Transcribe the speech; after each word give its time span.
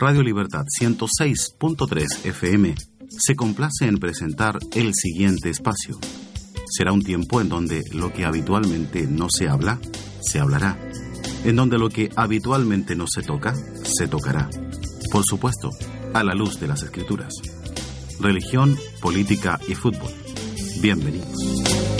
Radio 0.00 0.22
Libertad 0.22 0.64
106.3 0.80 2.26
FM 2.26 2.74
se 3.08 3.34
complace 3.34 3.84
en 3.84 3.98
presentar 3.98 4.56
el 4.76 4.92
siguiente 4.94 5.50
espacio. 5.50 5.98
Será 6.70 6.92
un 6.92 7.02
tiempo 7.02 7.40
en 7.40 7.48
donde 7.48 7.82
lo 7.92 8.12
que 8.12 8.24
habitualmente 8.24 9.08
no 9.08 9.28
se 9.28 9.48
habla, 9.48 9.80
se 10.20 10.38
hablará. 10.38 10.78
En 11.44 11.56
donde 11.56 11.78
lo 11.78 11.88
que 11.88 12.10
habitualmente 12.14 12.94
no 12.94 13.06
se 13.08 13.22
toca, 13.22 13.56
se 13.82 14.06
tocará. 14.06 14.48
Por 15.10 15.24
supuesto, 15.24 15.70
a 16.14 16.22
la 16.22 16.34
luz 16.34 16.60
de 16.60 16.68
las 16.68 16.84
escrituras. 16.84 17.34
Religión, 18.20 18.76
política 19.00 19.58
y 19.66 19.74
fútbol. 19.74 20.12
Bienvenidos. 20.80 21.97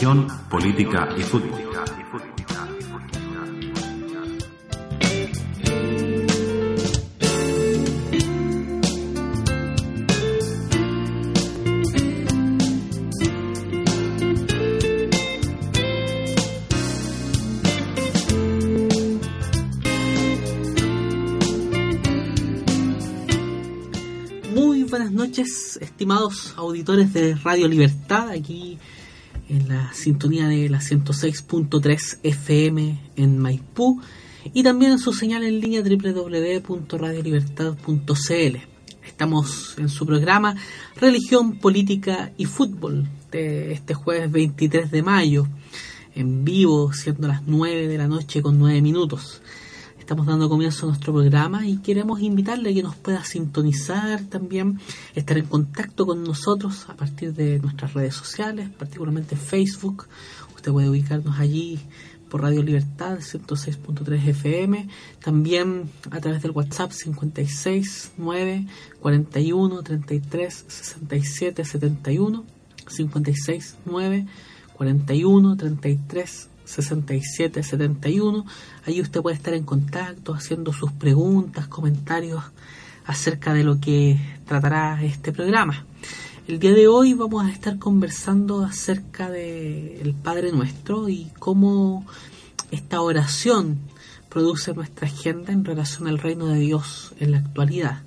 Religión, 0.00 0.26
política 0.48 1.08
y 1.14 1.22
fútbol. 1.22 1.60
Muy 24.54 24.84
buenas 24.84 25.12
noches, 25.12 25.78
estimados 25.82 26.54
auditores 26.56 27.12
de 27.12 27.34
Radio 27.34 27.68
Libertad, 27.68 28.30
aquí 28.30 28.78
en 29.50 29.68
la 29.68 29.92
sintonía 29.92 30.48
de 30.48 30.68
la 30.68 30.78
106.3 30.78 32.18
FM 32.22 33.00
en 33.16 33.38
Maipú 33.38 34.00
y 34.54 34.62
también 34.62 34.92
en 34.92 35.00
su 35.00 35.12
señal 35.12 35.42
en 35.42 35.58
línea 35.60 35.82
www.radiolibertad.cl. 35.82 38.56
Estamos 39.04 39.74
en 39.76 39.88
su 39.88 40.06
programa 40.06 40.54
Religión, 40.96 41.58
Política 41.58 42.30
y 42.36 42.44
Fútbol 42.44 43.08
de 43.32 43.72
este 43.72 43.94
jueves 43.94 44.30
23 44.30 44.92
de 44.92 45.02
mayo, 45.02 45.48
en 46.14 46.44
vivo, 46.44 46.92
siendo 46.92 47.26
las 47.26 47.42
9 47.46 47.88
de 47.88 47.98
la 47.98 48.06
noche 48.06 48.42
con 48.42 48.56
9 48.58 48.80
minutos. 48.82 49.42
Estamos 50.10 50.26
dando 50.26 50.48
comienzo 50.48 50.86
a 50.86 50.88
nuestro 50.88 51.12
programa 51.12 51.64
y 51.64 51.76
queremos 51.76 52.20
invitarle 52.20 52.70
a 52.70 52.74
que 52.74 52.82
nos 52.82 52.96
pueda 52.96 53.22
sintonizar 53.22 54.20
también, 54.24 54.80
estar 55.14 55.38
en 55.38 55.46
contacto 55.46 56.04
con 56.04 56.24
nosotros 56.24 56.88
a 56.88 56.94
partir 56.94 57.32
de 57.32 57.60
nuestras 57.60 57.94
redes 57.94 58.16
sociales, 58.16 58.68
particularmente 58.76 59.36
Facebook. 59.36 60.08
Usted 60.56 60.72
puede 60.72 60.90
ubicarnos 60.90 61.38
allí 61.38 61.78
por 62.28 62.42
Radio 62.42 62.60
Libertad 62.64 63.18
106.3 63.18 64.26
FM, 64.30 64.88
también 65.22 65.88
a 66.10 66.18
través 66.18 66.42
del 66.42 66.50
WhatsApp 66.50 66.90
56 66.90 68.10
9 68.18 68.66
41 68.98 69.82
33 69.84 70.64
67 70.66 71.64
71 71.64 72.44
56 72.88 73.76
9 73.84 74.26
41 74.76 75.56
33 75.56 76.49
6771. 76.70 78.46
Ahí 78.86 79.00
usted 79.00 79.20
puede 79.20 79.36
estar 79.36 79.54
en 79.54 79.64
contacto, 79.64 80.34
haciendo 80.34 80.72
sus 80.72 80.92
preguntas, 80.92 81.66
comentarios 81.68 82.42
acerca 83.04 83.52
de 83.52 83.64
lo 83.64 83.80
que 83.80 84.18
tratará 84.46 85.02
este 85.02 85.32
programa. 85.32 85.84
El 86.46 86.58
día 86.58 86.72
de 86.72 86.88
hoy 86.88 87.14
vamos 87.14 87.44
a 87.44 87.50
estar 87.50 87.78
conversando 87.78 88.64
acerca 88.64 89.30
del 89.30 90.14
Padre 90.14 90.52
Nuestro 90.52 91.08
y 91.08 91.30
cómo 91.38 92.06
esta 92.70 93.00
oración 93.00 93.78
produce 94.28 94.72
nuestra 94.72 95.08
agenda 95.08 95.52
en 95.52 95.64
relación 95.64 96.08
al 96.08 96.18
reino 96.18 96.46
de 96.46 96.60
Dios 96.60 97.14
en 97.18 97.32
la 97.32 97.38
actualidad. 97.38 98.02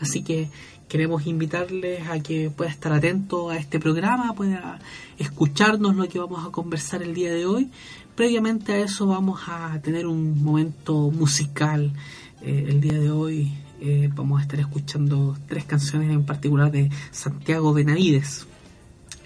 Así 0.00 0.22
que 0.22 0.50
queremos 0.88 1.26
invitarles 1.26 2.08
a 2.08 2.20
que 2.20 2.50
pueda 2.50 2.70
estar 2.70 2.92
atento 2.92 3.50
a 3.50 3.56
este 3.56 3.80
programa, 3.80 4.34
pueda 4.34 4.78
escucharnos 5.18 5.96
lo 5.96 6.08
que 6.08 6.18
vamos 6.18 6.46
a 6.46 6.50
conversar 6.50 7.02
el 7.02 7.14
día 7.14 7.32
de 7.32 7.46
hoy, 7.46 7.70
Previamente 8.16 8.72
a 8.72 8.78
eso 8.78 9.06
vamos 9.06 9.42
a 9.46 9.78
tener 9.82 10.06
un 10.06 10.42
momento 10.42 11.10
musical. 11.10 11.92
Eh, 12.40 12.64
el 12.68 12.80
día 12.80 12.98
de 12.98 13.10
hoy 13.10 13.52
eh, 13.78 14.08
vamos 14.14 14.40
a 14.40 14.42
estar 14.42 14.58
escuchando 14.58 15.36
tres 15.46 15.66
canciones 15.66 16.10
en 16.10 16.24
particular 16.24 16.72
de 16.72 16.90
Santiago 17.10 17.74
Benavides. 17.74 18.46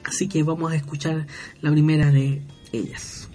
Así 0.05 0.27
que 0.29 0.43
vamos 0.43 0.73
a 0.73 0.75
escuchar 0.75 1.29
la 1.61 1.71
primera 1.71 2.11
de 2.11 2.43
ellas. 2.73 3.29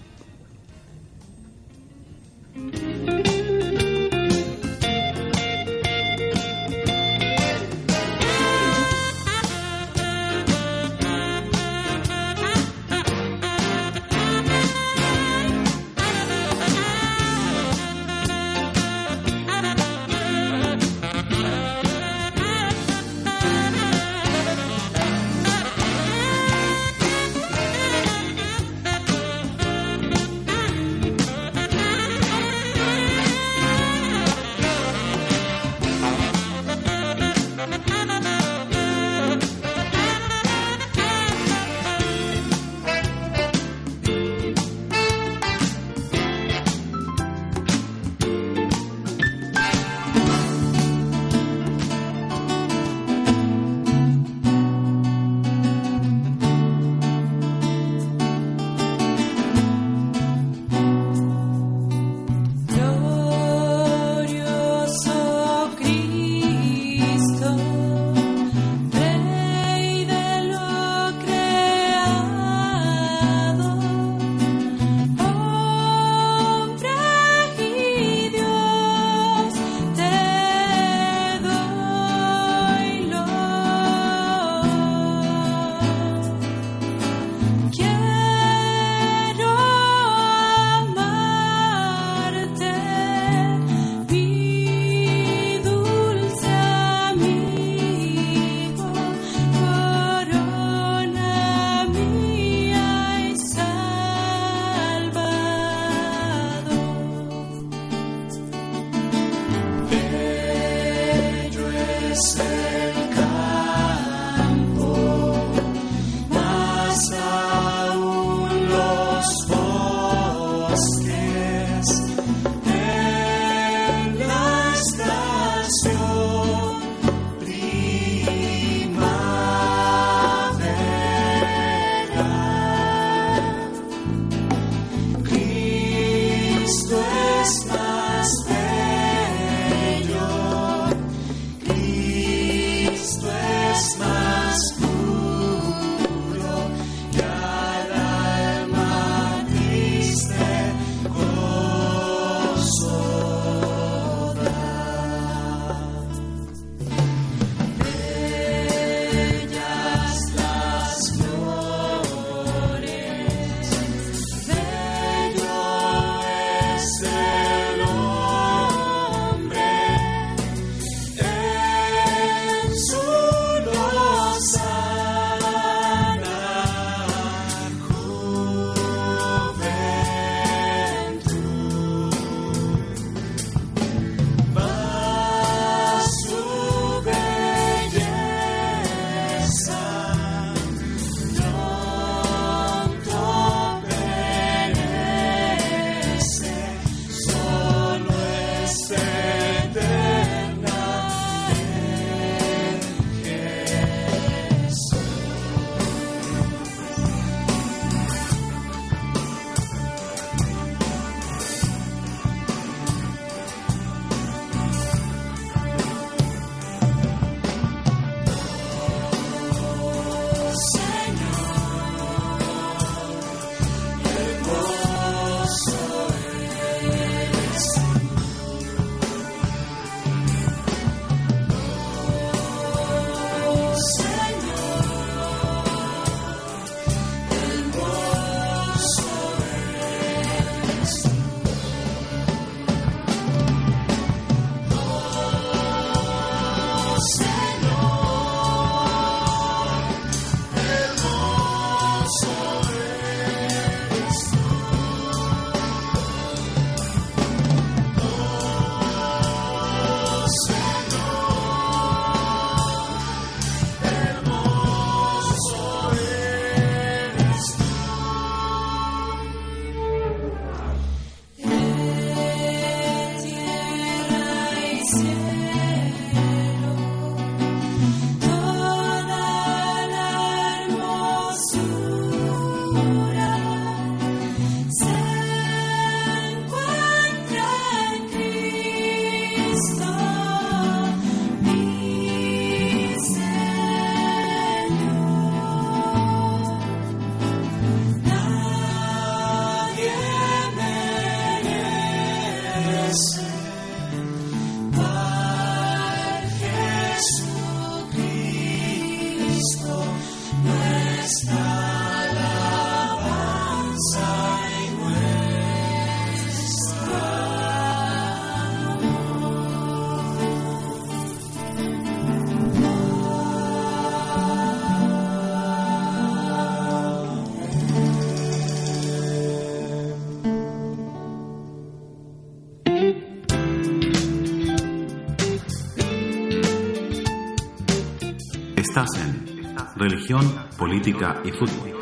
Política 340.57 341.19
y 341.25 341.31
Fútbol. 341.31 341.73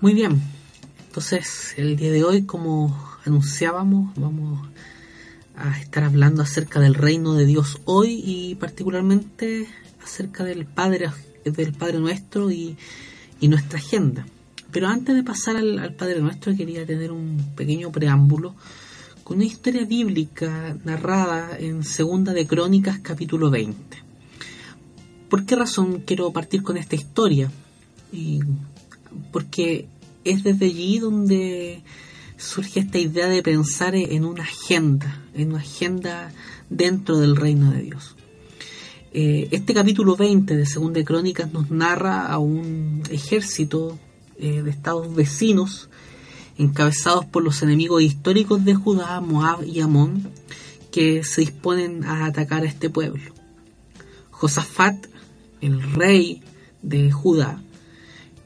Muy 0.00 0.12
bien, 0.12 0.42
entonces 1.06 1.74
el 1.76 1.96
día 1.96 2.10
de 2.10 2.24
hoy, 2.24 2.42
como 2.42 2.98
anunciábamos, 3.24 4.12
vamos 4.16 4.68
a 5.54 5.78
estar 5.78 6.02
hablando 6.02 6.42
acerca 6.42 6.80
del 6.80 6.94
reino 6.94 7.34
de 7.34 7.46
Dios 7.46 7.80
hoy 7.84 8.20
y 8.24 8.56
particularmente 8.56 9.68
acerca 10.02 10.42
del 10.42 10.66
Padre, 10.66 11.10
del 11.44 11.72
Padre 11.72 12.00
Nuestro 12.00 12.50
y, 12.50 12.76
nuestra 13.42 13.78
agenda. 13.78 14.26
Pero 14.72 14.88
antes 14.88 15.14
de 15.14 15.22
pasar 15.22 15.56
al, 15.56 15.78
al 15.78 15.94
Padre 15.94 16.20
Nuestro 16.20 16.56
quería 16.56 16.84
tener 16.86 17.12
un 17.12 17.52
pequeño 17.54 17.92
preámbulo 17.92 18.56
con 19.22 19.36
una 19.36 19.46
historia 19.46 19.84
bíblica 19.84 20.76
narrada 20.84 21.56
en 21.56 21.84
Segunda 21.84 22.32
de 22.32 22.48
Crónicas 22.48 22.98
capítulo 22.98 23.48
20. 23.48 24.07
¿Por 25.28 25.44
qué 25.44 25.56
razón 25.56 26.02
quiero 26.06 26.32
partir 26.32 26.62
con 26.62 26.76
esta 26.76 26.96
historia? 26.96 27.50
Porque 29.32 29.86
es 30.24 30.42
desde 30.42 30.66
allí 30.66 30.98
donde 30.98 31.82
surge 32.36 32.80
esta 32.80 32.98
idea 32.98 33.28
de 33.28 33.42
pensar 33.42 33.94
en 33.94 34.24
una 34.24 34.44
agenda, 34.44 35.22
en 35.34 35.50
una 35.50 35.58
agenda 35.58 36.32
dentro 36.70 37.18
del 37.18 37.36
reino 37.36 37.70
de 37.72 37.82
Dios. 37.82 38.16
Eh, 39.12 39.48
este 39.50 39.74
capítulo 39.74 40.16
20 40.16 40.56
de 40.56 40.66
Segunda 40.66 41.02
Crónicas 41.02 41.52
nos 41.52 41.70
narra 41.70 42.26
a 42.26 42.38
un 42.38 43.02
ejército 43.10 43.98
eh, 44.38 44.62
de 44.62 44.70
estados 44.70 45.14
vecinos 45.14 45.88
encabezados 46.58 47.24
por 47.24 47.42
los 47.42 47.62
enemigos 47.62 48.02
históricos 48.02 48.64
de 48.64 48.74
Judá, 48.74 49.20
Moab 49.20 49.64
y 49.64 49.80
Amón, 49.80 50.28
que 50.90 51.24
se 51.24 51.40
disponen 51.40 52.04
a 52.04 52.26
atacar 52.26 52.64
a 52.64 52.66
este 52.66 52.90
pueblo. 52.90 53.22
Josafat, 54.30 55.06
el 55.60 55.82
rey 55.82 56.42
de 56.82 57.10
Judá, 57.10 57.62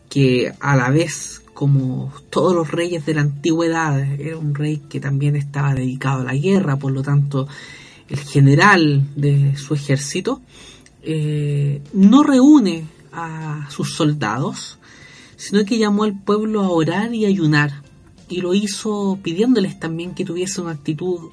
que 0.09 0.53
a 0.61 0.77
la 0.77 0.91
vez, 0.91 1.43
como 1.55 2.13
todos 2.31 2.55
los 2.55 2.71
reyes 2.71 3.07
de 3.07 3.15
la 3.15 3.23
antigüedad, 3.23 3.99
era 4.21 4.37
un 4.37 4.55
rey 4.55 4.79
que 4.89 5.01
también 5.01 5.37
estaba 5.37 5.75
dedicado 5.75 6.23
a 6.23 6.25
la 6.25 6.35
guerra, 6.35 6.79
por 6.79 6.93
lo 6.93 7.03
tanto, 7.03 7.49
el 8.09 8.19
general 8.19 9.07
de 9.17 9.57
su 9.57 9.75
ejército, 9.75 10.43
eh, 11.03 11.83
no 11.93 12.23
reúne 12.23 12.85
a 13.13 13.69
sus 13.71 13.95
soldados, 13.95 14.79
sino 15.37 15.65
que 15.65 15.79
llamó 15.79 16.05
al 16.05 16.19
pueblo 16.19 16.63
a 16.63 16.69
orar 16.69 17.15
y 17.15 17.25
ayunar 17.25 17.83
y 18.33 18.41
lo 18.41 18.55
hizo 18.55 19.19
pidiéndoles 19.23 19.79
también 19.79 20.15
que 20.15 20.25
tuviese 20.25 20.61
una 20.61 20.73
actitud 20.73 21.31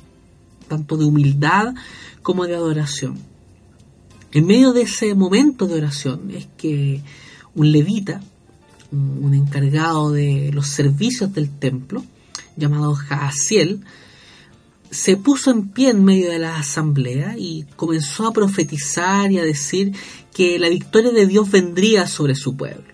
tanto 0.68 0.98
de 0.98 1.06
humildad 1.06 1.74
como 2.22 2.46
de 2.46 2.56
adoración. 2.56 3.18
En 4.32 4.46
medio 4.46 4.74
de 4.74 4.84
ese 4.84 5.16
momento 5.16 5.66
de 5.68 5.76
oración 5.76 6.32
es 6.32 6.48
que 6.58 7.02
un 7.56 7.72
levita, 7.72 8.22
un 8.92 9.34
encargado 9.34 10.12
de 10.12 10.52
los 10.54 10.68
servicios 10.68 11.34
del 11.34 11.50
templo, 11.50 12.04
llamado 12.56 12.94
Jaasiel, 12.94 13.82
se 14.92 15.18
puso 15.18 15.52
en 15.52 15.70
pie 15.70 15.90
en 15.90 16.04
medio 16.04 16.32
de 16.32 16.40
la 16.40 16.58
asamblea 16.58 17.36
y 17.38 17.66
comenzó 17.76 18.28
a 18.28 18.34
profetizar 18.34 19.32
y 19.32 19.40
a 19.40 19.44
decir 19.44 19.94
que 20.34 20.58
la 20.60 20.70
victoria 20.70 21.12
de 21.12 21.28
Dios 21.28 21.50
vendría 21.50 22.08
sobre 22.08 22.36
su 22.36 22.56
pueblo. 22.56 22.94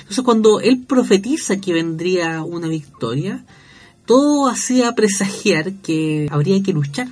Entonces 0.00 0.24
cuando 0.24 0.60
él 0.60 0.84
profetiza 0.86 1.60
que 1.60 1.72
vendría 1.72 2.42
una 2.42 2.68
victoria, 2.68 3.44
todo 4.04 4.48
hacía 4.48 4.94
presagiar 4.94 5.72
que 5.74 6.28
habría 6.30 6.62
que 6.62 6.72
luchar. 6.72 7.08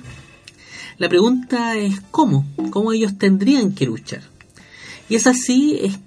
La 0.97 1.09
pregunta 1.09 1.77
es 1.77 2.01
cómo, 2.11 2.45
cómo 2.69 2.93
ellos 2.93 3.17
tendrían 3.17 3.73
que 3.73 3.85
luchar. 3.85 4.21
Y 5.09 5.15
es 5.15 5.27
así, 5.27 5.79
es, 5.81 5.99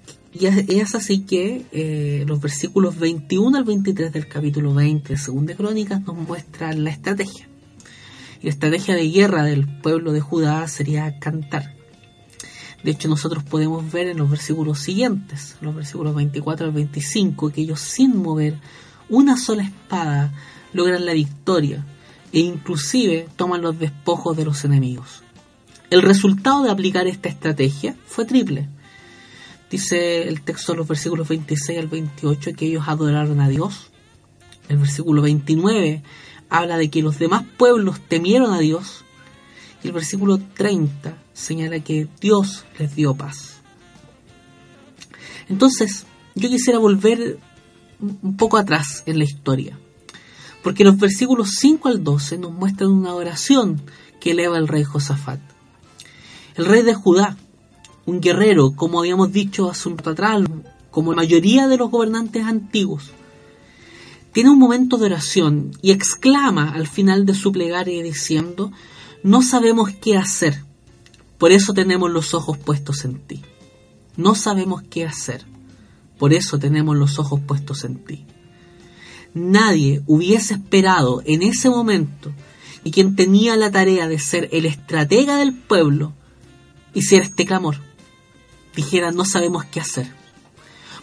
es 0.67 0.95
así 0.95 1.19
que 1.21 1.65
eh, 1.71 2.23
los 2.27 2.41
versículos 2.41 2.97
21 2.97 3.57
al 3.57 3.63
23 3.63 4.11
del 4.11 4.27
capítulo 4.27 4.73
20 4.73 5.13
de 5.13 5.19
2 5.19 5.57
Crónicas 5.57 6.01
nos 6.01 6.15
muestran 6.15 6.83
la 6.83 6.91
estrategia. 6.91 7.47
Y 8.41 8.45
la 8.45 8.49
estrategia 8.51 8.95
de 8.95 9.09
guerra 9.09 9.43
del 9.43 9.67
pueblo 9.81 10.11
de 10.11 10.21
Judá 10.21 10.67
sería 10.67 11.19
cantar. 11.19 11.75
De 12.83 12.91
hecho, 12.91 13.07
nosotros 13.07 13.43
podemos 13.43 13.91
ver 13.91 14.07
en 14.07 14.17
los 14.17 14.29
versículos 14.29 14.79
siguientes, 14.79 15.55
los 15.61 15.75
versículos 15.75 16.13
24 16.13 16.67
al 16.67 16.71
25, 16.71 17.51
que 17.51 17.61
ellos 17.61 17.79
sin 17.79 18.15
mover 18.17 18.59
una 19.09 19.37
sola 19.37 19.63
espada 19.63 20.31
logran 20.71 21.05
la 21.05 21.13
victoria 21.13 21.83
e 22.35 22.39
inclusive 22.39 23.27
toman 23.35 23.63
los 23.63 23.79
despojos 23.79 24.37
de 24.37 24.45
los 24.45 24.63
enemigos. 24.63 25.23
El 25.89 26.03
resultado 26.03 26.61
de 26.61 26.69
aplicar 26.69 27.07
esta 27.07 27.29
estrategia 27.29 27.95
fue 28.05 28.25
triple. 28.25 28.69
Dice 29.71 30.27
el 30.27 30.41
texto 30.41 30.73
de 30.73 30.77
los 30.77 30.87
versículos 30.87 31.27
26 31.27 31.79
al 31.79 31.87
28 31.87 32.51
que 32.55 32.67
ellos 32.67 32.83
adoraron 32.85 33.41
a 33.41 33.49
Dios. 33.49 33.89
El 34.69 34.77
versículo 34.77 35.23
29 35.23 36.03
habla 36.51 36.77
de 36.77 36.91
que 36.91 37.01
los 37.01 37.17
demás 37.17 37.43
pueblos 37.57 37.99
temieron 38.07 38.53
a 38.53 38.59
Dios 38.59 39.05
el 39.85 39.91
versículo 39.91 40.39
30 40.39 41.15
señala 41.33 41.79
que 41.79 42.07
Dios 42.19 42.65
les 42.79 42.95
dio 42.95 43.13
paz. 43.13 43.57
Entonces, 45.47 46.07
yo 46.33 46.49
quisiera 46.49 46.79
volver 46.79 47.37
un 47.99 48.35
poco 48.35 48.57
atrás 48.57 49.03
en 49.05 49.19
la 49.19 49.25
historia, 49.25 49.77
porque 50.65 50.83
los 50.83 50.97
versículos 50.97 51.57
5 51.59 51.89
al 51.89 52.03
12 52.03 52.39
nos 52.39 52.51
muestran 52.51 52.89
una 52.89 53.13
oración 53.13 53.83
que 54.19 54.31
eleva 54.31 54.57
el 54.57 54.67
rey 54.67 54.83
Josafat. 54.83 55.39
El 56.55 56.65
rey 56.65 56.81
de 56.81 56.95
Judá, 56.95 57.37
un 58.07 58.19
guerrero, 58.19 58.71
como 58.75 58.97
habíamos 58.97 59.31
dicho 59.31 59.69
hace 59.69 59.89
un 59.89 59.95
rato 59.99 60.09
atrás, 60.09 60.41
como 60.89 61.11
la 61.11 61.17
mayoría 61.17 61.67
de 61.67 61.77
los 61.77 61.91
gobernantes 61.91 62.43
antiguos, 62.45 63.11
tiene 64.31 64.49
un 64.49 64.57
momento 64.57 64.97
de 64.97 65.05
oración 65.05 65.69
y 65.83 65.91
exclama 65.91 66.71
al 66.71 66.87
final 66.87 67.27
de 67.27 67.35
su 67.35 67.51
plegaria 67.51 68.01
diciendo, 68.01 68.71
no 69.21 69.43
sabemos 69.43 69.91
qué 69.91 70.17
hacer, 70.17 70.63
por 71.37 71.51
eso 71.51 71.75
tenemos 71.75 72.09
los 72.09 72.33
ojos 72.33 72.57
puestos 72.57 73.05
en 73.05 73.19
ti. 73.19 73.43
No 74.17 74.33
sabemos 74.33 74.81
qué 74.89 75.05
hacer, 75.05 75.45
por 76.17 76.33
eso 76.33 76.57
tenemos 76.57 76.97
los 76.97 77.19
ojos 77.19 77.39
puestos 77.39 77.83
en 77.83 78.03
ti. 78.03 78.25
Nadie 79.35 80.01
hubiese 80.07 80.55
esperado 80.55 81.21
en 81.25 81.43
ese 81.43 81.69
momento 81.69 82.31
y 82.83 82.91
quien 82.91 83.15
tenía 83.15 83.55
la 83.55 83.69
tarea 83.69 84.07
de 84.07 84.17
ser 84.17 84.49
el 84.51 84.65
estratega 84.65 85.37
del 85.37 85.53
pueblo 85.53 86.13
hiciera 86.93 87.25
este 87.25 87.45
clamor. 87.45 87.75
Dijera, 88.75 89.11
no 89.11 89.25
sabemos 89.25 89.65
qué 89.65 89.79
hacer. 89.79 90.11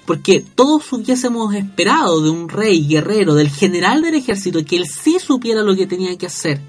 Porque 0.07 0.41
todos 0.41 0.93
hubiésemos 0.93 1.55
esperado 1.55 2.23
de 2.23 2.31
un 2.31 2.49
rey 2.49 2.87
guerrero, 2.89 3.35
del 3.35 3.51
general 3.51 4.03
del 4.03 4.15
ejército, 4.15 4.65
que 4.65 4.77
él 4.77 4.87
sí 4.87 5.19
supiera 5.21 5.63
lo 5.63 5.77
que 5.77 5.87
tenía 5.87 6.17
que 6.19 6.27
hacer 6.27 6.61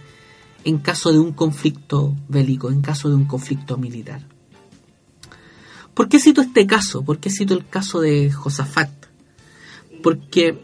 en 0.65 0.77
caso 0.77 1.11
de 1.11 1.19
un 1.19 1.33
conflicto 1.33 2.15
bélico, 2.27 2.69
en 2.69 2.81
caso 2.81 3.09
de 3.09 3.15
un 3.15 3.25
conflicto 3.25 3.77
militar. 3.77 4.27
¿Por 5.93 6.09
qué 6.09 6.19
cito 6.19 6.41
este 6.41 6.65
caso? 6.67 7.03
¿Por 7.03 7.19
qué 7.19 7.29
cito 7.29 7.53
el 7.53 7.67
caso 7.67 8.01
de 8.01 8.31
Josafat? 8.31 8.89
Porque, 10.01 10.59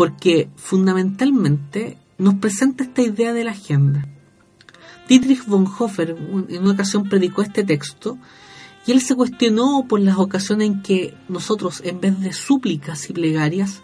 porque 0.00 0.48
fundamentalmente 0.56 1.98
nos 2.16 2.36
presenta 2.36 2.84
esta 2.84 3.02
idea 3.02 3.34
de 3.34 3.44
la 3.44 3.50
agenda. 3.50 4.08
Dietrich 5.06 5.44
Bonhoeffer 5.44 6.16
en 6.48 6.62
una 6.62 6.72
ocasión 6.72 7.06
predicó 7.06 7.42
este 7.42 7.64
texto 7.64 8.16
y 8.86 8.92
él 8.92 9.02
se 9.02 9.14
cuestionó 9.14 9.84
por 9.86 10.00
las 10.00 10.16
ocasiones 10.16 10.68
en 10.68 10.80
que 10.80 11.14
nosotros, 11.28 11.82
en 11.84 12.00
vez 12.00 12.18
de 12.18 12.32
súplicas 12.32 13.10
y 13.10 13.12
plegarias, 13.12 13.82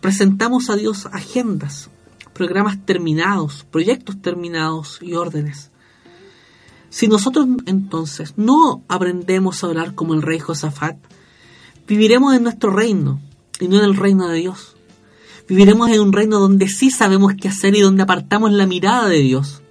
presentamos 0.00 0.70
a 0.70 0.76
Dios 0.76 1.04
agendas, 1.12 1.90
programas 2.32 2.82
terminados, 2.86 3.66
proyectos 3.70 4.22
terminados 4.22 5.00
y 5.02 5.12
órdenes. 5.16 5.70
Si 6.88 7.08
nosotros 7.08 7.46
entonces 7.66 8.32
no 8.38 8.84
aprendemos 8.88 9.62
a 9.62 9.68
orar 9.68 9.94
como 9.94 10.14
el 10.14 10.22
rey 10.22 10.38
Josafat, 10.38 10.96
viviremos 11.86 12.34
en 12.34 12.44
nuestro 12.44 12.70
reino 12.70 13.20
y 13.60 13.68
no 13.68 13.76
en 13.76 13.84
el 13.84 13.96
reino 13.96 14.28
de 14.28 14.38
Dios. 14.38 14.77
Viviremos 15.48 15.88
en 15.88 16.00
un 16.00 16.12
reino 16.12 16.38
donde 16.38 16.68
sí 16.68 16.90
sabemos 16.90 17.32
qué 17.40 17.48
hacer 17.48 17.74
y 17.74 17.80
donde 17.80 18.02
apartamos 18.02 18.52
la 18.52 18.66
mirada 18.66 19.08
de 19.08 19.20
Dios. 19.20 19.62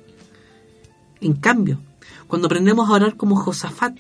En 1.22 1.34
cambio, 1.34 1.80
cuando 2.28 2.48
aprendemos 2.48 2.90
a 2.90 2.94
orar 2.94 3.16
como 3.16 3.36
Josafat, 3.36 3.96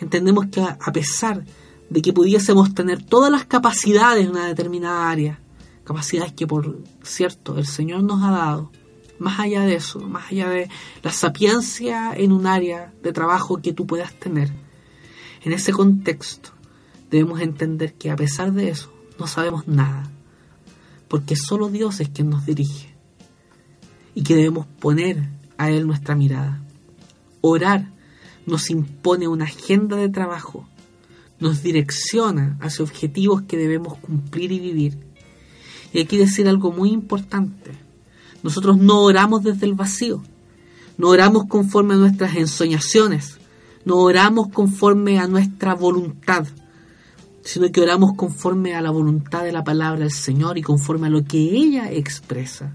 entendemos 0.00 0.46
que 0.46 0.60
a 0.60 0.92
pesar 0.92 1.44
de 1.90 2.02
que 2.02 2.12
pudiésemos 2.12 2.74
tener 2.74 3.04
todas 3.04 3.30
las 3.30 3.44
capacidades 3.44 4.24
en 4.24 4.32
una 4.32 4.48
determinada 4.48 5.08
área, 5.08 5.38
capacidades 5.84 6.32
que 6.32 6.48
por 6.48 6.82
cierto 7.04 7.56
el 7.56 7.66
Señor 7.66 8.02
nos 8.02 8.24
ha 8.24 8.32
dado, 8.32 8.72
más 9.20 9.38
allá 9.38 9.62
de 9.62 9.76
eso, 9.76 10.00
más 10.00 10.32
allá 10.32 10.48
de 10.48 10.68
la 11.04 11.12
sapiencia 11.12 12.14
en 12.16 12.32
un 12.32 12.48
área 12.48 12.92
de 13.04 13.12
trabajo 13.12 13.62
que 13.62 13.72
tú 13.72 13.86
puedas 13.86 14.12
tener, 14.18 14.50
en 15.44 15.52
ese 15.52 15.72
contexto 15.72 16.50
debemos 17.12 17.40
entender 17.40 17.94
que 17.94 18.10
a 18.10 18.16
pesar 18.16 18.52
de 18.52 18.70
eso 18.70 18.92
no 19.20 19.28
sabemos 19.28 19.68
nada, 19.68 20.10
porque 21.08 21.36
solo 21.36 21.68
Dios 21.68 22.00
es 22.00 22.08
quien 22.08 22.30
nos 22.30 22.46
dirige 22.46 22.94
y 24.14 24.22
que 24.22 24.34
debemos 24.34 24.66
poner 24.80 25.28
a 25.58 25.70
Él 25.70 25.86
nuestra 25.86 26.14
mirada, 26.14 26.62
orar 27.40 27.90
nos 28.46 28.70
impone 28.70 29.28
una 29.28 29.44
agenda 29.44 29.96
de 29.96 30.08
trabajo, 30.08 30.66
nos 31.40 31.62
direcciona 31.62 32.56
hacia 32.60 32.84
objetivos 32.84 33.42
que 33.42 33.56
debemos 33.56 33.98
cumplir 33.98 34.52
y 34.52 34.60
vivir. 34.60 34.98
Y 35.92 36.00
aquí 36.00 36.16
decir 36.16 36.48
algo 36.48 36.72
muy 36.72 36.90
importante. 36.90 37.72
Nosotros 38.42 38.78
no 38.78 39.00
oramos 39.00 39.42
desde 39.42 39.66
el 39.66 39.74
vacío, 39.74 40.22
no 40.98 41.08
oramos 41.08 41.46
conforme 41.46 41.94
a 41.94 41.98
nuestras 41.98 42.36
ensoñaciones, 42.36 43.38
no 43.84 43.96
oramos 43.96 44.48
conforme 44.48 45.18
a 45.18 45.26
nuestra 45.26 45.74
voluntad, 45.74 46.46
sino 47.46 47.70
que 47.70 47.80
oramos 47.80 48.14
conforme 48.16 48.74
a 48.74 48.80
la 48.80 48.90
voluntad 48.90 49.44
de 49.44 49.52
la 49.52 49.62
palabra 49.62 50.00
del 50.00 50.10
Señor 50.10 50.58
y 50.58 50.62
conforme 50.62 51.06
a 51.06 51.10
lo 51.10 51.22
que 51.22 51.38
ella 51.38 51.92
expresa, 51.92 52.74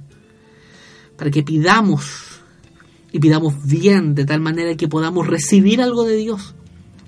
para 1.18 1.30
que 1.30 1.44
pidamos 1.44 2.40
y 3.12 3.20
pidamos 3.20 3.68
bien, 3.68 4.16
de 4.16 4.24
tal 4.24 4.40
manera 4.40 4.78
que 4.78 4.88
podamos 4.88 5.28
recibir 5.28 5.82
algo 5.82 6.06
de 6.06 6.16
Dios, 6.16 6.56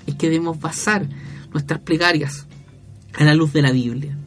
es 0.06 0.16
que 0.16 0.30
debemos 0.30 0.60
basar 0.60 1.08
nuestras 1.54 1.80
plegarias 1.80 2.48
a 3.14 3.24
la 3.24 3.34
luz 3.34 3.54
de 3.54 3.62
la 3.62 3.72
Biblia. 3.72 4.18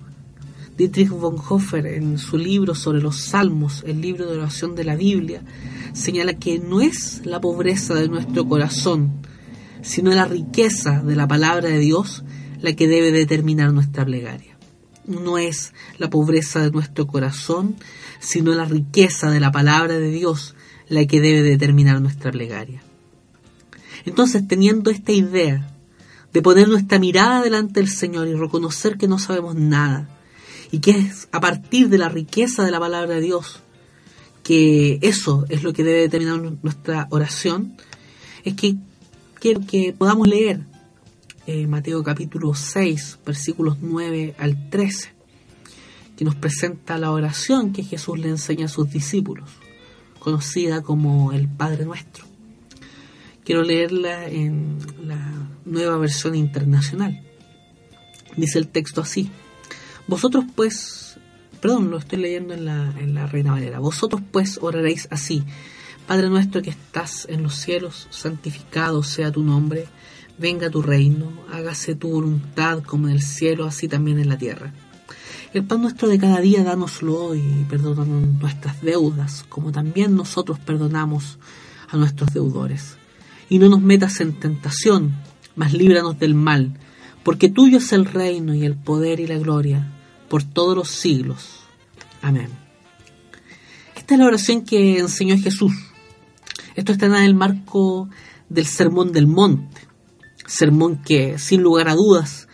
Dietrich 0.79 1.11
Bonhoeffer, 1.11 1.87
en 1.89 2.17
su 2.17 2.39
libro 2.39 2.75
sobre 2.75 3.03
los 3.03 3.21
salmos, 3.21 3.85
el 3.87 4.01
libro 4.01 4.25
de 4.31 4.39
oración 4.39 4.75
de 4.75 4.85
la 4.85 4.97
Biblia, 4.97 5.43
señala 5.93 6.33
que 6.39 6.59
no 6.59 6.81
es 6.81 7.21
la 7.27 7.39
pobreza 7.39 7.93
de 7.93 8.09
nuestro 8.09 8.49
corazón, 8.49 9.13
sino 9.83 10.11
la 10.13 10.25
riqueza 10.25 11.03
de 11.03 11.17
la 11.17 11.29
palabra 11.29 11.69
de 11.69 11.79
Dios 11.79 12.25
la 12.61 12.75
que 12.75 12.89
debe 12.89 13.13
determinar 13.13 13.73
nuestra 13.73 14.05
plegaria. 14.05 14.57
No 15.07 15.39
es 15.39 15.73
la 15.99 16.11
pobreza 16.11 16.61
de 16.61 16.71
nuestro 16.71 17.07
corazón, 17.07 17.77
sino 18.19 18.55
la 18.55 18.65
riqueza 18.65 19.31
de 19.31 19.41
la 19.41 19.53
palabra 19.53 19.99
de 19.99 20.11
Dios 20.11 20.55
la 20.89 21.07
que 21.07 21.21
debe 21.21 21.43
determinar 21.43 22.01
nuestra 22.01 22.31
plegaria. 22.31 22.83
Entonces, 24.05 24.47
teniendo 24.47 24.91
esta 24.91 25.13
idea 25.13 25.69
de 26.33 26.43
poner 26.43 26.69
nuestra 26.69 26.99
mirada 26.99 27.43
delante 27.43 27.81
del 27.81 27.89
Señor 27.89 28.29
y 28.29 28.35
reconocer 28.35 28.97
que 28.97 29.09
no 29.09 29.19
sabemos 29.19 29.55
nada, 29.55 30.09
y 30.71 30.81
que 30.81 30.93
es 30.93 31.29
a 31.33 31.41
partir 31.41 31.89
de 31.89 31.99
la 31.99 32.09
riqueza 32.09 32.65
de 32.65 32.71
la 32.71 32.81
palabra 32.81 33.15
de 33.15 33.21
Dios 33.21 33.61
que 34.43 35.01
eso 35.03 35.45
es 35.49 35.65
lo 35.65 35.73
que 35.73 35.83
debe 35.83 36.03
determinar 36.03 36.41
nuestra 36.63 37.09
oración, 37.11 37.77
es 38.45 38.55
que 38.55 38.77
quiero 39.41 39.61
que 39.67 39.93
podamos 39.93 40.29
leer 40.29 40.61
eh, 41.47 41.67
Mateo 41.67 42.03
capítulo 42.03 42.55
6, 42.55 43.21
versículos 43.25 43.79
9 43.81 44.35
al 44.39 44.69
13, 44.69 45.13
que 46.17 46.25
nos 46.25 46.35
presenta 46.35 46.99
la 46.99 47.13
oración 47.13 47.73
que 47.73 47.85
Jesús 47.85 48.19
le 48.19 48.29
enseña 48.29 48.67
a 48.67 48.69
sus 48.69 48.91
discípulos 48.91 49.49
conocida 50.27 50.83
como 50.83 51.31
el 51.31 51.47
Padre 51.49 51.85
Nuestro. 51.85 52.25
Quiero 53.45 53.63
leerla 53.63 54.27
en 54.27 54.77
la 55.05 55.49
nueva 55.65 55.99
versión 55.99 56.35
internacional. 56.35 57.23
Dice 58.37 58.59
el 58.59 58.67
texto 58.67 59.03
así. 59.03 59.31
Vosotros 60.09 60.45
pues, 60.57 61.17
perdón, 61.61 61.93
lo 61.93 61.99
estoy 61.99 62.19
leyendo 62.19 62.55
en 62.55 62.65
la, 62.65 62.93
en 62.99 63.15
la 63.15 63.29
Reina 63.29 63.53
Valera. 63.53 63.79
Vosotros 63.79 64.21
pues 64.33 64.59
oraréis 64.61 65.07
así. 65.13 65.45
Padre 66.09 66.29
nuestro 66.29 66.61
que 66.61 66.71
estás 66.71 67.29
en 67.31 67.45
los 67.45 67.55
cielos, 67.55 68.09
santificado 68.11 69.05
sea 69.05 69.31
tu 69.31 69.45
nombre, 69.45 69.87
venga 70.39 70.71
tu 70.71 70.83
reino, 70.83 71.31
hágase 71.51 71.95
tu 71.95 72.09
voluntad 72.09 72.83
como 72.83 73.09
en 73.09 73.15
el 73.15 73.23
cielo, 73.23 73.65
así 73.65 73.89
también 73.89 74.19
en 74.19 74.29
la 74.29 74.39
tierra. 74.39 74.73
El 75.53 75.65
pan 75.65 75.81
nuestro 75.81 76.09
de 76.09 76.19
cada 76.19 76.41
día, 76.41 76.63
dánoslo 76.65 77.15
hoy, 77.15 77.39
y 77.39 77.65
perdónanos 77.65 78.41
nuestras 78.41 78.83
deudas, 78.83 79.45
como 79.49 79.73
también 79.73 80.15
nosotros 80.15 80.59
perdonamos 80.59 81.39
a 81.89 81.97
nuestros 81.97 82.35
deudores. 82.35 82.97
Y 83.49 83.59
no 83.59 83.69
nos 83.69 83.81
metas 83.81 84.21
en 84.21 84.39
tentación, 84.39 85.15
mas 85.55 85.73
líbranos 85.73 86.19
del 86.19 86.35
mal, 86.35 86.79
porque 87.23 87.49
tuyo 87.49 87.79
es 87.79 87.93
el 87.93 88.05
reino 88.05 88.55
y 88.55 88.65
el 88.65 88.75
poder 88.75 89.21
y 89.21 89.27
la 89.27 89.39
gloria, 89.39 89.93
por 90.29 90.43
todos 90.43 90.77
los 90.77 90.91
siglos. 90.91 91.61
Amén. 92.21 92.49
Esta 93.95 94.15
es 94.15 94.21
la 94.21 94.27
oración 94.27 94.63
que 94.63 94.99
enseñó 94.99 95.39
Jesús. 95.39 95.73
Esto 96.75 96.93
está 96.93 97.07
en 97.07 97.15
el 97.15 97.35
marco 97.35 98.11
del 98.49 98.67
Sermón 98.67 99.13
del 99.13 99.27
Monte, 99.27 99.86
sermón 100.47 101.03
que, 101.03 101.39
sin 101.39 101.63
lugar 101.63 101.89
a 101.89 101.95
dudas, 101.95 102.49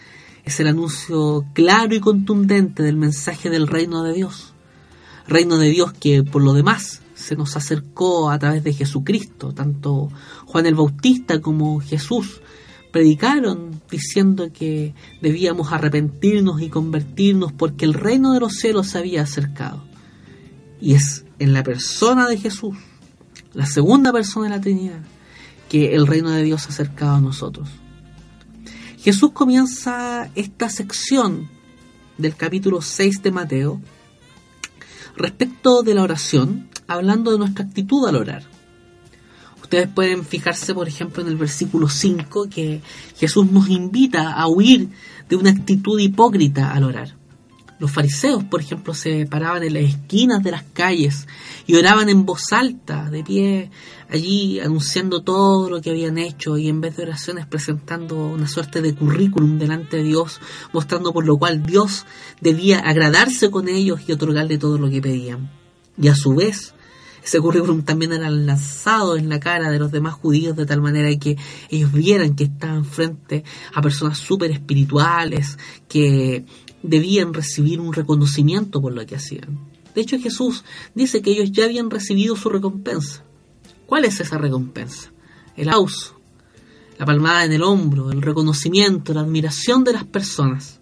es 0.45 0.59
el 0.61 0.67
anuncio 0.67 1.45
claro 1.53 1.95
y 1.95 2.01
contundente 2.01 2.83
del 2.83 2.97
mensaje 2.97 3.51
del 3.51 3.69
reino 3.69 4.03
de 4.03 4.15
Dios. 4.15 4.55
Reino 5.29 5.57
de 5.59 5.69
Dios 5.69 5.93
que 5.93 6.25
por 6.25 6.43
lo 6.43 6.53
demás 6.53 7.03
se 7.15 7.37
nos 7.37 7.57
acercó 7.57 8.31
a 8.31 8.39
través 8.39 8.65
de 8.65 8.73
Jesucristo. 8.73 9.53
Tanto 9.53 10.09
Juan 10.47 10.67
el 10.67 10.75
Bautista 10.75 11.41
como 11.41 11.81
Jesús 11.81 12.41
predicaron 12.91 13.81
diciendo 13.91 14.51
que 14.53 14.95
debíamos 15.21 15.73
arrepentirnos 15.73 16.61
y 16.61 16.69
convertirnos 16.69 17.53
porque 17.53 17.85
el 17.85 17.95
reino 17.95 18.33
de 18.33 18.41
los 18.41 18.55
cielos 18.55 18.89
se 18.89 18.99
había 18.99 19.23
acercado. 19.23 19.85
Y 20.81 20.95
es 20.95 21.25
en 21.39 21.53
la 21.53 21.63
persona 21.63 22.29
de 22.29 22.37
Jesús, 22.37 22.77
la 23.53 23.67
segunda 23.67 24.13
persona 24.13 24.47
de 24.47 24.57
la 24.57 24.61
Trinidad, 24.61 25.01
que 25.69 25.95
el 25.95 26.07
reino 26.07 26.31
de 26.31 26.43
Dios 26.43 26.63
se 26.63 26.69
ha 26.69 26.73
acercado 26.73 27.15
a 27.15 27.21
nosotros. 27.21 27.69
Jesús 29.03 29.33
comienza 29.33 30.31
esta 30.37 30.71
sección 30.71 31.49
del 32.19 32.37
capítulo 32.37 32.81
6 32.81 33.21
de 33.21 33.33
Mateo 33.33 33.81
respecto 35.17 35.83
de 35.83 35.95
la 35.95 36.05
oración, 36.05 36.69
hablando 36.87 37.33
de 37.33 37.39
nuestra 37.39 37.65
actitud 37.65 38.07
al 38.07 38.15
orar. 38.15 38.45
Ustedes 39.61 39.89
pueden 39.89 40.25
fijarse, 40.25 40.73
por 40.73 40.87
ejemplo, 40.87 41.21
en 41.21 41.31
el 41.31 41.37
versículo 41.37 41.89
5, 41.89 42.49
que 42.49 42.81
Jesús 43.17 43.51
nos 43.51 43.69
invita 43.69 44.35
a 44.35 44.47
huir 44.47 44.91
de 45.29 45.35
una 45.35 45.51
actitud 45.51 45.99
hipócrita 45.99 46.73
al 46.73 46.85
orar. 46.85 47.17
Los 47.83 47.91
fariseos, 47.91 48.45
por 48.45 48.61
ejemplo, 48.61 48.95
se 48.95 49.27
paraban 49.27 49.65
en 49.65 49.75
las 49.75 49.83
esquinas 49.83 50.41
de 50.45 50.53
las 50.53 50.63
calles 50.73 51.27
y 51.67 51.75
oraban 51.75 52.09
en 52.09 52.25
voz 52.25 52.53
alta, 52.53 53.11
de 53.11 53.25
pie, 53.25 53.73
allí 54.09 54.61
anunciando 54.61 55.23
todo 55.23 55.69
lo 55.69 55.83
que 55.83 55.91
habían 55.91 56.17
hecho 56.17 56.57
y 56.57 56.69
en 56.69 56.81
vez 56.81 56.97
de 56.97 57.03
oraciones 57.03 57.45
presentando 57.45 58.15
una 58.29 58.47
suerte 58.47 58.83
de 58.83 58.95
currículum 58.95 59.59
delante 59.59 59.97
de 59.97 60.05
Dios, 60.05 60.41
mostrando 60.73 61.13
por 61.13 61.27
lo 61.27 61.37
cual 61.39 61.65
Dios 61.65 62.07
debía 62.41 62.79
agradarse 62.79 63.51
con 63.51 63.69
ellos 63.69 64.03
y 64.07 64.13
otorgarle 64.13 64.59
todo 64.59 64.79
lo 64.79 64.89
que 64.89 65.03
pedían. 65.03 65.51
Y 66.01 66.07
a 66.07 66.15
su 66.15 66.37
vez, 66.37 66.75
ese 67.25 67.41
currículum 67.41 67.83
también 67.83 68.13
era 68.13 68.29
lanzado 68.31 69.17
en 69.17 69.29
la 69.29 69.39
cara 69.39 69.71
de 69.71 69.79
los 69.79 69.93
demás 69.93 70.15
judíos 70.15 70.57
de 70.57 70.67
tal 70.67 70.81
manera 70.81 71.09
que 71.17 71.37
ellos 71.71 71.93
vieran 71.93 72.35
que 72.35 72.45
estaban 72.45 72.85
frente 72.85 73.45
a 73.73 73.81
personas 73.81 74.19
súper 74.19 74.51
espirituales, 74.51 75.57
que 75.89 76.45
debían 76.83 77.33
recibir 77.33 77.81
un 77.81 77.93
reconocimiento 77.93 78.81
por 78.81 78.93
lo 78.93 79.07
que 79.07 79.15
hacían. 79.15 79.61
De 79.95 80.01
hecho, 80.01 80.19
Jesús 80.19 80.65
dice 80.95 81.23
que 81.23 81.31
ellos 81.31 81.53
ya 81.53 81.65
habían 81.65 81.91
recibido 81.91 82.35
su 82.35 82.49
recompensa. 82.49 83.25
¿Cuál 83.87 84.05
es 84.05 84.21
esa 84.21 84.39
recompensa? 84.39 85.13
El 85.57 85.69
aplauso, 85.69 86.19
la 86.99 87.07
palmada 87.07 87.45
en 87.45 87.53
el 87.53 87.63
hombro, 87.63 88.11
el 88.11 88.23
reconocimiento, 88.23 89.15
la 89.15 89.21
admiración 89.21 89.85
de 89.85 89.93
las 89.93 90.05
personas. 90.05 90.81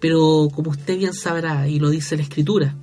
Pero 0.00 0.48
como 0.52 0.70
usted 0.70 0.98
bien 0.98 1.12
sabrá, 1.14 1.68
y 1.68 1.78
lo 1.78 1.90
dice 1.90 2.16
la 2.16 2.22
Escritura, 2.22 2.74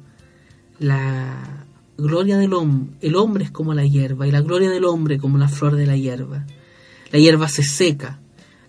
la 0.78 1.59
gloria 2.00 2.38
del 2.38 2.54
hombre, 2.54 2.94
el 3.02 3.16
hombre 3.16 3.44
es 3.44 3.52
como 3.52 3.74
la 3.74 3.86
hierba, 3.86 4.28
y 4.28 4.32
la 4.32 4.42
gloria 4.42 4.70
del 4.70 4.86
hombre 4.86 5.18
como 5.18 5.38
la 5.38 5.48
flor 5.48 5.76
de 5.76 5.86
la 5.86 5.96
hierba. 5.96 6.46
La 7.12 7.20
hierba 7.20 7.48
se 7.48 7.64
seca, 7.64 8.20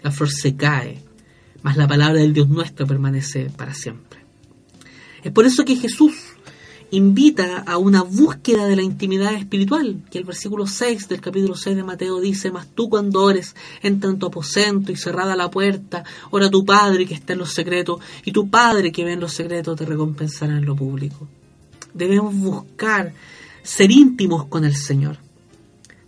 la 0.02 0.10
flor 0.10 0.30
se 0.30 0.56
cae, 0.56 1.02
mas 1.62 1.76
la 1.76 1.88
palabra 1.88 2.20
del 2.20 2.32
Dios 2.32 2.48
nuestro 2.48 2.86
permanece 2.86 3.50
para 3.56 3.74
siempre. 3.74 4.20
Es 5.22 5.32
por 5.32 5.44
eso 5.44 5.64
que 5.64 5.76
Jesús 5.76 6.14
invita 6.90 7.58
a 7.58 7.78
una 7.78 8.02
búsqueda 8.02 8.66
de 8.66 8.76
la 8.76 8.82
intimidad 8.82 9.34
espiritual, 9.34 10.02
que 10.10 10.18
el 10.18 10.24
versículo 10.24 10.66
6 10.66 11.08
del 11.08 11.20
capítulo 11.20 11.54
6 11.54 11.76
de 11.76 11.84
Mateo 11.84 12.20
dice, 12.20 12.50
mas 12.50 12.66
tú 12.74 12.88
cuando 12.88 13.22
ores, 13.22 13.54
entra 13.82 14.10
en 14.10 14.18
tu 14.18 14.26
aposento 14.26 14.90
y 14.90 14.96
cerrada 14.96 15.36
la 15.36 15.50
puerta, 15.50 16.04
ora 16.30 16.46
a 16.46 16.50
tu 16.50 16.64
Padre 16.64 17.06
que 17.06 17.14
está 17.14 17.34
en 17.34 17.40
los 17.40 17.52
secretos, 17.52 18.00
y 18.24 18.32
tu 18.32 18.48
Padre 18.48 18.90
que 18.90 19.04
ve 19.04 19.12
en 19.12 19.20
los 19.20 19.32
secretos 19.32 19.78
te 19.78 19.86
recompensará 19.86 20.56
en 20.56 20.64
lo 20.64 20.74
público. 20.74 21.28
Debemos 21.94 22.34
buscar 22.34 23.12
ser 23.62 23.90
íntimos 23.90 24.46
con 24.46 24.64
el 24.64 24.74
Señor. 24.74 25.18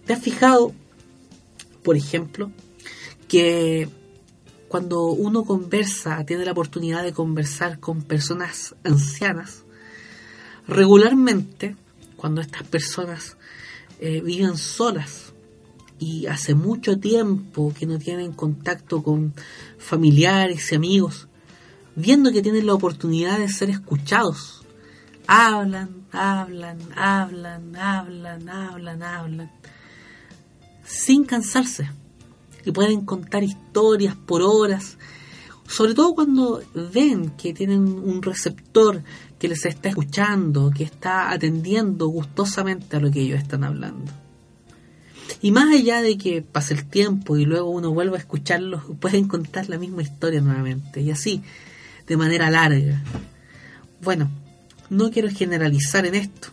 ¿Te 0.04 0.12
has 0.12 0.20
fijado, 0.20 0.72
por 1.82 1.96
ejemplo, 1.96 2.50
que 3.28 3.88
cuando 4.68 5.06
uno 5.06 5.44
conversa, 5.44 6.24
tiene 6.24 6.44
la 6.44 6.52
oportunidad 6.52 7.02
de 7.02 7.12
conversar 7.12 7.78
con 7.78 8.02
personas 8.02 8.74
ancianas, 8.84 9.64
regularmente, 10.66 11.76
cuando 12.16 12.40
estas 12.40 12.62
personas 12.62 13.36
eh, 14.00 14.20
viven 14.22 14.56
solas 14.56 15.32
y 15.98 16.26
hace 16.26 16.54
mucho 16.54 16.98
tiempo 16.98 17.72
que 17.78 17.86
no 17.86 17.98
tienen 17.98 18.32
contacto 18.32 19.02
con 19.02 19.34
familiares 19.78 20.72
y 20.72 20.74
amigos, 20.74 21.28
viendo 21.94 22.32
que 22.32 22.42
tienen 22.42 22.66
la 22.66 22.74
oportunidad 22.74 23.38
de 23.38 23.48
ser 23.48 23.70
escuchados, 23.70 24.61
hablan, 25.26 26.06
hablan, 26.12 26.78
hablan, 26.96 27.76
hablan, 27.76 28.48
hablan, 28.48 29.02
hablan 29.02 29.50
sin 30.84 31.24
cansarse. 31.24 31.88
Y 32.64 32.70
pueden 32.70 33.04
contar 33.04 33.42
historias 33.42 34.14
por 34.14 34.42
horas, 34.42 34.98
sobre 35.66 35.94
todo 35.94 36.14
cuando 36.14 36.62
ven 36.74 37.30
que 37.30 37.52
tienen 37.52 37.80
un 37.80 38.22
receptor 38.22 39.02
que 39.38 39.48
les 39.48 39.64
está 39.64 39.88
escuchando, 39.88 40.70
que 40.70 40.84
está 40.84 41.30
atendiendo 41.30 42.06
gustosamente 42.06 42.96
a 42.96 43.00
lo 43.00 43.10
que 43.10 43.22
ellos 43.22 43.40
están 43.40 43.64
hablando. 43.64 44.12
Y 45.40 45.50
más 45.50 45.74
allá 45.74 46.02
de 46.02 46.16
que 46.18 46.42
pase 46.42 46.74
el 46.74 46.84
tiempo 46.84 47.36
y 47.36 47.44
luego 47.44 47.70
uno 47.70 47.90
vuelva 47.90 48.16
a 48.16 48.20
escucharlos, 48.20 48.84
pueden 49.00 49.26
contar 49.26 49.68
la 49.68 49.78
misma 49.78 50.02
historia 50.02 50.40
nuevamente. 50.40 51.00
Y 51.00 51.10
así, 51.10 51.42
de 52.06 52.16
manera 52.16 52.48
larga. 52.50 53.02
Bueno, 54.02 54.30
no 54.92 55.10
quiero 55.10 55.30
generalizar 55.30 56.04
en 56.04 56.14
esto, 56.14 56.48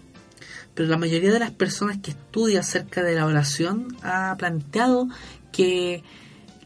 pero 0.74 0.88
la 0.88 0.98
mayoría 0.98 1.34
de 1.34 1.40
las 1.40 1.52
personas 1.52 1.98
que 1.98 2.12
estudian 2.12 2.62
acerca 2.62 3.04
de 3.04 3.14
la 3.14 3.26
oración 3.26 3.98
ha 4.02 4.34
planteado 4.38 5.10
que 5.52 6.04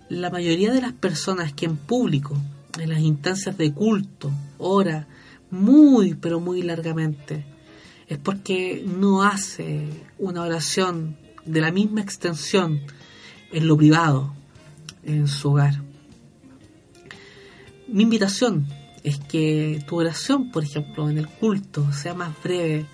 la 0.07 0.29
mayoría 0.29 0.71
de 0.71 0.81
las 0.81 0.93
personas 0.93 1.51
que 1.51 1.65
en 1.65 1.75
público, 1.75 2.37
en 2.79 2.89
las 2.91 2.99
instancias 2.99 3.57
de 3.57 3.73
culto, 3.73 4.31
ora 4.59 5.07
muy, 5.49 6.13
pero 6.13 6.39
muy 6.39 6.61
largamente, 6.61 7.43
es 8.07 8.19
porque 8.19 8.85
no 8.85 9.23
hace 9.23 9.87
una 10.19 10.43
oración 10.43 11.17
de 11.43 11.61
la 11.61 11.71
misma 11.71 12.01
extensión 12.01 12.81
en 13.51 13.67
lo 13.67 13.75
privado, 13.77 14.35
en 15.03 15.27
su 15.27 15.49
hogar. 15.49 15.81
Mi 17.87 18.03
invitación 18.03 18.67
es 19.03 19.19
que 19.19 19.83
tu 19.85 19.99
oración, 19.99 20.51
por 20.51 20.63
ejemplo, 20.63 21.09
en 21.09 21.17
el 21.17 21.27
culto, 21.27 21.91
sea 21.91 22.13
más 22.13 22.31
breve 22.41 22.85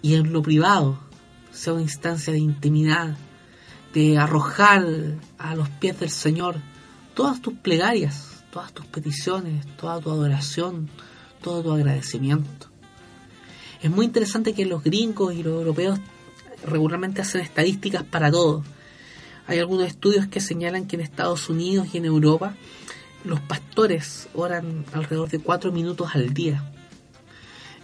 y 0.00 0.14
en 0.14 0.32
lo 0.32 0.42
privado 0.42 0.98
sea 1.52 1.74
una 1.74 1.82
instancia 1.82 2.32
de 2.32 2.38
intimidad, 2.38 3.16
de 3.92 4.18
arrojar 4.18 4.84
a 5.38 5.54
los 5.54 5.68
pies 5.68 6.00
del 6.00 6.10
Señor 6.10 6.56
todas 7.14 7.42
tus 7.42 7.54
plegarias, 7.54 8.44
todas 8.50 8.72
tus 8.72 8.86
peticiones, 8.86 9.66
toda 9.76 10.00
tu 10.00 10.10
adoración, 10.10 10.88
todo 11.42 11.62
tu 11.62 11.72
agradecimiento. 11.72 12.68
Es 13.82 13.90
muy 13.90 14.06
interesante 14.06 14.54
que 14.54 14.64
los 14.64 14.82
gringos 14.82 15.34
y 15.34 15.42
los 15.42 15.54
europeos 15.54 15.98
regularmente 16.64 17.20
hacen 17.20 17.40
estadísticas 17.40 18.04
para 18.04 18.30
todo. 18.30 18.64
Hay 19.46 19.58
algunos 19.58 19.88
estudios 19.88 20.26
que 20.28 20.40
señalan 20.40 20.86
que 20.86 20.96
en 20.96 21.02
Estados 21.02 21.50
Unidos 21.50 21.88
y 21.92 21.98
en 21.98 22.04
Europa 22.04 22.54
los 23.24 23.40
pastores 23.40 24.28
oran 24.34 24.84
alrededor 24.92 25.28
de 25.28 25.38
cuatro 25.38 25.72
minutos 25.72 26.14
al 26.14 26.34
día. 26.34 26.72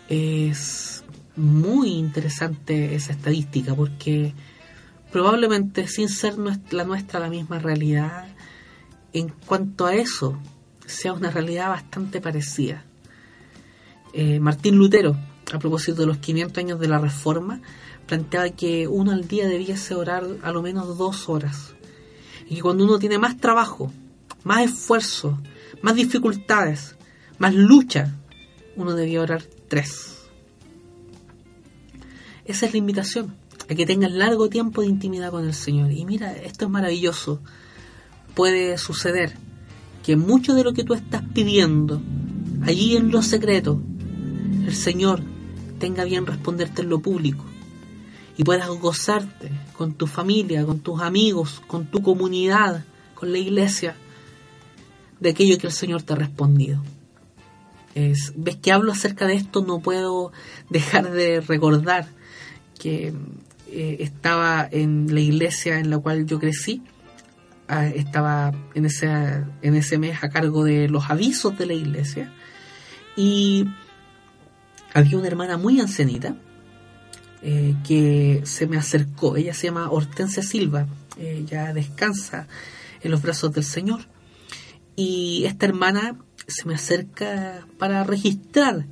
Es 0.08 1.04
muy 1.36 1.90
interesante 1.90 2.94
esa 2.94 3.12
estadística 3.12 3.74
porque 3.74 4.34
probablemente 5.12 5.86
sin 5.86 6.08
ser 6.08 6.34
la 6.38 6.84
nuestra 6.84 7.20
la 7.20 7.28
misma 7.28 7.58
realidad, 7.58 8.26
en 9.12 9.28
cuanto 9.46 9.86
a 9.86 9.94
eso, 9.94 10.38
sea 10.86 11.12
una 11.12 11.30
realidad 11.30 11.68
bastante 11.68 12.20
parecida. 12.20 12.84
Eh, 14.12 14.40
Martín 14.40 14.76
Lutero, 14.76 15.16
a 15.52 15.58
propósito 15.58 16.00
de 16.00 16.06
los 16.06 16.18
500 16.18 16.58
años 16.58 16.80
de 16.80 16.88
la 16.88 16.98
Reforma, 16.98 17.60
planteaba 18.06 18.50
que 18.50 18.88
uno 18.88 19.12
al 19.12 19.28
día 19.28 19.46
debiese 19.46 19.94
orar 19.94 20.24
a 20.42 20.50
lo 20.50 20.62
menos 20.62 20.98
dos 20.98 21.28
horas. 21.28 21.74
Y 22.48 22.56
que 22.56 22.62
cuando 22.62 22.84
uno 22.84 22.98
tiene 22.98 23.18
más 23.18 23.36
trabajo, 23.36 23.92
más 24.48 24.62
esfuerzo, 24.62 25.38
más 25.82 25.94
dificultades, 25.94 26.96
más 27.36 27.54
lucha, 27.54 28.14
uno 28.76 28.94
debía 28.94 29.20
orar 29.20 29.42
tres. 29.68 30.16
Esa 32.46 32.64
es 32.64 32.72
la 32.72 32.78
invitación, 32.78 33.36
a 33.68 33.74
que 33.74 33.84
tengas 33.84 34.10
largo 34.10 34.48
tiempo 34.48 34.80
de 34.80 34.86
intimidad 34.86 35.32
con 35.32 35.44
el 35.44 35.52
Señor. 35.52 35.92
Y 35.92 36.06
mira, 36.06 36.32
esto 36.32 36.64
es 36.64 36.70
maravilloso. 36.70 37.42
Puede 38.34 38.78
suceder 38.78 39.34
que 40.02 40.16
mucho 40.16 40.54
de 40.54 40.64
lo 40.64 40.72
que 40.72 40.82
tú 40.82 40.94
estás 40.94 41.22
pidiendo, 41.34 42.00
allí 42.62 42.96
en 42.96 43.10
lo 43.10 43.20
secreto, 43.20 43.82
el 44.64 44.74
Señor 44.74 45.20
tenga 45.78 46.04
bien 46.04 46.24
responderte 46.24 46.80
en 46.80 46.88
lo 46.88 47.00
público 47.00 47.44
y 48.38 48.44
puedas 48.44 48.68
gozarte 48.70 49.50
con 49.76 49.92
tu 49.92 50.06
familia, 50.06 50.64
con 50.64 50.80
tus 50.80 51.02
amigos, 51.02 51.60
con 51.66 51.90
tu 51.90 52.00
comunidad, 52.02 52.86
con 53.14 53.30
la 53.30 53.38
iglesia, 53.38 53.94
de 55.20 55.30
aquello 55.30 55.58
que 55.58 55.66
el 55.66 55.72
Señor 55.72 56.02
te 56.02 56.12
ha 56.12 56.16
respondido. 56.16 56.82
Es, 57.94 58.32
ves 58.36 58.56
que 58.56 58.72
hablo 58.72 58.92
acerca 58.92 59.26
de 59.26 59.34
esto, 59.34 59.64
no 59.64 59.80
puedo 59.80 60.32
dejar 60.70 61.10
de 61.10 61.40
recordar 61.40 62.08
que 62.78 63.12
eh, 63.70 63.96
estaba 64.00 64.68
en 64.70 65.12
la 65.12 65.20
iglesia 65.20 65.78
en 65.78 65.90
la 65.90 65.98
cual 65.98 66.26
yo 66.26 66.38
crecí, 66.38 66.82
ah, 67.66 67.86
estaba 67.86 68.52
en 68.74 68.84
ese, 68.84 69.08
en 69.62 69.74
ese 69.74 69.98
mes 69.98 70.22
a 70.22 70.28
cargo 70.28 70.64
de 70.64 70.88
los 70.88 71.10
avisos 71.10 71.58
de 71.58 71.66
la 71.66 71.74
iglesia. 71.74 72.32
Y 73.16 73.66
había 74.94 75.18
una 75.18 75.26
hermana 75.26 75.56
muy 75.56 75.80
ancianita 75.80 76.36
eh, 77.42 77.74
que 77.86 78.42
se 78.44 78.66
me 78.66 78.76
acercó, 78.76 79.36
ella 79.36 79.54
se 79.54 79.66
llama 79.66 79.90
Hortensia 79.90 80.42
Silva, 80.42 80.86
ella 81.18 81.72
descansa 81.72 82.46
en 83.00 83.10
los 83.10 83.22
brazos 83.22 83.52
del 83.52 83.64
Señor 83.64 84.00
y 84.98 85.44
esta 85.44 85.64
hermana 85.64 86.18
se 86.48 86.66
me 86.66 86.74
acerca 86.74 87.64
para 87.78 88.02
registrar 88.02 88.86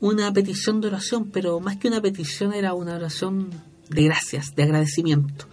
una 0.00 0.32
petición 0.32 0.80
de 0.80 0.88
oración, 0.88 1.28
pero 1.30 1.60
más 1.60 1.76
que 1.76 1.88
una 1.88 2.00
petición 2.00 2.54
era 2.54 2.72
una 2.72 2.94
oración 2.94 3.50
de 3.90 4.04
gracias, 4.04 4.54
de 4.56 4.62
agradecimiento. 4.62 5.44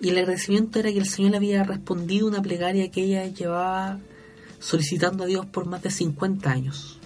Y 0.00 0.10
el 0.10 0.18
agradecimiento 0.18 0.78
era 0.78 0.92
que 0.92 0.98
el 0.98 1.06
Señor 1.06 1.32
le 1.32 1.38
había 1.38 1.64
respondido 1.64 2.28
una 2.28 2.40
plegaria 2.40 2.92
que 2.92 3.02
ella 3.02 3.26
llevaba 3.26 3.98
solicitando 4.60 5.24
a 5.24 5.26
Dios 5.26 5.46
por 5.46 5.66
más 5.66 5.82
de 5.82 5.90
50 5.90 6.48
años. 6.48 7.00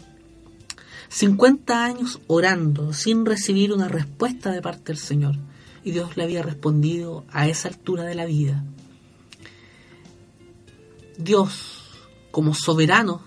50 1.08 1.82
años 1.82 2.20
orando 2.26 2.92
sin 2.92 3.24
recibir 3.24 3.72
una 3.72 3.88
respuesta 3.88 4.52
de 4.52 4.60
parte 4.60 4.92
del 4.92 4.98
Señor. 4.98 5.36
Y 5.82 5.92
Dios 5.92 6.18
le 6.18 6.24
había 6.24 6.42
respondido 6.42 7.24
a 7.30 7.48
esa 7.48 7.68
altura 7.68 8.04
de 8.04 8.16
la 8.16 8.26
vida. 8.26 8.62
Dios, 11.22 11.82
como 12.30 12.54
soberano, 12.54 13.20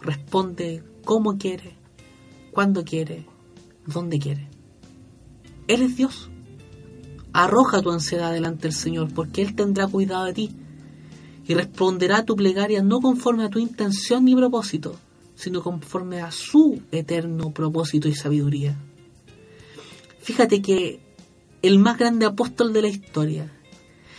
responde 0.00 0.82
como 1.04 1.38
quiere, 1.38 1.76
cuando 2.50 2.84
quiere, 2.84 3.26
donde 3.86 4.18
quiere. 4.18 4.48
Él 5.68 5.82
es 5.82 5.96
Dios. 5.96 6.30
Arroja 7.32 7.82
tu 7.82 7.90
ansiedad 7.90 8.32
delante 8.32 8.62
del 8.62 8.72
Señor, 8.72 9.12
porque 9.14 9.42
Él 9.42 9.54
tendrá 9.54 9.86
cuidado 9.86 10.24
de 10.24 10.32
ti 10.32 10.50
y 11.46 11.54
responderá 11.54 12.18
a 12.18 12.24
tu 12.24 12.36
plegaria 12.36 12.82
no 12.82 13.00
conforme 13.00 13.44
a 13.44 13.50
tu 13.50 13.58
intención 13.58 14.24
ni 14.24 14.34
propósito, 14.34 14.96
sino 15.34 15.62
conforme 15.62 16.20
a 16.20 16.30
su 16.30 16.80
eterno 16.90 17.52
propósito 17.52 18.08
y 18.08 18.14
sabiduría. 18.14 18.76
Fíjate 20.20 20.62
que 20.62 21.00
el 21.62 21.78
más 21.78 21.98
grande 21.98 22.26
apóstol 22.26 22.72
de 22.72 22.82
la 22.82 22.88
historia, 22.88 23.52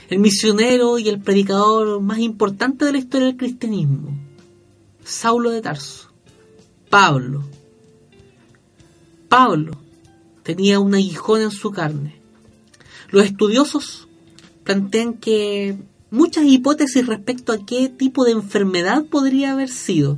el 0.10 0.20
misionero 0.20 1.00
y 1.00 1.10
el 1.10 1.20
predicador 1.20 2.02
más 2.02 2.20
importante 2.20 2.86
de 2.86 2.92
la 2.92 2.98
historia 2.98 3.28
del 3.28 3.38
cristianismo, 3.38 4.18
Saulo 5.04 5.50
de 5.50 5.62
Tarso, 5.62 6.10
Pablo, 6.90 7.44
Pablo 9.30 9.74
tenía 10.44 10.80
un 10.80 10.94
aguijón 10.96 11.42
en 11.42 11.52
su 11.52 11.72
carne. 11.72 12.16
Los 13.10 13.26
estudiosos 13.26 14.08
plantean 14.64 15.16
que 15.16 15.78
muchas 16.12 16.46
hipótesis 16.46 17.06
respecto 17.06 17.52
a 17.52 17.66
qué 17.66 17.90
tipo 17.90 18.24
de 18.24 18.32
enfermedad 18.32 19.06
podría 19.06 19.52
haber 19.52 19.70
sido. 19.70 20.18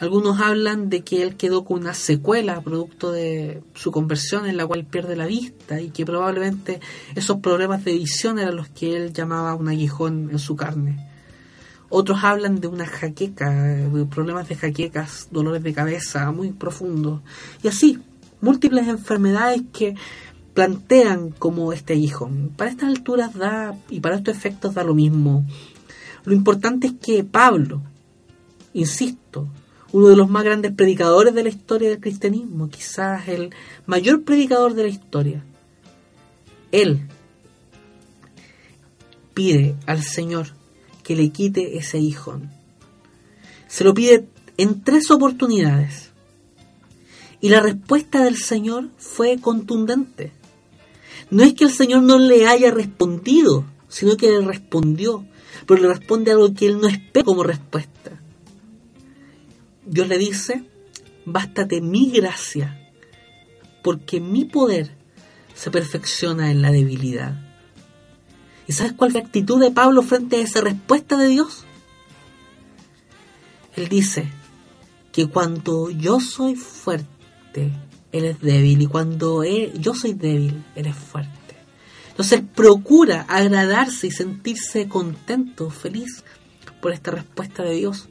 Algunos 0.00 0.40
hablan 0.40 0.88
de 0.88 1.02
que 1.02 1.22
él 1.22 1.36
quedó 1.36 1.64
con 1.64 1.80
una 1.80 1.92
secuela 1.92 2.62
producto 2.62 3.12
de 3.12 3.62
su 3.74 3.92
conversión 3.92 4.46
en 4.46 4.56
la 4.56 4.66
cual 4.66 4.86
pierde 4.86 5.14
la 5.14 5.26
vista 5.26 5.78
y 5.78 5.90
que 5.90 6.06
probablemente 6.06 6.80
esos 7.14 7.40
problemas 7.40 7.84
de 7.84 7.92
visión 7.92 8.38
eran 8.38 8.56
los 8.56 8.70
que 8.70 8.96
él 8.96 9.12
llamaba 9.12 9.54
un 9.54 9.68
aguijón 9.68 10.30
en 10.30 10.38
su 10.38 10.56
carne. 10.56 11.06
Otros 11.90 12.24
hablan 12.24 12.60
de 12.60 12.68
una 12.68 12.86
jaqueca, 12.86 13.50
de 13.50 14.06
problemas 14.06 14.48
de 14.48 14.56
jaquecas, 14.56 15.28
dolores 15.30 15.62
de 15.62 15.74
cabeza 15.74 16.30
muy 16.30 16.52
profundos. 16.52 17.20
Y 17.62 17.68
así, 17.68 17.98
múltiples 18.40 18.88
enfermedades 18.88 19.64
que 19.70 19.96
plantean 20.54 21.30
como 21.30 21.74
este 21.74 21.94
hijo. 21.94 22.30
Para 22.56 22.70
estas 22.70 22.88
alturas 22.88 23.34
da, 23.34 23.76
y 23.90 24.00
para 24.00 24.16
estos 24.16 24.34
efectos 24.34 24.72
da 24.72 24.82
lo 24.82 24.94
mismo. 24.94 25.44
Lo 26.24 26.32
importante 26.32 26.86
es 26.86 26.94
que 26.94 27.22
Pablo, 27.22 27.82
insisto, 28.72 29.48
uno 29.92 30.08
de 30.08 30.16
los 30.16 30.28
más 30.28 30.44
grandes 30.44 30.72
predicadores 30.72 31.34
de 31.34 31.42
la 31.42 31.48
historia 31.48 31.88
del 31.88 32.00
cristianismo, 32.00 32.68
quizás 32.68 33.28
el 33.28 33.50
mayor 33.86 34.22
predicador 34.22 34.74
de 34.74 34.82
la 34.84 34.88
historia, 34.88 35.44
él 36.72 37.00
pide 39.34 39.74
al 39.86 40.02
Señor 40.02 40.48
que 41.02 41.16
le 41.16 41.30
quite 41.30 41.76
ese 41.76 41.98
hijo. 41.98 42.40
Se 43.68 43.84
lo 43.84 43.94
pide 43.94 44.28
en 44.56 44.82
tres 44.82 45.10
oportunidades. 45.10 46.10
Y 47.40 47.48
la 47.48 47.60
respuesta 47.60 48.22
del 48.22 48.36
Señor 48.36 48.90
fue 48.98 49.38
contundente. 49.40 50.32
No 51.30 51.42
es 51.42 51.54
que 51.54 51.64
el 51.64 51.70
Señor 51.70 52.02
no 52.02 52.18
le 52.18 52.46
haya 52.46 52.70
respondido, 52.70 53.64
sino 53.88 54.16
que 54.16 54.30
le 54.30 54.40
respondió, 54.42 55.24
pero 55.66 55.80
le 55.80 55.88
responde 55.88 56.32
algo 56.32 56.52
que 56.52 56.66
él 56.66 56.80
no 56.80 56.88
espera 56.88 57.24
como 57.24 57.42
respuesta. 57.42 58.19
Dios 59.90 60.06
le 60.06 60.18
dice, 60.18 60.62
bástate 61.24 61.80
mi 61.80 62.12
gracia, 62.12 62.92
porque 63.82 64.20
mi 64.20 64.44
poder 64.44 64.94
se 65.52 65.72
perfecciona 65.72 66.52
en 66.52 66.62
la 66.62 66.70
debilidad. 66.70 67.44
¿Y 68.68 68.72
sabes 68.72 68.92
cuál 68.92 69.08
es 69.08 69.14
la 69.14 69.20
actitud 69.22 69.60
de 69.60 69.72
Pablo 69.72 70.02
frente 70.02 70.36
a 70.36 70.42
esa 70.42 70.60
respuesta 70.60 71.16
de 71.16 71.26
Dios? 71.26 71.64
Él 73.74 73.88
dice 73.88 74.30
que 75.10 75.26
cuando 75.26 75.90
yo 75.90 76.20
soy 76.20 76.54
fuerte, 76.54 77.72
Él 78.12 78.26
es 78.26 78.40
débil, 78.40 78.82
y 78.82 78.86
cuando 78.86 79.42
yo 79.42 79.92
soy 79.96 80.12
débil, 80.12 80.62
Él 80.76 80.86
es 80.86 80.94
fuerte. 80.94 81.56
Entonces 82.10 82.42
procura 82.54 83.22
agradarse 83.22 84.06
y 84.06 84.12
sentirse 84.12 84.86
contento, 84.86 85.68
feliz 85.68 86.22
por 86.80 86.92
esta 86.92 87.10
respuesta 87.10 87.64
de 87.64 87.74
Dios, 87.74 88.08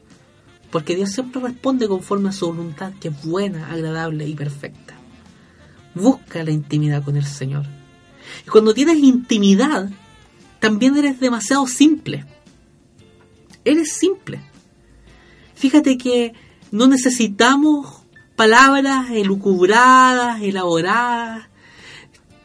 porque 0.70 0.94
Dios 0.94 1.10
siempre 1.10 1.40
responde 1.40 1.88
conforme 1.88 2.28
a 2.28 2.32
su 2.32 2.46
voluntad, 2.46 2.92
que 3.00 3.08
es 3.08 3.24
buena, 3.24 3.70
agradable 3.70 4.26
y 4.26 4.34
perfecta. 4.34 4.94
Busca 5.94 6.44
la 6.44 6.52
intimidad 6.52 7.02
con 7.02 7.16
el 7.16 7.24
Señor. 7.24 7.66
Y 8.46 8.50
cuando 8.50 8.72
tienes 8.74 8.98
intimidad, 8.98 9.90
también 10.60 10.96
eres 10.96 11.18
demasiado 11.18 11.66
simple. 11.66 12.24
Eres 13.64 13.92
simple. 13.92 14.40
Fíjate 15.54 15.98
que 15.98 16.32
no 16.70 16.86
necesitamos 16.86 18.02
palabras 18.36 19.10
elucubradas, 19.10 20.40
elaboradas, 20.40 21.49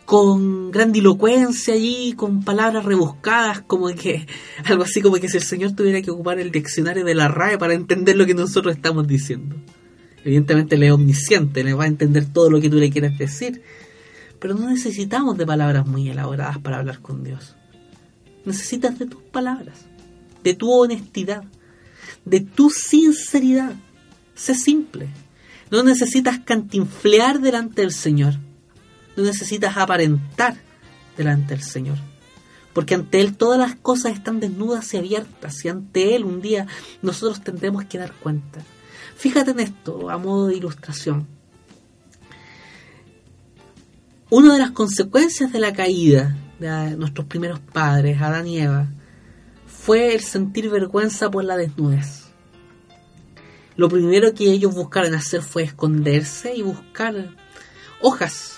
con 0.05 0.71
grandilocuencia 0.71 1.73
allí, 1.73 2.13
con 2.13 2.43
palabras 2.43 2.85
rebuscadas, 2.85 3.61
como 3.61 3.87
que 3.87 4.27
algo 4.65 4.83
así 4.83 5.01
como 5.01 5.15
que 5.15 5.27
si 5.27 5.37
el 5.37 5.43
Señor 5.43 5.73
tuviera 5.73 6.01
que 6.01 6.11
ocupar 6.11 6.39
el 6.39 6.51
diccionario 6.51 7.03
de 7.03 7.15
la 7.15 7.27
RAE 7.27 7.57
para 7.57 7.73
entender 7.73 8.15
lo 8.15 8.25
que 8.25 8.35
nosotros 8.35 8.75
estamos 8.75 9.07
diciendo. 9.07 9.55
Evidentemente 10.23 10.77
le 10.77 10.87
es 10.87 10.91
omnisciente, 10.91 11.63
le 11.63 11.73
va 11.73 11.83
a 11.83 11.87
entender 11.87 12.25
todo 12.25 12.49
lo 12.49 12.61
que 12.61 12.69
tú 12.69 12.77
le 12.77 12.89
quieras 12.89 13.17
decir, 13.17 13.61
pero 14.39 14.55
no 14.55 14.69
necesitamos 14.69 15.37
de 15.37 15.45
palabras 15.45 15.85
muy 15.85 16.09
elaboradas 16.09 16.57
para 16.59 16.77
hablar 16.77 16.99
con 16.99 17.23
Dios. 17.23 17.55
Necesitas 18.43 18.97
de 18.97 19.07
tus 19.07 19.21
palabras, 19.21 19.85
de 20.43 20.53
tu 20.53 20.71
honestidad, 20.71 21.43
de 22.25 22.41
tu 22.41 22.69
sinceridad. 22.69 23.75
Sé 24.35 24.55
simple. 24.55 25.09
No 25.71 25.83
necesitas 25.83 26.39
cantinflear 26.39 27.39
delante 27.39 27.81
del 27.81 27.91
Señor. 27.91 28.35
No 29.15 29.23
necesitas 29.23 29.77
aparentar 29.77 30.57
delante 31.17 31.55
del 31.55 31.63
Señor. 31.63 31.97
Porque 32.73 32.95
ante 32.95 33.21
Él 33.21 33.37
todas 33.37 33.57
las 33.57 33.75
cosas 33.75 34.13
están 34.13 34.39
desnudas 34.39 34.93
y 34.93 34.97
abiertas. 34.97 35.63
Y 35.63 35.69
ante 35.69 36.15
Él 36.15 36.25
un 36.25 36.41
día 36.41 36.67
nosotros 37.01 37.41
tendremos 37.41 37.85
que 37.85 37.97
dar 37.97 38.13
cuenta. 38.13 38.61
Fíjate 39.15 39.51
en 39.51 39.61
esto 39.61 40.09
a 40.09 40.17
modo 40.17 40.47
de 40.47 40.57
ilustración. 40.57 41.27
Una 44.29 44.53
de 44.53 44.59
las 44.59 44.71
consecuencias 44.71 45.53
de 45.53 45.59
la 45.59 45.71
caída 45.71 46.35
de 46.59 46.97
nuestros 46.97 47.27
primeros 47.27 47.59
padres, 47.59 48.21
Adán 48.21 48.47
y 48.47 48.59
Eva, 48.59 48.87
fue 49.65 50.15
el 50.15 50.21
sentir 50.21 50.69
vergüenza 50.69 51.29
por 51.29 51.43
la 51.43 51.55
desnudez. 51.55 52.25
Lo 53.77 53.87
primero 53.87 54.33
que 54.33 54.51
ellos 54.51 54.73
buscaron 54.73 55.13
hacer 55.13 55.41
fue 55.41 55.63
esconderse 55.63 56.55
y 56.55 56.61
buscar 56.61 57.35
hojas 58.01 58.54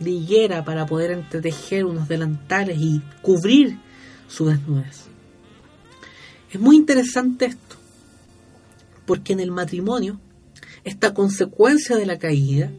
de 0.00 0.10
higuera 0.10 0.64
para 0.64 0.86
poder 0.86 1.12
entretejer 1.12 1.84
unos 1.84 2.08
delantales 2.08 2.78
y 2.80 3.00
cubrir 3.22 3.78
su 4.26 4.46
desnudez. 4.46 5.04
Es 6.50 6.58
muy 6.58 6.76
interesante 6.76 7.46
esto, 7.46 7.76
porque 9.06 9.32
en 9.32 9.40
el 9.40 9.52
matrimonio 9.52 10.18
esta 10.82 11.14
consecuencia 11.14 11.96
de 11.96 12.06
la 12.06 12.18
caída 12.18 12.72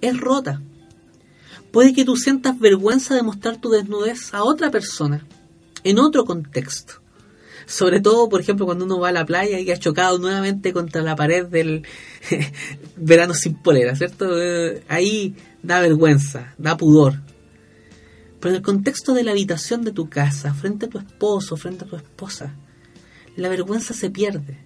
es 0.00 0.18
rota 0.18 0.62
Puede 1.76 1.92
que 1.92 2.06
tú 2.06 2.16
sientas 2.16 2.58
vergüenza 2.58 3.14
de 3.14 3.22
mostrar 3.22 3.58
tu 3.58 3.68
desnudez 3.68 4.32
a 4.32 4.44
otra 4.44 4.70
persona, 4.70 5.26
en 5.84 5.98
otro 5.98 6.24
contexto. 6.24 7.02
Sobre 7.66 8.00
todo, 8.00 8.28
por 8.28 8.40
ejemplo, 8.40 8.64
cuando 8.64 8.84
uno 8.84 9.00
va 9.00 9.08
a 9.08 9.12
la 9.12 9.26
playa 9.26 9.58
y 9.58 9.70
ha 9.72 9.76
chocado 9.76 10.18
nuevamente 10.18 10.72
contra 10.72 11.02
la 11.02 11.16
pared 11.16 11.46
del 11.46 11.84
verano 12.96 13.34
sin 13.34 13.54
polera, 13.54 13.96
¿cierto? 13.96 14.40
Eh, 14.40 14.84
ahí 14.88 15.34
da 15.64 15.80
vergüenza, 15.80 16.54
da 16.58 16.76
pudor. 16.76 17.20
Pero 18.38 18.50
en 18.50 18.56
el 18.56 18.62
contexto 18.62 19.14
de 19.14 19.24
la 19.24 19.32
habitación 19.32 19.82
de 19.82 19.90
tu 19.90 20.08
casa, 20.08 20.54
frente 20.54 20.86
a 20.86 20.88
tu 20.88 20.98
esposo, 20.98 21.56
frente 21.56 21.84
a 21.84 21.88
tu 21.88 21.96
esposa, 21.96 22.54
la 23.34 23.48
vergüenza 23.48 23.94
se 23.94 24.10
pierde. 24.10 24.58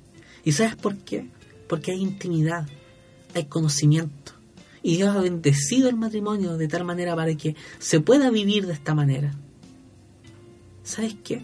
¿Y 0.45 0.53
sabes 0.53 0.77
por 0.77 0.99
qué? 0.99 1.31
Porque 1.69 1.93
hay 1.93 2.03
intimidad, 2.03 2.69
hay 3.35 3.47
conocimiento. 3.47 4.33
Y 4.83 4.97
Dios 4.97 5.17
ha 5.17 5.21
bendecido 5.21 5.89
el 5.89 5.97
matrimonio 5.97 6.59
de 6.59 6.69
tal 6.69 6.85
manera 6.85 7.17
para 7.17 7.35
que 7.35 7.57
se 7.79 8.01
pueda 8.01 8.31
vivir 8.31 8.67
de 8.67 8.75
esta 8.75 8.95
manera. 8.95 9.35
¿Sabes 10.83 11.17
qué? 11.25 11.43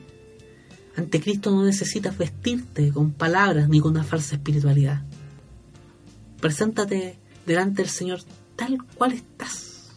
Ante 0.97 1.21
Cristo 1.21 1.51
no 1.51 1.65
necesitas 1.65 2.17
vestirte 2.17 2.91
con 2.91 3.13
palabras 3.13 3.69
ni 3.69 3.81
con 3.81 3.93
una 3.93 4.05
falsa 4.05 4.37
espiritualidad. 4.37 5.03
Preséntate 6.41 7.19
delante 7.45 7.83
del 7.83 7.91
Señor 7.91 8.21
tal 8.57 8.79
cual 8.97 9.13
estás. 9.13 9.91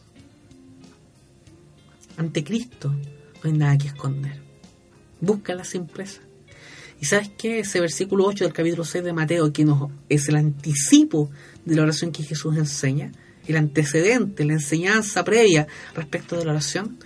Ante 2.17 2.43
Cristo 2.43 2.89
no 2.89 3.49
hay 3.49 3.53
nada 3.53 3.77
que 3.77 3.88
esconder. 3.88 4.41
Busca 5.21 5.55
la 5.55 5.63
simpleza. 5.63 6.21
Y 6.99 7.05
sabes 7.05 7.31
qué? 7.38 7.59
Ese 7.59 7.79
versículo 7.79 8.25
8 8.25 8.43
del 8.43 8.53
capítulo 8.53 8.83
6 8.83 9.05
de 9.05 9.13
Mateo, 9.13 9.53
que 9.53 9.65
es 10.09 10.27
el 10.27 10.35
anticipo 10.35 11.29
de 11.63 11.75
la 11.75 11.83
oración 11.83 12.12
que 12.12 12.23
Jesús 12.23 12.57
enseña, 12.57 13.13
el 13.47 13.55
antecedente, 13.55 14.43
la 14.43 14.53
enseñanza 14.53 15.23
previa 15.23 15.65
respecto 15.95 16.38
de 16.38 16.43
la 16.43 16.51
oración, 16.51 16.97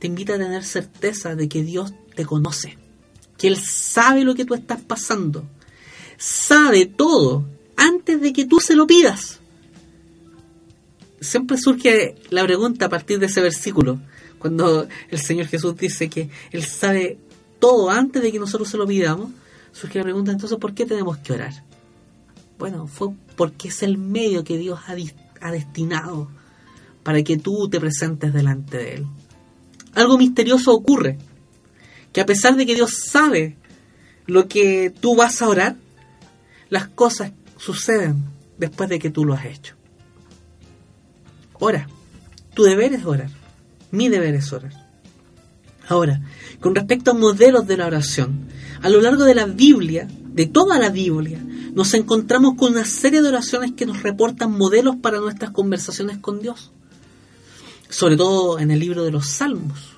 te 0.00 0.08
invita 0.08 0.34
a 0.34 0.38
tener 0.38 0.64
certeza 0.64 1.36
de 1.36 1.48
que 1.48 1.62
Dios 1.62 1.94
te 2.16 2.24
conoce, 2.24 2.76
que 3.38 3.48
Él 3.48 3.56
sabe 3.56 4.24
lo 4.24 4.34
que 4.34 4.44
tú 4.44 4.54
estás 4.54 4.80
pasando, 4.80 5.44
sabe 6.18 6.86
todo 6.86 7.44
antes 7.76 8.20
de 8.20 8.32
que 8.32 8.46
tú 8.46 8.60
se 8.60 8.74
lo 8.74 8.86
pidas. 8.86 9.40
Siempre 11.20 11.56
surge 11.58 12.16
la 12.30 12.44
pregunta 12.44 12.86
a 12.86 12.88
partir 12.88 13.18
de 13.18 13.26
ese 13.26 13.40
versículo, 13.40 13.98
cuando 14.38 14.86
el 15.10 15.18
Señor 15.18 15.46
Jesús 15.46 15.76
dice 15.76 16.08
que 16.08 16.30
Él 16.50 16.64
sabe 16.64 17.18
todo 17.58 17.90
antes 17.90 18.22
de 18.22 18.30
que 18.30 18.38
nosotros 18.38 18.68
se 18.68 18.76
lo 18.76 18.86
pidamos, 18.86 19.30
surge 19.72 19.98
la 19.98 20.04
pregunta 20.04 20.32
entonces, 20.32 20.58
¿por 20.58 20.74
qué 20.74 20.86
tenemos 20.86 21.18
que 21.18 21.32
orar? 21.32 21.64
Bueno, 22.58 22.86
fue 22.86 23.08
porque 23.36 23.68
es 23.68 23.82
el 23.82 23.98
medio 23.98 24.44
que 24.44 24.56
Dios 24.56 24.78
ha 24.86 24.96
ha 25.40 25.50
destinado 25.50 26.28
para 27.02 27.22
que 27.22 27.36
tú 27.36 27.68
te 27.68 27.78
presentes 27.78 28.32
delante 28.32 28.78
de 28.78 28.94
Él. 28.94 29.06
Algo 29.94 30.18
misterioso 30.18 30.72
ocurre, 30.72 31.18
que 32.16 32.22
a 32.22 32.24
pesar 32.24 32.56
de 32.56 32.64
que 32.64 32.74
Dios 32.74 32.94
sabe 33.10 33.58
lo 34.24 34.48
que 34.48 34.88
tú 34.88 35.16
vas 35.16 35.42
a 35.42 35.50
orar, 35.50 35.76
las 36.70 36.88
cosas 36.88 37.32
suceden 37.58 38.24
después 38.56 38.88
de 38.88 38.98
que 38.98 39.10
tú 39.10 39.26
lo 39.26 39.34
has 39.34 39.44
hecho. 39.44 39.74
Ora, 41.58 41.86
tu 42.54 42.62
deber 42.62 42.94
es 42.94 43.04
orar, 43.04 43.28
mi 43.90 44.08
deber 44.08 44.34
es 44.34 44.50
orar. 44.50 44.72
Ahora, 45.88 46.22
con 46.58 46.74
respecto 46.74 47.10
a 47.10 47.14
modelos 47.14 47.66
de 47.66 47.76
la 47.76 47.86
oración, 47.86 48.48
a 48.80 48.88
lo 48.88 49.02
largo 49.02 49.24
de 49.24 49.34
la 49.34 49.44
Biblia, 49.44 50.08
de 50.08 50.46
toda 50.46 50.78
la 50.78 50.88
Biblia, 50.88 51.38
nos 51.74 51.92
encontramos 51.92 52.54
con 52.56 52.72
una 52.72 52.86
serie 52.86 53.20
de 53.20 53.28
oraciones 53.28 53.72
que 53.72 53.84
nos 53.84 54.02
reportan 54.02 54.52
modelos 54.52 54.96
para 54.96 55.20
nuestras 55.20 55.50
conversaciones 55.50 56.16
con 56.16 56.40
Dios. 56.40 56.72
Sobre 57.90 58.16
todo 58.16 58.58
en 58.58 58.70
el 58.70 58.80
libro 58.80 59.04
de 59.04 59.10
los 59.10 59.28
Salmos. 59.28 59.95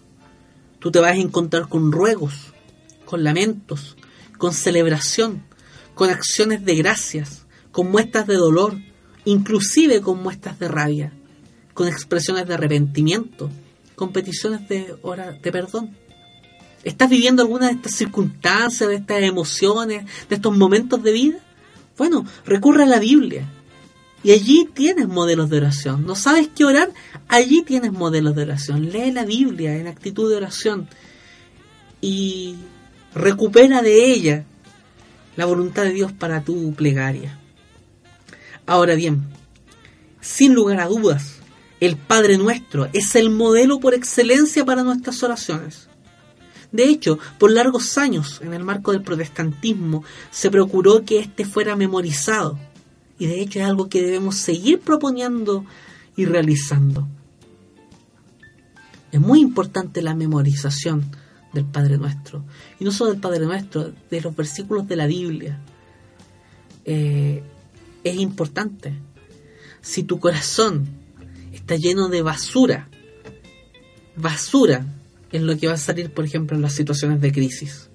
Te 0.90 1.00
vas 1.00 1.12
a 1.12 1.16
encontrar 1.16 1.68
con 1.68 1.92
ruegos, 1.92 2.54
con 3.04 3.22
lamentos, 3.22 3.96
con 4.38 4.54
celebración, 4.54 5.44
con 5.94 6.08
acciones 6.08 6.64
de 6.64 6.76
gracias, 6.76 7.46
con 7.72 7.90
muestras 7.90 8.26
de 8.26 8.36
dolor, 8.36 8.78
inclusive 9.24 10.00
con 10.00 10.22
muestras 10.22 10.58
de 10.58 10.68
rabia, 10.68 11.12
con 11.74 11.88
expresiones 11.88 12.46
de 12.46 12.54
arrepentimiento, 12.54 13.50
con 13.96 14.12
peticiones 14.12 14.66
de, 14.68 14.96
de 15.42 15.52
perdón. 15.52 15.94
¿Estás 16.84 17.10
viviendo 17.10 17.42
alguna 17.42 17.66
de 17.66 17.72
estas 17.72 17.94
circunstancias, 17.94 18.88
de 18.88 18.96
estas 18.96 19.22
emociones, 19.22 20.06
de 20.28 20.36
estos 20.36 20.56
momentos 20.56 21.02
de 21.02 21.12
vida? 21.12 21.38
Bueno, 21.98 22.24
recurre 22.46 22.84
a 22.84 22.86
la 22.86 23.00
Biblia. 23.00 23.46
Y 24.22 24.32
allí 24.32 24.68
tienes 24.74 25.08
modelos 25.08 25.48
de 25.48 25.58
oración. 25.58 26.04
¿No 26.04 26.14
sabes 26.14 26.48
qué 26.54 26.64
orar? 26.64 26.90
Allí 27.28 27.62
tienes 27.62 27.92
modelos 27.92 28.34
de 28.34 28.42
oración. 28.42 28.90
Lee 28.90 29.12
la 29.12 29.24
Biblia 29.24 29.76
en 29.76 29.86
actitud 29.86 30.28
de 30.30 30.36
oración. 30.36 30.88
Y 32.00 32.56
recupera 33.14 33.82
de 33.82 34.12
ella 34.12 34.44
la 35.36 35.46
voluntad 35.46 35.84
de 35.84 35.92
Dios 35.92 36.12
para 36.12 36.42
tu 36.42 36.74
plegaria. 36.74 37.38
Ahora 38.66 38.96
bien, 38.96 39.24
sin 40.20 40.52
lugar 40.52 40.80
a 40.80 40.86
dudas, 40.86 41.36
el 41.80 41.96
Padre 41.96 42.38
Nuestro 42.38 42.88
es 42.92 43.14
el 43.14 43.30
modelo 43.30 43.78
por 43.78 43.94
excelencia 43.94 44.64
para 44.64 44.82
nuestras 44.82 45.22
oraciones. 45.22 45.88
De 46.70 46.84
hecho, 46.84 47.18
por 47.38 47.50
largos 47.50 47.96
años, 47.96 48.40
en 48.42 48.52
el 48.52 48.62
marco 48.62 48.92
del 48.92 49.02
protestantismo, 49.02 50.04
se 50.30 50.50
procuró 50.50 51.04
que 51.04 51.20
éste 51.20 51.44
fuera 51.44 51.76
memorizado. 51.76 52.58
Y 53.18 53.26
de 53.26 53.40
hecho 53.40 53.58
es 53.58 53.66
algo 53.66 53.88
que 53.88 54.02
debemos 54.02 54.36
seguir 54.36 54.80
proponiendo 54.80 55.64
y 56.16 56.24
realizando. 56.24 57.08
Es 59.10 59.20
muy 59.20 59.40
importante 59.40 60.02
la 60.02 60.14
memorización 60.14 61.04
del 61.52 61.64
Padre 61.64 61.98
Nuestro. 61.98 62.44
Y 62.78 62.84
no 62.84 62.92
solo 62.92 63.12
del 63.12 63.20
Padre 63.20 63.46
Nuestro, 63.46 63.92
de 64.10 64.20
los 64.20 64.36
versículos 64.36 64.86
de 64.86 64.96
la 64.96 65.06
Biblia. 65.06 65.58
Eh, 66.84 67.42
es 68.04 68.16
importante. 68.16 68.94
Si 69.80 70.02
tu 70.02 70.20
corazón 70.20 70.86
está 71.52 71.76
lleno 71.76 72.08
de 72.08 72.22
basura, 72.22 72.88
basura 74.16 74.84
en 75.32 75.46
lo 75.46 75.56
que 75.56 75.66
va 75.66 75.74
a 75.74 75.78
salir, 75.78 76.12
por 76.12 76.24
ejemplo, 76.24 76.56
en 76.56 76.62
las 76.62 76.74
situaciones 76.74 77.20
de 77.20 77.32
crisis. 77.32 77.90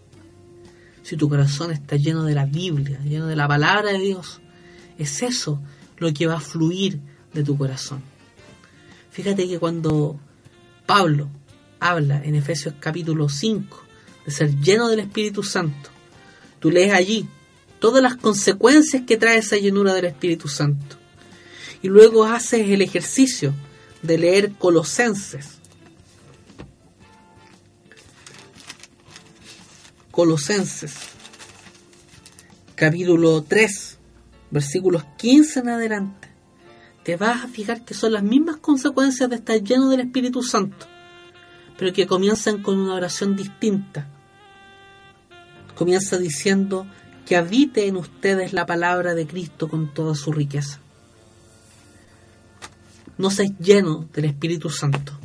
Si 1.04 1.18
tu 1.18 1.28
corazón 1.30 1.72
está 1.72 1.96
lleno 1.96 2.24
de 2.24 2.34
la 2.34 2.46
Biblia, 2.46 3.00
lleno 3.04 3.28
de 3.28 3.36
la 3.36 3.48
palabra 3.48 3.92
de 3.92 4.00
Dios, 4.00 4.42
es 4.98 5.22
eso 5.22 5.60
lo 5.98 6.14
que 6.14 6.28
va 6.28 6.36
a 6.36 6.42
fluir 6.42 7.00
de 7.34 7.44
tu 7.44 7.58
corazón. 7.58 8.02
Fíjate 9.12 9.48
que 9.48 9.60
cuando 9.60 10.20
Pablo 10.86 11.30
habla 11.80 12.24
en 12.24 12.36
Efesios 12.36 12.76
capítulo 12.80 13.30
5 13.30 13.84
de 14.26 14.32
ser 14.32 14.60
lleno 14.60 14.90
del 14.90 15.02
Espíritu 15.02 15.44
Santo, 15.44 15.90
tú 16.60 16.72
lees 16.72 16.94
allí 16.94 17.28
todas 17.80 18.02
las 18.02 18.16
consecuencias 18.16 19.04
que 19.06 19.18
trae 19.18 19.38
esa 19.38 19.58
llenura 19.58 19.94
del 19.94 20.06
Espíritu 20.06 20.48
Santo. 20.48 20.98
Y 21.82 21.90
luego 21.90 22.24
haces 22.24 22.70
el 22.70 22.82
ejercicio 22.82 23.54
de 24.02 24.18
leer 24.18 24.54
Colosenses 24.54 25.60
Colosenses, 30.14 30.94
capítulo 32.76 33.42
3, 33.42 33.98
versículos 34.54 35.04
15 35.18 35.60
en 35.60 35.70
adelante, 35.70 36.30
te 37.04 37.18
vas 37.18 37.44
a 37.44 37.48
fijar 37.48 37.84
que 37.84 37.94
son 37.94 38.14
las 38.14 38.24
mismas 38.24 38.58
consecuencias 38.58 39.30
de 39.30 39.36
estar 39.36 39.62
lleno 39.62 39.90
del 39.90 40.00
Espíritu 40.00 40.42
Santo, 40.42 40.86
pero 41.78 41.92
que 41.92 42.08
comienzan 42.08 42.62
con 42.62 42.78
una 42.78 42.94
oración 42.94 43.36
distinta. 43.36 44.08
Comienza 45.76 46.18
diciendo 46.18 46.88
que 47.26 47.36
habite 47.36 47.88
en 47.88 47.98
ustedes 47.98 48.54
la 48.54 48.66
palabra 48.66 49.16
de 49.16 49.28
Cristo 49.28 49.68
con 49.68 49.94
toda 49.94 50.16
su 50.16 50.32
riqueza. 50.32 50.80
No 53.18 53.30
seas 53.30 53.52
lleno 53.60 54.08
del 54.14 54.26
Espíritu 54.26 54.70
Santo, 54.70 55.20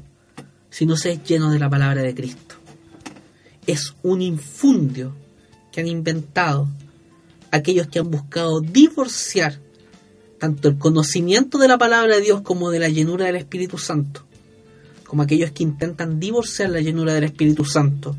sino 0.71 0.97
seas 0.97 1.23
lleno 1.23 1.51
de 1.51 1.61
la 1.61 1.71
palabra 1.71 2.03
de 2.03 2.15
Cristo 2.15 2.49
es 3.69 3.95
un 4.03 4.23
infundio 4.23 5.15
que 5.71 5.83
han 5.83 5.87
inventado 5.87 6.69
aquellos 7.51 7.89
que 7.89 7.99
han 7.99 8.11
buscado 8.11 8.61
divorciar 8.61 9.61
tanto 10.39 10.69
el 10.69 10.79
conocimiento 10.79 11.59
de 11.59 11.69
la 11.69 11.79
palabra 11.79 12.17
de 12.17 12.23
Dios 12.23 12.43
como 12.43 12.71
de 12.71 12.79
la 12.79 12.89
llenura 12.89 13.27
del 13.27 13.37
Espíritu 13.37 13.79
Santo, 13.79 14.25
como 15.05 15.23
aquellos 15.23 15.51
que 15.51 15.65
intentan 15.65 16.21
divorciar 16.21 16.71
la 16.71 16.81
llenura 16.81 17.15
del 17.15 17.25
Espíritu 17.25 17.65
Santo 17.65 18.17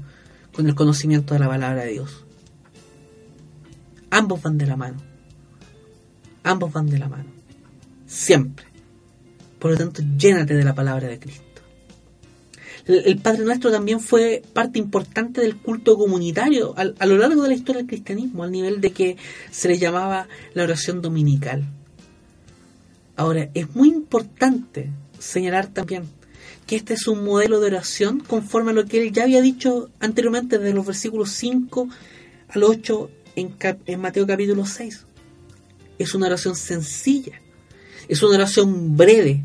con 0.53 0.67
el 0.67 0.75
conocimiento 0.75 1.33
de 1.33 1.39
la 1.39 1.47
palabra 1.47 1.83
de 1.83 1.91
Dios. 1.91 2.25
Ambos 4.09 4.41
van 4.41 4.57
de 4.57 4.65
la 4.65 4.75
mano. 4.75 5.01
Ambos 6.43 6.73
van 6.73 6.87
de 6.87 6.97
la 6.97 7.07
mano. 7.07 7.29
Siempre. 8.05 8.65
Por 9.59 9.71
lo 9.71 9.77
tanto, 9.77 10.01
llénate 10.17 10.55
de 10.55 10.63
la 10.63 10.73
palabra 10.73 11.07
de 11.07 11.19
Cristo. 11.19 11.48
El 12.89 13.19
Padre 13.19 13.43
Nuestro 13.43 13.69
también 13.69 13.99
fue 13.99 14.41
parte 14.51 14.79
importante 14.79 15.41
del 15.41 15.57
culto 15.57 15.95
comunitario 15.95 16.73
a, 16.75 17.05
lo 17.05 17.17
largo 17.19 17.43
de 17.43 17.49
la 17.49 17.53
historia 17.53 17.81
del 17.81 17.87
cristianismo, 17.87 18.43
al 18.43 18.51
nivel 18.51 18.81
de 18.81 18.89
que 18.89 19.15
se 19.51 19.67
le 19.67 19.77
llamaba 19.77 20.27
la 20.55 20.63
oración 20.63 20.99
dominical. 20.99 21.63
Ahora, 23.15 23.51
es 23.53 23.75
muy 23.75 23.89
importante 23.89 24.89
señalar 25.19 25.67
también 25.67 26.05
que 26.65 26.77
este 26.77 26.95
es 26.95 27.07
un 27.07 27.23
modelo 27.23 27.59
de 27.59 27.67
oración 27.67 28.21
conforme 28.21 28.71
a 28.71 28.73
lo 28.73 28.85
que 28.85 29.03
él 29.03 29.13
ya 29.13 29.25
había 29.25 29.43
dicho 29.43 29.91
anteriormente 29.99 30.57
desde 30.57 30.73
los 30.73 30.87
versículos 30.87 31.29
5 31.33 31.89
al 32.47 32.63
8 32.63 33.11
en, 33.35 33.55
en 33.85 34.01
Mateo 34.01 34.25
capítulo 34.25 34.65
6. 34.65 35.05
Es 35.99 36.15
una 36.15 36.25
oración 36.25 36.55
sencilla, 36.55 37.39
es 38.07 38.23
una 38.23 38.37
oración 38.37 38.97
breve, 38.97 39.43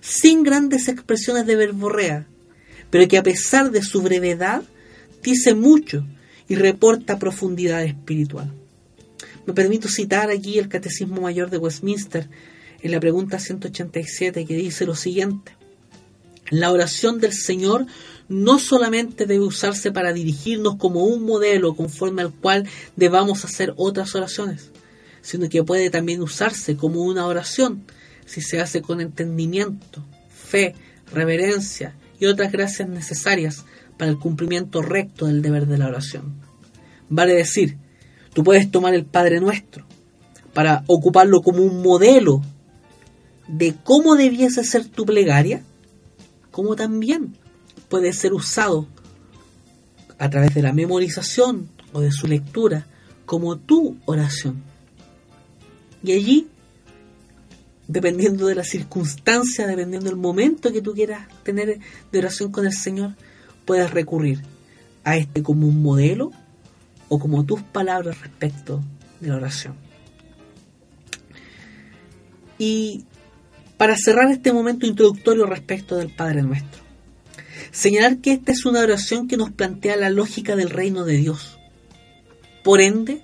sin 0.00 0.44
grandes 0.44 0.86
expresiones 0.86 1.46
de 1.46 1.56
verborrea, 1.56 2.28
pero 2.96 3.08
que 3.08 3.18
a 3.18 3.22
pesar 3.22 3.70
de 3.70 3.82
su 3.82 4.00
brevedad 4.00 4.62
dice 5.22 5.52
mucho 5.54 6.06
y 6.48 6.54
reporta 6.54 7.18
profundidad 7.18 7.84
espiritual. 7.84 8.50
Me 9.44 9.52
permito 9.52 9.86
citar 9.86 10.30
aquí 10.30 10.58
el 10.58 10.70
Catecismo 10.70 11.20
Mayor 11.20 11.50
de 11.50 11.58
Westminster 11.58 12.26
en 12.80 12.90
la 12.90 12.98
pregunta 12.98 13.38
187 13.38 14.46
que 14.46 14.54
dice 14.54 14.86
lo 14.86 14.94
siguiente. 14.94 15.52
La 16.48 16.72
oración 16.72 17.20
del 17.20 17.34
Señor 17.34 17.84
no 18.30 18.58
solamente 18.58 19.26
debe 19.26 19.44
usarse 19.44 19.92
para 19.92 20.14
dirigirnos 20.14 20.76
como 20.76 21.04
un 21.04 21.22
modelo 21.22 21.76
conforme 21.76 22.22
al 22.22 22.32
cual 22.32 22.66
debamos 22.96 23.44
hacer 23.44 23.74
otras 23.76 24.14
oraciones, 24.14 24.70
sino 25.20 25.50
que 25.50 25.62
puede 25.62 25.90
también 25.90 26.22
usarse 26.22 26.78
como 26.78 27.02
una 27.02 27.26
oración 27.26 27.84
si 28.24 28.40
se 28.40 28.58
hace 28.58 28.80
con 28.80 29.02
entendimiento, 29.02 30.02
fe, 30.30 30.74
reverencia 31.12 31.94
y 32.18 32.26
otras 32.26 32.52
gracias 32.52 32.88
necesarias 32.88 33.64
para 33.96 34.10
el 34.10 34.18
cumplimiento 34.18 34.82
recto 34.82 35.26
del 35.26 35.42
deber 35.42 35.66
de 35.66 35.78
la 35.78 35.88
oración. 35.88 36.34
Vale 37.08 37.34
decir, 37.34 37.78
tú 38.32 38.44
puedes 38.44 38.70
tomar 38.70 38.94
el 38.94 39.04
Padre 39.04 39.40
Nuestro 39.40 39.84
para 40.52 40.84
ocuparlo 40.86 41.42
como 41.42 41.62
un 41.62 41.82
modelo 41.82 42.42
de 43.48 43.74
cómo 43.84 44.16
debiese 44.16 44.64
ser 44.64 44.86
tu 44.86 45.04
plegaria, 45.04 45.62
como 46.50 46.76
también 46.76 47.36
puede 47.88 48.12
ser 48.12 48.32
usado 48.32 48.88
a 50.18 50.30
través 50.30 50.54
de 50.54 50.62
la 50.62 50.72
memorización 50.72 51.68
o 51.92 52.00
de 52.00 52.10
su 52.10 52.26
lectura 52.26 52.86
como 53.26 53.56
tu 53.56 53.96
oración. 54.06 54.62
Y 56.02 56.12
allí 56.12 56.48
dependiendo 57.88 58.46
de 58.46 58.54
la 58.54 58.64
circunstancia, 58.64 59.66
dependiendo 59.66 60.08
del 60.08 60.18
momento 60.18 60.72
que 60.72 60.82
tú 60.82 60.92
quieras 60.92 61.28
tener 61.42 61.78
de 62.10 62.18
oración 62.18 62.50
con 62.50 62.66
el 62.66 62.72
Señor, 62.72 63.14
puedes 63.64 63.90
recurrir 63.90 64.42
a 65.04 65.16
este 65.16 65.42
como 65.42 65.66
un 65.68 65.82
modelo 65.82 66.32
o 67.08 67.18
como 67.18 67.44
tus 67.44 67.62
palabras 67.62 68.20
respecto 68.20 68.82
de 69.20 69.28
la 69.28 69.36
oración. 69.36 69.74
Y 72.58 73.04
para 73.76 73.96
cerrar 73.96 74.30
este 74.30 74.52
momento 74.52 74.86
introductorio 74.86 75.46
respecto 75.46 75.96
del 75.96 76.10
Padre 76.10 76.42
Nuestro, 76.42 76.82
señalar 77.70 78.18
que 78.18 78.32
esta 78.32 78.52
es 78.52 78.64
una 78.64 78.80
oración 78.80 79.28
que 79.28 79.36
nos 79.36 79.50
plantea 79.50 79.96
la 79.96 80.10
lógica 80.10 80.56
del 80.56 80.70
reino 80.70 81.04
de 81.04 81.18
Dios. 81.18 81.58
Por 82.64 82.80
ende, 82.80 83.22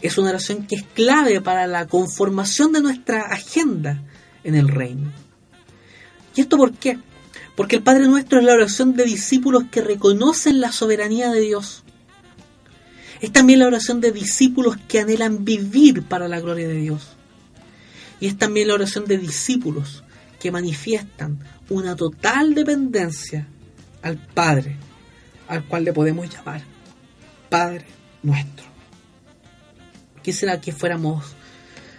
es 0.00 0.18
una 0.18 0.30
oración 0.30 0.66
que 0.66 0.76
es 0.76 0.84
clave 0.94 1.40
para 1.40 1.66
la 1.66 1.86
conformación 1.86 2.72
de 2.72 2.80
nuestra 2.80 3.22
agenda 3.22 4.02
en 4.44 4.54
el 4.54 4.68
reino. 4.68 5.12
¿Y 6.34 6.42
esto 6.42 6.56
por 6.56 6.72
qué? 6.72 6.98
Porque 7.56 7.76
el 7.76 7.82
Padre 7.82 8.06
Nuestro 8.06 8.38
es 8.38 8.44
la 8.44 8.54
oración 8.54 8.94
de 8.94 9.04
discípulos 9.04 9.64
que 9.70 9.82
reconocen 9.82 10.60
la 10.60 10.70
soberanía 10.70 11.30
de 11.30 11.40
Dios. 11.40 11.82
Es 13.20 13.32
también 13.32 13.58
la 13.58 13.66
oración 13.66 14.00
de 14.00 14.12
discípulos 14.12 14.76
que 14.86 15.00
anhelan 15.00 15.44
vivir 15.44 16.04
para 16.04 16.28
la 16.28 16.40
gloria 16.40 16.68
de 16.68 16.76
Dios. 16.76 17.16
Y 18.20 18.28
es 18.28 18.38
también 18.38 18.68
la 18.68 18.74
oración 18.74 19.06
de 19.06 19.18
discípulos 19.18 20.04
que 20.38 20.52
manifiestan 20.52 21.40
una 21.68 21.96
total 21.96 22.54
dependencia 22.54 23.48
al 24.02 24.18
Padre, 24.18 24.76
al 25.48 25.64
cual 25.64 25.84
le 25.84 25.92
podemos 25.92 26.32
llamar 26.32 26.62
Padre 27.48 27.86
nuestro 28.22 28.77
quisiera 30.28 30.60
que 30.60 30.72
fuéramos 30.72 31.24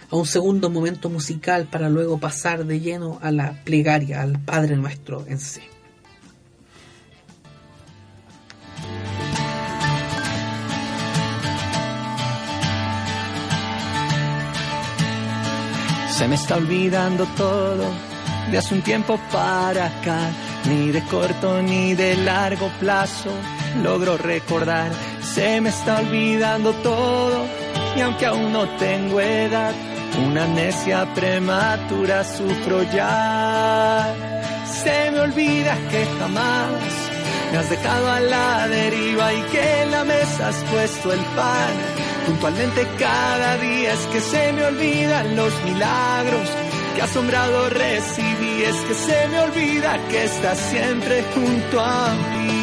a 0.08 0.14
un 0.14 0.24
segundo 0.24 0.70
momento 0.70 1.10
musical 1.10 1.66
para 1.66 1.88
luego 1.88 2.20
pasar 2.20 2.64
de 2.64 2.78
lleno 2.78 3.18
a 3.22 3.32
la 3.32 3.54
plegaria, 3.64 4.22
al 4.22 4.38
Padre 4.38 4.76
nuestro 4.76 5.26
en 5.26 5.40
sí. 5.40 5.62
Se 16.16 16.28
me 16.28 16.36
está 16.36 16.54
olvidando 16.54 17.26
todo 17.36 17.84
de 18.52 18.58
hace 18.58 18.74
un 18.74 18.82
tiempo 18.82 19.18
para 19.32 19.86
acá, 19.86 20.30
ni 20.68 20.92
de 20.92 21.02
corto 21.06 21.60
ni 21.62 21.94
de 21.94 22.14
largo 22.14 22.70
plazo 22.78 23.32
logro 23.82 24.16
recordar. 24.16 24.92
Se 25.20 25.60
me 25.60 25.70
está 25.70 25.98
olvidando 25.98 26.72
todo 26.74 27.70
y 27.96 28.00
aunque 28.00 28.26
aún 28.26 28.52
no 28.52 28.68
tengo 28.78 29.20
edad, 29.20 29.74
una 30.26 30.44
amnesia 30.44 31.06
prematura 31.14 32.24
sufro 32.24 32.82
ya. 32.92 34.14
se 34.82 35.10
me 35.10 35.20
olvida 35.20 35.76
que 35.90 36.06
jamás 36.18 37.10
me 37.52 37.58
has 37.58 37.68
dejado 37.68 38.10
a 38.10 38.20
la 38.20 38.68
deriva 38.68 39.32
y 39.34 39.42
que 39.52 39.82
en 39.82 39.90
la 39.90 40.04
mesa 40.04 40.48
has 40.48 40.64
puesto 40.70 41.12
el 41.12 41.20
pan. 41.20 41.72
Puntualmente 42.26 42.86
cada 42.98 43.56
día 43.56 43.92
es 43.92 44.06
que 44.12 44.20
se 44.20 44.52
me 44.52 44.64
olvidan 44.66 45.36
los 45.36 45.52
milagros 45.64 46.48
que 46.94 47.02
asombrado 47.02 47.70
recibí. 47.70 48.62
Es 48.62 48.76
que 48.76 48.94
se 48.94 49.28
me 49.28 49.40
olvida 49.40 49.98
que 50.08 50.24
estás 50.24 50.58
siempre 50.58 51.24
junto 51.34 51.80
a 51.80 52.14
mí. 52.14 52.59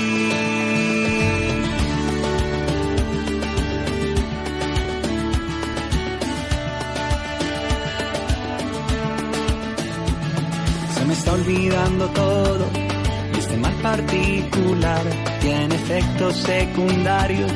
Olvidando 11.48 12.08
todo 12.10 12.66
este 13.38 13.56
mal 13.58 13.74
particular 13.76 15.02
tiene 15.39 15.76
efectos 15.76 16.36
secundarios 16.36 17.52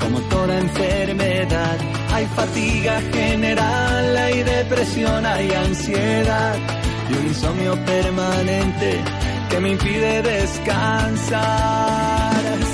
como 0.00 0.20
toda 0.28 0.58
enfermedad. 0.58 1.78
Hay 2.12 2.26
fatiga 2.26 3.00
general, 3.12 4.16
hay 4.16 4.42
depresión, 4.42 5.24
hay 5.24 5.50
ansiedad 5.52 6.56
y 7.08 7.14
un 7.14 7.26
insomnio 7.28 7.84
permanente 7.86 9.00
que 9.48 9.60
me 9.60 9.70
impide 9.70 10.22
descansar. 10.22 11.40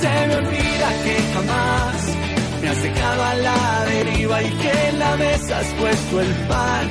Se 0.00 0.26
me 0.26 0.36
olvida 0.36 0.88
que 1.04 1.16
jamás 1.34 2.16
me 2.60 2.68
has 2.68 2.82
dejado 2.82 3.22
a 3.22 3.34
la 3.34 3.84
deriva 3.84 4.42
y 4.42 4.50
que 4.50 4.88
en 4.88 4.98
la 4.98 5.16
mesa 5.16 5.58
has 5.60 5.72
puesto 5.74 6.20
el 6.20 6.32
pan. 6.48 6.88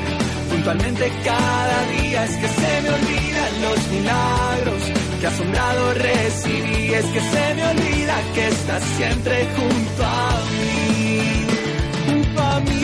Puntualmente 0.49 1.11
cada 1.25 1.85
día 1.87 2.23
es 2.23 2.37
que 2.37 2.47
se 2.47 2.81
me 2.83 2.89
olvidan 2.89 3.34
los 3.65 3.87
milagros 3.89 4.81
que 5.19 5.27
asombrado 5.27 5.93
recibí. 5.93 6.93
Es 6.93 7.05
que 7.05 7.19
se 7.19 7.55
me 7.55 7.63
olvida 7.67 8.15
que 8.33 8.47
estás 8.47 8.83
siempre 8.97 9.47
junto 9.55 10.03
a 10.05 10.43
mí, 10.51 11.45
junto 12.07 12.41
a. 12.41 12.75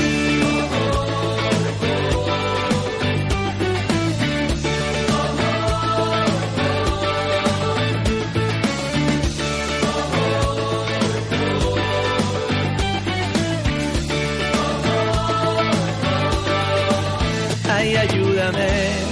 Ay, 17.81 17.95
ayúdame, 17.95 19.10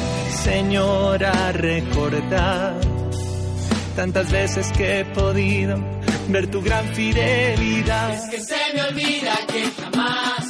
Señor, 0.50 1.24
a 1.24 1.52
recordar 1.52 2.74
tantas 3.95 4.32
veces 4.32 4.72
que 4.76 5.00
he 5.00 5.06
podido 5.06 5.78
ver 6.28 6.47
tu 6.47 6.60
gran 6.64 6.88
fidelidad. 6.95 8.16
Es 8.16 8.30
que 8.32 8.39
se 8.41 8.74
me 8.74 8.82
olvida 8.82 9.34
que 9.47 9.64
jamás 9.80 10.45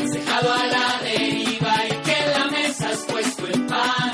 has 0.00 0.10
dejado 0.12 0.52
a 0.52 0.66
la 0.74 0.88
deriva 1.02 1.74
y 1.90 1.94
que 2.04 2.16
en 2.24 2.30
la 2.38 2.46
mesa 2.46 2.88
has 2.90 3.02
puesto 3.12 3.46
el 3.48 3.60
pan. 3.66 4.12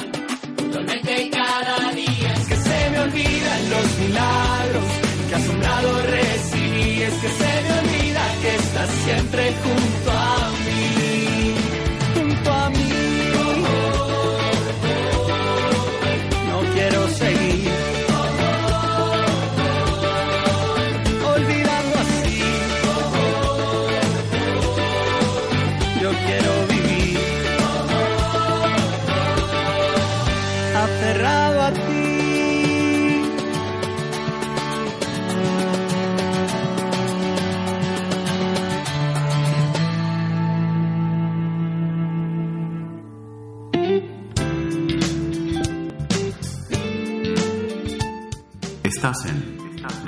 Puntualmente 0.57 1.31
cada 1.31 1.93
día 1.93 2.33
Es 2.41 2.47
que 2.49 2.57
se 2.57 2.91
me 2.91 2.99
olvidan 3.01 3.71
los 3.75 3.99
milagros 3.99 4.85
que 5.29 5.35
asombrado 5.35 6.03
recibí. 6.03 7.03
Es 7.03 7.14
que 7.23 7.29
se 7.29 7.53
me 7.66 7.73
olvida 7.81 8.23
que 8.41 8.55
estás 8.57 8.91
siempre 9.05 9.55
junto 9.62 10.00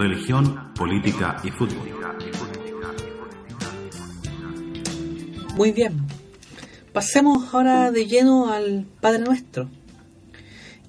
Religión, 0.03 0.75
Política 0.75 1.41
y 1.45 1.51
Fútbol. 1.53 1.89
Muy 5.55 5.71
bien. 5.71 6.05
Pasemos 6.93 7.55
ahora 7.55 7.93
de 7.93 8.07
lleno 8.07 8.51
al 8.51 8.85
Padre 9.01 9.21
Nuestro. 9.21 9.69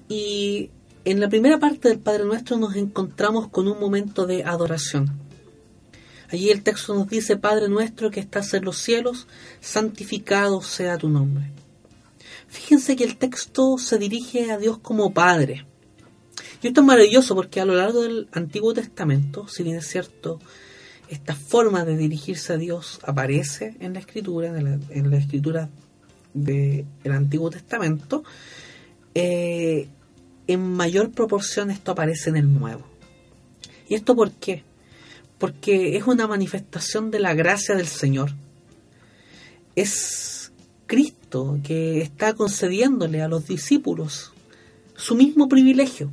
Y 0.08 0.70
en 1.04 1.20
la 1.20 1.28
primera 1.28 1.60
parte 1.60 1.88
del 1.90 2.00
Padre 2.00 2.24
Nuestro 2.24 2.56
nos 2.56 2.74
encontramos 2.74 3.46
con 3.50 3.68
un 3.68 3.78
momento 3.78 4.26
de 4.26 4.42
adoración. 4.42 5.12
Allí 6.32 6.50
el 6.50 6.64
texto 6.64 6.92
nos 6.92 7.08
dice, 7.08 7.36
Padre 7.36 7.68
nuestro 7.68 8.10
que 8.10 8.18
estás 8.18 8.52
en 8.54 8.64
los 8.64 8.78
cielos, 8.78 9.28
santificado 9.60 10.60
sea 10.60 10.98
tu 10.98 11.08
nombre. 11.08 11.52
Fíjense 12.48 12.96
que 12.96 13.04
el 13.04 13.16
texto 13.16 13.78
se 13.78 13.96
dirige 13.96 14.50
a 14.50 14.58
Dios 14.58 14.78
como 14.78 15.14
Padre. 15.14 15.66
Y 16.64 16.68
esto 16.68 16.80
es 16.80 16.86
maravilloso 16.86 17.34
porque 17.34 17.60
a 17.60 17.66
lo 17.66 17.74
largo 17.74 18.00
del 18.00 18.26
Antiguo 18.32 18.72
Testamento, 18.72 19.46
si 19.48 19.62
bien 19.62 19.76
es 19.76 19.86
cierto, 19.86 20.38
esta 21.10 21.34
forma 21.34 21.84
de 21.84 21.94
dirigirse 21.94 22.54
a 22.54 22.56
Dios 22.56 23.00
aparece 23.02 23.76
en 23.80 23.92
la 23.92 23.98
escritura, 23.98 24.48
en 24.48 24.64
la, 24.64 24.78
en 24.88 25.10
la 25.10 25.18
escritura 25.18 25.68
del 26.32 26.86
Antiguo 27.04 27.50
Testamento, 27.50 28.24
eh, 29.14 29.88
en 30.46 30.60
mayor 30.62 31.10
proporción 31.10 31.70
esto 31.70 31.92
aparece 31.92 32.30
en 32.30 32.36
el 32.36 32.54
Nuevo. 32.54 32.86
¿Y 33.86 33.94
esto 33.94 34.16
por 34.16 34.32
qué? 34.32 34.62
Porque 35.36 35.98
es 35.98 36.06
una 36.06 36.26
manifestación 36.26 37.10
de 37.10 37.20
la 37.20 37.34
gracia 37.34 37.74
del 37.74 37.88
Señor. 37.88 38.30
Es 39.76 40.50
Cristo 40.86 41.58
que 41.62 42.00
está 42.00 42.32
concediéndole 42.32 43.20
a 43.20 43.28
los 43.28 43.46
discípulos 43.46 44.32
su 44.96 45.14
mismo 45.14 45.46
privilegio, 45.46 46.10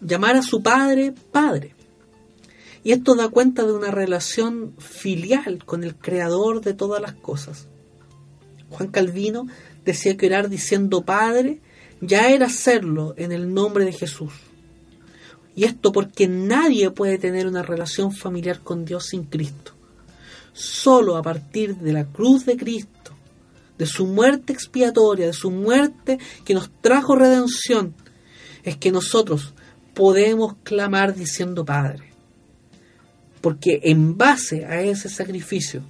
llamar 0.00 0.36
a 0.36 0.42
su 0.42 0.62
Padre 0.62 1.14
Padre. 1.32 1.74
Y 2.84 2.92
esto 2.92 3.14
da 3.14 3.28
cuenta 3.28 3.64
de 3.64 3.72
una 3.72 3.90
relación 3.90 4.74
filial 4.78 5.64
con 5.64 5.84
el 5.84 5.96
Creador 5.96 6.60
de 6.60 6.74
todas 6.74 7.02
las 7.02 7.14
cosas. 7.14 7.66
Juan 8.70 8.88
Calvino 8.88 9.46
decía 9.84 10.16
que 10.16 10.26
orar 10.26 10.48
diciendo 10.48 11.02
Padre 11.02 11.60
ya 12.00 12.30
era 12.30 12.46
hacerlo 12.46 13.14
en 13.16 13.32
el 13.32 13.52
nombre 13.52 13.84
de 13.84 13.92
Jesús. 13.92 14.32
Y 15.56 15.64
esto 15.64 15.90
porque 15.90 16.28
nadie 16.28 16.90
puede 16.90 17.18
tener 17.18 17.48
una 17.48 17.62
relación 17.62 18.12
familiar 18.12 18.60
con 18.60 18.84
Dios 18.84 19.06
sin 19.06 19.24
Cristo. 19.24 19.72
Solo 20.52 21.16
a 21.16 21.22
partir 21.22 21.76
de 21.76 21.92
la 21.92 22.04
cruz 22.04 22.46
de 22.46 22.56
Cristo, 22.56 23.12
de 23.76 23.86
su 23.86 24.06
muerte 24.06 24.52
expiatoria, 24.52 25.26
de 25.26 25.32
su 25.32 25.50
muerte 25.50 26.18
que 26.44 26.54
nos 26.54 26.70
trajo 26.80 27.16
redención, 27.16 27.94
es 28.62 28.76
que 28.76 28.92
nosotros 28.92 29.54
podemos 29.98 30.54
clamar 30.62 31.12
diciendo 31.12 31.64
Padre. 31.64 32.12
Porque 33.40 33.80
en 33.82 34.16
base 34.16 34.64
a 34.64 34.80
ese 34.80 35.08
sacrificio 35.08 35.82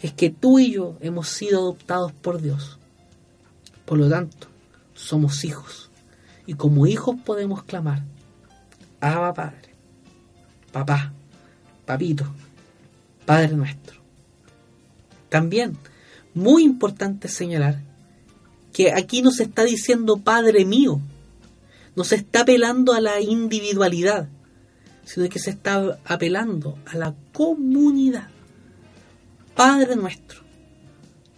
es 0.00 0.14
que 0.14 0.30
tú 0.30 0.58
y 0.58 0.72
yo 0.72 0.96
hemos 1.02 1.28
sido 1.28 1.58
adoptados 1.58 2.14
por 2.14 2.40
Dios. 2.40 2.78
Por 3.84 3.98
lo 3.98 4.08
tanto, 4.08 4.46
somos 4.94 5.44
hijos. 5.44 5.90
Y 6.46 6.54
como 6.54 6.86
hijos 6.86 7.16
podemos 7.22 7.64
clamar, 7.64 8.02
Abba 8.98 9.34
Padre, 9.34 9.74
Papá, 10.72 11.12
Papito, 11.84 12.24
Padre 13.26 13.54
nuestro. 13.56 14.00
También, 15.28 15.76
muy 16.32 16.64
importante 16.64 17.28
señalar 17.28 17.78
que 18.72 18.90
aquí 18.90 19.20
nos 19.20 19.38
está 19.38 19.64
diciendo 19.64 20.16
Padre 20.16 20.64
mío, 20.64 20.98
no 21.96 22.04
se 22.04 22.16
está 22.16 22.40
apelando 22.40 22.92
a 22.92 23.00
la 23.00 23.20
individualidad, 23.20 24.28
sino 25.04 25.28
que 25.28 25.38
se 25.38 25.50
está 25.50 25.98
apelando 26.04 26.78
a 26.86 26.96
la 26.96 27.14
comunidad. 27.32 28.28
Padre 29.54 29.94
nuestro, 29.96 30.42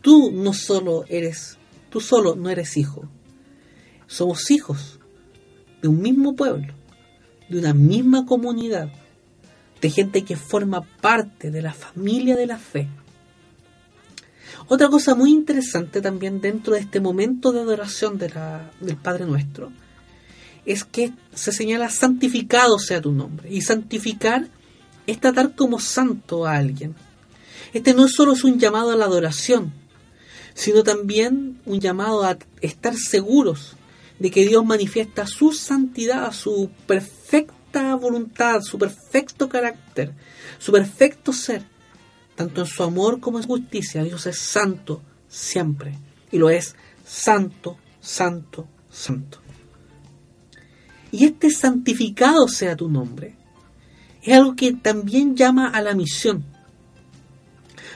tú 0.00 0.30
no 0.32 0.54
solo 0.54 1.04
eres, 1.08 1.58
tú 1.90 2.00
solo 2.00 2.34
no 2.34 2.48
eres 2.48 2.76
hijo, 2.76 3.08
somos 4.06 4.50
hijos 4.50 4.98
de 5.82 5.88
un 5.88 6.00
mismo 6.00 6.34
pueblo, 6.34 6.72
de 7.48 7.58
una 7.58 7.74
misma 7.74 8.24
comunidad, 8.24 8.90
de 9.80 9.90
gente 9.90 10.24
que 10.24 10.36
forma 10.36 10.80
parte 10.80 11.50
de 11.50 11.60
la 11.60 11.74
familia 11.74 12.34
de 12.36 12.46
la 12.46 12.56
fe. 12.56 12.88
Otra 14.68 14.88
cosa 14.88 15.14
muy 15.14 15.30
interesante 15.30 16.00
también 16.00 16.40
dentro 16.40 16.72
de 16.72 16.80
este 16.80 16.98
momento 16.98 17.52
de 17.52 17.60
adoración 17.60 18.16
de 18.16 18.30
la, 18.30 18.70
del 18.80 18.96
Padre 18.96 19.26
Nuestro 19.26 19.70
es 20.66 20.84
que 20.84 21.12
se 21.32 21.52
señala 21.52 21.88
santificado 21.88 22.78
sea 22.78 23.00
tu 23.00 23.12
nombre. 23.12 23.48
Y 23.50 23.62
santificar 23.62 24.48
es 25.06 25.20
tratar 25.20 25.54
como 25.54 25.78
santo 25.78 26.44
a 26.44 26.56
alguien. 26.56 26.94
Este 27.72 27.94
no 27.94 28.08
solo 28.08 28.32
es 28.32 28.44
un 28.44 28.58
llamado 28.58 28.90
a 28.90 28.96
la 28.96 29.04
adoración, 29.04 29.72
sino 30.54 30.82
también 30.82 31.60
un 31.64 31.80
llamado 31.80 32.24
a 32.24 32.36
estar 32.60 32.96
seguros 32.96 33.76
de 34.18 34.30
que 34.30 34.46
Dios 34.46 34.64
manifiesta 34.64 35.26
su 35.26 35.52
santidad, 35.52 36.32
su 36.32 36.70
perfecta 36.86 37.94
voluntad, 37.94 38.62
su 38.62 38.78
perfecto 38.78 39.48
carácter, 39.48 40.12
su 40.58 40.72
perfecto 40.72 41.32
ser, 41.32 41.62
tanto 42.34 42.62
en 42.62 42.66
su 42.66 42.82
amor 42.82 43.20
como 43.20 43.38
en 43.38 43.42
su 43.42 43.48
justicia. 43.48 44.02
Dios 44.02 44.26
es 44.26 44.38
santo 44.38 45.02
siempre, 45.28 45.98
y 46.32 46.38
lo 46.38 46.50
es 46.50 46.74
santo, 47.04 47.76
santo, 48.00 48.66
santo. 48.90 49.45
Y 51.16 51.24
este 51.24 51.48
santificado 51.48 52.46
sea 52.46 52.76
tu 52.76 52.90
nombre, 52.90 53.36
es 54.22 54.34
algo 54.36 54.54
que 54.54 54.74
también 54.74 55.34
llama 55.34 55.70
a 55.70 55.80
la 55.80 55.94
misión. 55.94 56.44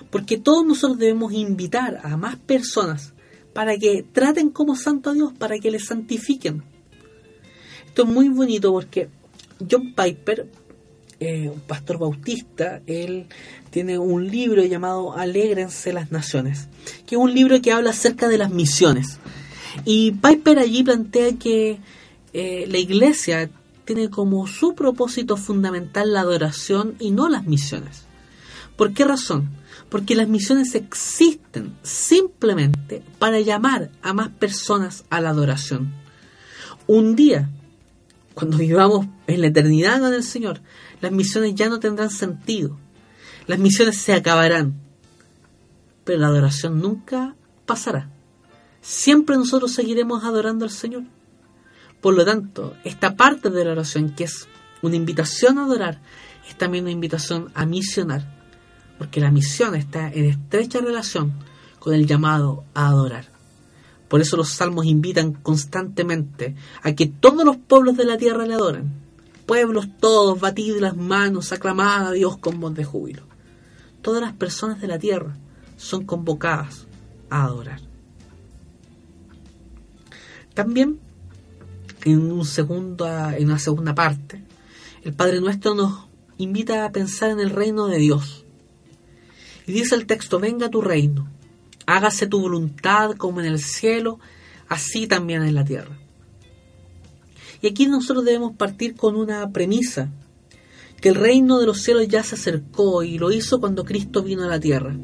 Porque 0.09 0.39
todos 0.39 0.65
nosotros 0.65 0.99
debemos 0.99 1.31
invitar 1.35 2.01
a 2.03 2.17
más 2.17 2.37
personas 2.37 3.13
para 3.53 3.77
que 3.77 4.07
traten 4.11 4.49
como 4.49 4.75
santo 4.75 5.11
a 5.11 5.13
Dios, 5.13 5.35
para 5.39 5.59
que 5.59 5.71
le 5.71 5.79
santifiquen. 5.79 6.63
Esto 7.85 8.05
es 8.05 8.09
muy 8.09 8.31
bonito 8.31 8.73
porque 8.73 9.11
John 9.71 9.93
Piper, 9.95 10.49
eh, 11.19 11.51
un 11.51 11.61
pastor 11.61 11.99
bautista, 11.99 12.81
él 12.87 13.27
tiene 13.69 13.99
un 13.99 14.31
libro 14.31 14.65
llamado 14.65 15.15
Alégrense 15.15 15.93
las 15.93 16.11
Naciones, 16.11 16.69
que 17.07 17.17
es 17.17 17.21
un 17.21 17.35
libro 17.35 17.61
que 17.61 17.71
habla 17.71 17.91
acerca 17.91 18.29
de 18.29 18.39
las 18.39 18.51
misiones. 18.51 19.19
Y 19.85 20.13
Piper 20.13 20.59
allí 20.59 20.83
plantea 20.83 21.35
que 21.35 21.81
eh, 22.33 22.67
la 22.69 22.79
iglesia 22.79 23.51
tiene 23.85 24.11
como 24.11 24.47
su 24.47 24.75
propósito 24.75 25.37
fundamental 25.37 26.13
la 26.13 26.21
adoración 26.21 26.95
y 27.01 27.11
no 27.11 27.29
las 27.29 27.45
misiones. 27.47 28.05
¿Por 28.77 28.93
qué 28.93 29.05
razón? 29.05 29.51
Porque 29.89 30.15
las 30.15 30.29
misiones 30.29 30.75
existen 30.75 31.77
simplemente 31.83 33.03
para 33.19 33.41
llamar 33.41 33.91
a 34.03 34.13
más 34.13 34.29
personas 34.29 35.05
a 35.11 35.21
la 35.21 35.31
adoración. 35.31 35.93
Un 36.87 37.17
día, 37.17 37.51
cuando 38.35 38.59
vivamos 38.59 39.07
en 39.27 39.41
la 39.41 39.49
eternidad 39.49 40.01
con 40.01 40.15
el 40.15 40.23
Señor, 40.23 40.61
las 41.01 41.13
misiones 41.13 41.55
ya 41.55 41.69
no 41.69 41.81
tendrán 41.81 42.11
sentido. 42.11 42.79
Las 43.47 43.59
misiones 43.59 43.97
se 43.97 44.13
acabarán. 44.13 44.75
Pero 46.05 46.21
la 46.21 46.29
adoración 46.29 46.81
nunca 46.81 47.35
pasará. 47.67 48.09
Siempre 48.81 49.37
nosotros 49.37 49.73
seguiremos 49.73 50.25
adorando 50.25 50.65
al 50.65 50.71
Señor. 50.71 51.03
Por 52.01 52.15
lo 52.15 52.25
tanto, 52.25 52.75
esta 52.85 53.15
parte 53.15 53.51
de 53.51 53.65
la 53.65 53.73
oración, 53.73 54.15
que 54.15 54.25
es 54.25 54.49
una 54.83 54.97
invitación 54.97 55.59
a 55.59 55.65
adorar, 55.65 56.01
es 56.49 56.57
también 56.57 56.85
una 56.85 56.93
invitación 56.93 57.51
a 57.55 57.67
misionar 57.67 58.41
porque 59.01 59.23
la 59.23 59.31
misión 59.31 59.75
está 59.77 60.13
en 60.13 60.27
estrecha 60.27 60.79
relación 60.79 61.33
con 61.79 61.95
el 61.95 62.07
llamado 62.07 62.65
a 62.75 62.89
adorar. 62.89 63.25
Por 64.09 64.21
eso 64.21 64.37
los 64.37 64.51
salmos 64.51 64.85
invitan 64.85 65.33
constantemente 65.33 66.55
a 66.83 66.93
que 66.93 67.07
todos 67.07 67.43
los 67.47 67.57
pueblos 67.57 67.97
de 67.97 68.05
la 68.05 68.19
tierra 68.19 68.45
le 68.45 68.53
adoren. 68.53 68.93
Pueblos 69.47 69.89
todos, 69.99 70.39
batid 70.39 70.77
las 70.81 70.99
manos, 70.99 71.51
aclamad 71.51 72.09
a 72.09 72.13
Dios 72.13 72.37
con 72.37 72.61
voz 72.61 72.75
de 72.75 72.85
júbilo. 72.85 73.23
Todas 74.03 74.21
las 74.21 74.35
personas 74.35 74.83
de 74.83 74.89
la 74.89 74.99
tierra 74.99 75.35
son 75.79 76.05
convocadas 76.05 76.87
a 77.31 77.45
adorar. 77.45 77.81
También, 80.53 81.01
en, 82.05 82.33
un 82.33 82.47
en 83.37 83.45
una 83.47 83.59
segunda 83.59 83.95
parte, 83.95 84.43
el 85.03 85.13
Padre 85.13 85.41
Nuestro 85.41 85.75
nos 85.75 86.07
invita 86.39 86.85
a 86.85 86.93
pensar 86.93 87.31
en 87.31 87.41
el 87.41 87.51
reino 87.51 87.87
de 87.87 87.99
Dios 87.99 88.45
y 89.67 89.73
dice 89.73 89.95
el 89.95 90.07
texto, 90.07 90.41
venga 90.41 90.69
tu 90.69 90.81
reino, 90.81 91.29
hágase 91.87 92.27
tu 92.27 92.41
voluntad 92.41 93.13
como 93.17 93.41
en 93.41 93.47
el 93.47 93.61
cielo, 93.61 94.19
así 94.69 95.07
también 95.07 95.43
en 95.43 95.55
la 95.55 95.65
tierra. 95.65 95.97
Y 97.63 97.69
aquí 97.69 97.87
nosotros 97.87 98.25
debemos 98.25 98.57
partir 98.57 98.97
con 98.97 99.17
una 99.17 99.51
premisa, 99.51 100.11
que 101.01 101.11
el 101.11 101.15
reino 101.15 101.61
de 101.61 101.67
los 101.67 101.83
cielos 101.83 102.09
ya 102.09 102.23
se 102.23 102.35
acercó 102.35 103.03
y 103.03 103.19
lo 103.19 103.31
hizo 103.31 103.61
cuando 103.61 103.85
Cristo 103.85 104.23
vino 104.23 104.45
a 104.45 104.49
la 104.49 104.61
tierra. 104.61 104.97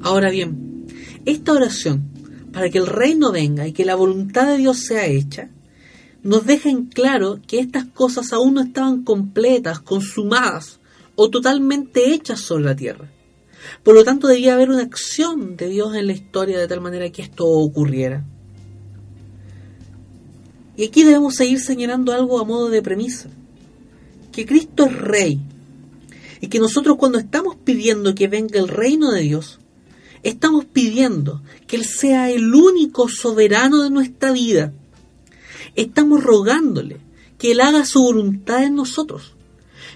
Ahora 0.00 0.30
bien, 0.30 0.86
esta 1.24 1.52
oración, 1.52 2.10
para 2.52 2.70
que 2.70 2.78
el 2.78 2.86
reino 2.86 3.30
venga 3.30 3.66
y 3.66 3.72
que 3.72 3.84
la 3.84 3.94
voluntad 3.94 4.46
de 4.46 4.56
Dios 4.56 4.78
sea 4.78 5.06
hecha, 5.06 5.50
nos 6.24 6.46
deja 6.46 6.70
en 6.70 6.86
claro 6.86 7.38
que 7.46 7.60
estas 7.60 7.84
cosas 7.84 8.32
aún 8.32 8.54
no 8.54 8.62
estaban 8.62 9.04
completas, 9.04 9.78
consumadas 9.78 10.80
o 11.14 11.30
totalmente 11.30 12.12
hechas 12.12 12.40
sobre 12.40 12.64
la 12.64 12.74
tierra. 12.74 13.10
Por 13.82 13.94
lo 13.94 14.04
tanto, 14.04 14.26
debía 14.26 14.54
haber 14.54 14.70
una 14.70 14.82
acción 14.82 15.56
de 15.56 15.68
Dios 15.68 15.94
en 15.94 16.06
la 16.06 16.14
historia 16.14 16.58
de 16.58 16.66
tal 16.66 16.80
manera 16.80 17.10
que 17.10 17.22
esto 17.22 17.46
ocurriera. 17.46 18.24
Y 20.76 20.86
aquí 20.86 21.04
debemos 21.04 21.34
seguir 21.36 21.60
señalando 21.60 22.12
algo 22.12 22.40
a 22.40 22.44
modo 22.44 22.68
de 22.68 22.82
premisa, 22.82 23.28
que 24.32 24.44
Cristo 24.44 24.86
es 24.86 24.98
rey, 24.98 25.40
y 26.40 26.48
que 26.48 26.58
nosotros 26.58 26.96
cuando 26.96 27.18
estamos 27.18 27.56
pidiendo 27.56 28.14
que 28.14 28.28
venga 28.28 28.58
el 28.58 28.68
reino 28.68 29.12
de 29.12 29.20
Dios, 29.20 29.60
estamos 30.22 30.64
pidiendo 30.64 31.42
que 31.66 31.76
Él 31.76 31.84
sea 31.84 32.30
el 32.30 32.54
único 32.54 33.08
soberano 33.08 33.82
de 33.82 33.90
nuestra 33.90 34.32
vida. 34.32 34.72
Estamos 35.76 36.22
rogándole 36.22 37.00
que 37.38 37.52
Él 37.52 37.60
haga 37.60 37.84
su 37.84 38.02
voluntad 38.02 38.62
en 38.62 38.74
nosotros. 38.74 39.34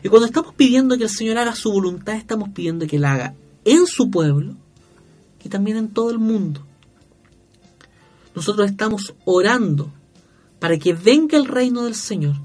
Y 0.02 0.08
cuando 0.08 0.26
estamos 0.26 0.54
pidiendo 0.54 0.96
que 0.96 1.04
el 1.04 1.10
Señor 1.10 1.38
haga 1.38 1.54
su 1.54 1.70
voluntad, 1.70 2.14
estamos 2.16 2.50
pidiendo 2.50 2.86
que 2.86 2.96
Él 2.96 3.04
haga 3.04 3.34
en 3.64 3.86
su 3.86 4.10
pueblo 4.10 4.54
y 5.42 5.48
también 5.48 5.76
en 5.76 5.88
todo 5.88 6.10
el 6.10 6.18
mundo. 6.18 6.64
Nosotros 8.34 8.70
estamos 8.70 9.14
orando 9.24 9.92
para 10.58 10.78
que 10.78 10.92
venga 10.92 11.38
el 11.38 11.46
reino 11.46 11.84
del 11.84 11.94
Señor. 11.94 12.36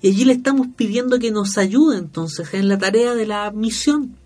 Y 0.00 0.08
allí 0.08 0.24
le 0.24 0.34
estamos 0.34 0.68
pidiendo 0.76 1.18
que 1.18 1.30
nos 1.30 1.58
ayude 1.58 1.98
entonces 1.98 2.52
en 2.54 2.68
la 2.68 2.78
tarea 2.78 3.14
de 3.14 3.26
la 3.26 3.50
misión, 3.50 4.16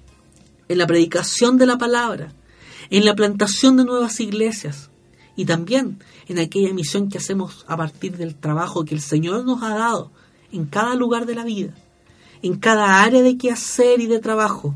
en 0.68 0.78
la 0.78 0.86
predicación 0.86 1.58
de 1.58 1.66
la 1.66 1.78
palabra, 1.78 2.32
en 2.90 3.04
la 3.04 3.14
plantación 3.14 3.76
de 3.76 3.84
nuevas 3.84 4.20
iglesias 4.20 4.90
y 5.36 5.44
también 5.44 5.98
en 6.26 6.38
aquella 6.38 6.72
misión 6.72 7.08
que 7.08 7.18
hacemos 7.18 7.64
a 7.68 7.76
partir 7.76 8.16
del 8.16 8.34
trabajo 8.34 8.84
que 8.84 8.94
el 8.94 9.00
Señor 9.00 9.44
nos 9.44 9.62
ha 9.62 9.76
dado 9.76 10.10
en 10.50 10.64
cada 10.64 10.94
lugar 10.94 11.26
de 11.26 11.34
la 11.34 11.44
vida, 11.44 11.74
en 12.42 12.56
cada 12.56 13.02
área 13.02 13.22
de 13.22 13.36
quehacer 13.36 14.00
y 14.00 14.06
de 14.06 14.18
trabajo, 14.18 14.74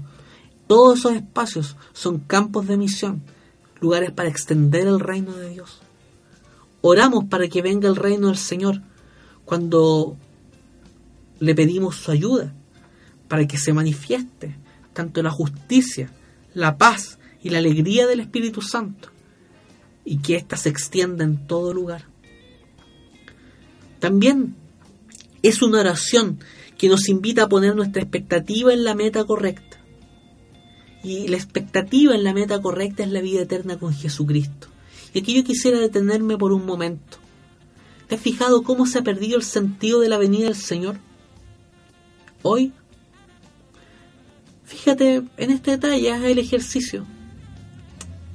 todos 0.66 1.00
esos 1.00 1.12
espacios 1.14 1.76
son 1.92 2.18
campos 2.18 2.68
de 2.68 2.76
misión, 2.76 3.22
lugares 3.80 4.12
para 4.12 4.28
extender 4.28 4.86
el 4.86 5.00
reino 5.00 5.32
de 5.32 5.48
Dios. 5.48 5.80
Oramos 6.82 7.24
para 7.24 7.48
que 7.48 7.62
venga 7.62 7.88
el 7.88 7.96
reino 7.96 8.28
del 8.28 8.36
Señor 8.36 8.80
cuando 9.44 10.16
le 11.40 11.54
pedimos 11.54 11.96
su 11.96 12.10
ayuda, 12.10 12.54
para 13.26 13.46
que 13.46 13.58
se 13.58 13.72
manifieste 13.72 14.56
tanto 14.92 15.22
la 15.22 15.30
justicia, 15.30 16.12
la 16.54 16.76
paz 16.76 17.18
y 17.42 17.50
la 17.50 17.58
alegría 17.58 18.06
del 18.06 18.20
Espíritu 18.20 18.62
Santo, 18.62 19.08
y 20.04 20.18
que 20.18 20.36
ésta 20.36 20.56
se 20.56 20.68
extienda 20.68 21.24
en 21.24 21.46
todo 21.46 21.72
lugar. 21.72 22.04
También 23.98 24.56
es 25.42 25.62
una 25.62 25.80
oración 25.80 26.38
que 26.78 26.88
nos 26.88 27.08
invita 27.08 27.44
a 27.44 27.48
poner 27.48 27.76
nuestra 27.76 28.02
expectativa 28.02 28.72
en 28.72 28.84
la 28.84 28.94
meta 28.94 29.24
correcta 29.24 29.70
y 31.02 31.28
la 31.28 31.36
expectativa 31.36 32.14
en 32.14 32.24
la 32.24 32.34
meta 32.34 32.60
correcta 32.60 33.02
es 33.02 33.10
la 33.10 33.20
vida 33.20 33.42
eterna 33.42 33.78
con 33.78 33.94
Jesucristo. 33.94 34.68
Y 35.14 35.20
aquí 35.20 35.34
yo 35.34 35.44
quisiera 35.44 35.78
detenerme 35.78 36.36
por 36.36 36.52
un 36.52 36.66
momento. 36.66 37.18
¿Te 38.06 38.16
has 38.16 38.20
fijado 38.20 38.62
cómo 38.62 38.86
se 38.86 38.98
ha 38.98 39.02
perdido 39.02 39.36
el 39.36 39.44
sentido 39.44 40.00
de 40.00 40.08
la 40.08 40.18
venida 40.18 40.46
del 40.46 40.56
Señor? 40.56 40.98
Hoy, 42.42 42.72
fíjate 44.64 45.22
en 45.36 45.50
este 45.50 45.72
detalle, 45.72 46.12
haz 46.12 46.24
el 46.24 46.38
ejercicio. 46.38 47.06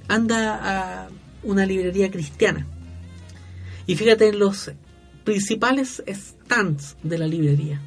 Anda 0.08 1.06
a 1.06 1.10
una 1.46 1.66
librería 1.66 2.12
cristiana 2.12 2.68
y 3.88 3.96
fíjate 3.96 4.28
en 4.28 4.40
los 4.40 4.72
principales 5.24 6.04
stands 6.08 6.98
de 7.02 7.18
la 7.18 7.28
librería. 7.28 7.82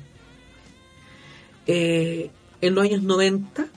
Eh, 1.67 2.31
en 2.61 2.75
los 2.75 2.85
años 2.85 3.03
90 3.03 3.69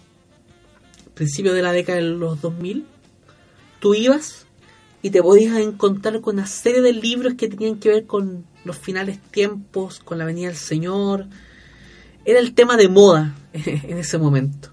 principio 1.13 1.53
de 1.53 1.61
la 1.61 1.71
década 1.71 1.99
de 1.99 2.05
los 2.05 2.41
2000, 2.41 2.86
tú 3.79 3.93
ibas 3.93 4.47
y 5.03 5.11
te 5.11 5.21
podías 5.21 5.57
encontrar 5.57 6.19
con 6.21 6.36
una 6.36 6.47
serie 6.47 6.82
de 6.82 6.93
libros 6.93 7.36
que 7.36 7.47
tenían 7.47 7.77
que 7.77 7.89
ver 7.89 8.05
con 8.05 8.45
los 8.65 8.77
finales 8.77 9.19
tiempos, 9.32 9.99
con 9.99 10.17
la 10.17 10.25
venida 10.25 10.47
del 10.47 10.57
Señor. 10.57 11.27
Era 12.25 12.39
el 12.39 12.55
tema 12.55 12.75
de 12.75 12.89
moda 12.89 13.36
en 13.53 13.97
ese 13.99 14.17
momento. 14.17 14.69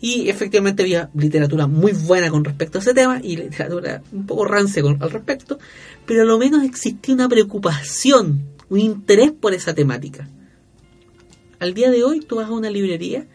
Y 0.00 0.28
efectivamente 0.28 0.82
había 0.82 1.10
literatura 1.14 1.66
muy 1.66 1.92
buena 1.92 2.30
con 2.30 2.44
respecto 2.44 2.78
a 2.78 2.80
ese 2.80 2.94
tema 2.94 3.20
y 3.22 3.36
literatura 3.36 4.02
un 4.12 4.26
poco 4.26 4.44
rancia 4.44 4.82
con, 4.82 5.02
al 5.02 5.10
respecto, 5.10 5.58
pero 6.06 6.22
a 6.22 6.24
lo 6.24 6.38
menos 6.38 6.62
existía 6.62 7.14
una 7.14 7.28
preocupación 7.28 8.58
un 8.68 8.80
interés 8.80 9.32
por 9.32 9.54
esa 9.54 9.74
temática. 9.74 10.28
Al 11.58 11.74
día 11.74 11.90
de 11.90 12.04
hoy 12.04 12.20
tú 12.20 12.36
vas 12.36 12.48
a 12.48 12.52
una 12.52 12.70
librería 12.70 13.26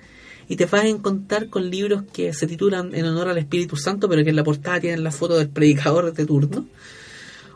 y 0.48 0.56
te 0.56 0.66
vas 0.66 0.84
a 0.84 0.88
encontrar 0.88 1.50
con 1.50 1.70
libros 1.70 2.04
que 2.12 2.34
se 2.34 2.48
titulan 2.48 2.94
en 2.94 3.06
honor 3.06 3.30
al 3.30 3.38
Espíritu 3.38 3.76
Santo, 3.76 4.08
pero 4.08 4.24
que 4.24 4.30
en 4.30 4.36
la 4.36 4.44
portada 4.44 4.80
tienen 4.80 5.04
la 5.04 5.12
foto 5.12 5.38
del 5.38 5.50
predicador 5.50 6.14
de 6.14 6.26
turno. 6.26 6.68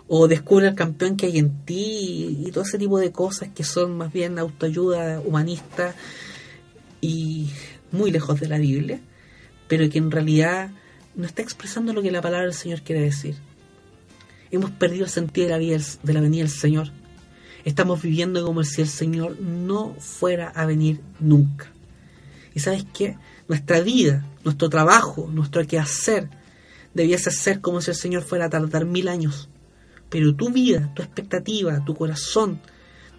O 0.10 0.28
descubre 0.28 0.68
el 0.68 0.76
campeón 0.76 1.18
que 1.18 1.26
hay 1.26 1.38
en 1.38 1.66
ti 1.66 2.44
y 2.46 2.52
todo 2.52 2.64
ese 2.64 2.78
tipo 2.78 2.98
de 2.98 3.12
cosas 3.12 3.50
que 3.54 3.66
son 3.66 3.98
más 3.98 4.12
bien 4.12 4.40
autoayuda 4.40 5.20
humanista 5.20 5.94
y 7.02 7.50
muy 7.92 8.12
lejos 8.12 8.40
de 8.40 8.48
la 8.48 8.58
Biblia, 8.58 9.00
pero 9.68 9.90
que 9.90 9.98
en 9.98 10.12
realidad 10.12 10.70
no 11.16 11.26
está 11.26 11.42
expresando 11.42 11.94
lo 11.94 12.02
que 12.02 12.12
la 12.12 12.22
palabra 12.22 12.46
del 12.46 12.54
Señor 12.54 12.82
quiere 12.82 13.02
decir. 13.02 13.36
Hemos 14.52 14.72
perdido 14.72 15.06
el 15.06 15.10
sentido 15.10 15.48
de 15.48 15.54
la, 15.54 15.58
vida, 15.58 15.78
de 16.04 16.14
la 16.14 16.22
venida 16.22 16.44
del 16.44 16.52
Señor. 16.52 16.90
Estamos 17.66 18.02
viviendo 18.02 18.46
como 18.46 18.64
si 18.64 18.82
el 18.82 18.88
Señor 18.88 19.40
no 19.42 19.96
fuera 19.96 20.50
a 20.50 20.66
venir 20.66 21.02
nunca. 21.20 21.72
Y 22.54 22.60
sabes 22.60 22.86
qué? 22.94 23.18
Nuestra 23.48 23.82
vida, 23.82 24.26
nuestro 24.44 24.70
trabajo, 24.70 25.30
nuestro 25.32 25.66
quehacer, 25.68 26.30
debiese 26.94 27.32
ser 27.32 27.62
como 27.62 27.82
si 27.82 27.92
el 27.92 27.98
Señor 27.98 28.24
fuera 28.24 28.46
a 28.46 28.50
tardar 28.50 28.86
mil 28.86 29.08
años. 29.08 29.50
Pero 30.10 30.36
tu 30.36 30.50
vida, 30.50 30.92
tu 30.96 31.02
expectativa, 31.02 31.84
tu 31.84 31.96
corazón, 31.96 32.62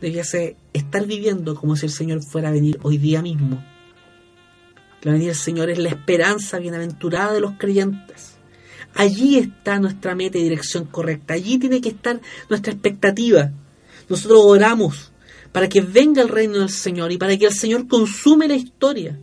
debiese 0.00 0.56
estar 0.72 1.06
viviendo 1.06 1.54
como 1.54 1.76
si 1.76 1.86
el 1.86 1.92
Señor 1.92 2.22
fuera 2.22 2.48
a 2.48 2.52
venir 2.52 2.78
hoy 2.82 2.96
día 2.96 3.22
mismo. 3.22 3.62
La 5.02 5.12
venida 5.12 5.28
del 5.28 5.36
Señor 5.36 5.70
es 5.70 5.78
la 5.78 5.90
esperanza 5.90 6.58
bienaventurada 6.58 7.32
de 7.32 7.40
los 7.40 7.52
creyentes. 7.52 8.36
Allí 8.94 9.38
está 9.38 9.78
nuestra 9.78 10.14
meta 10.14 10.38
y 10.38 10.42
dirección 10.42 10.86
correcta. 10.86 11.34
Allí 11.34 11.58
tiene 11.58 11.80
que 11.80 11.90
estar 11.90 12.20
nuestra 12.48 12.72
expectativa. 12.72 13.52
Nosotros 14.08 14.40
oramos 14.44 15.12
para 15.52 15.68
que 15.68 15.80
venga 15.80 16.22
el 16.22 16.28
reino 16.28 16.58
del 16.58 16.70
Señor 16.70 17.12
y 17.12 17.18
para 17.18 17.36
que 17.36 17.46
el 17.46 17.54
Señor 17.54 17.86
consume 17.86 18.48
la 18.48 18.56
historia 18.56 19.18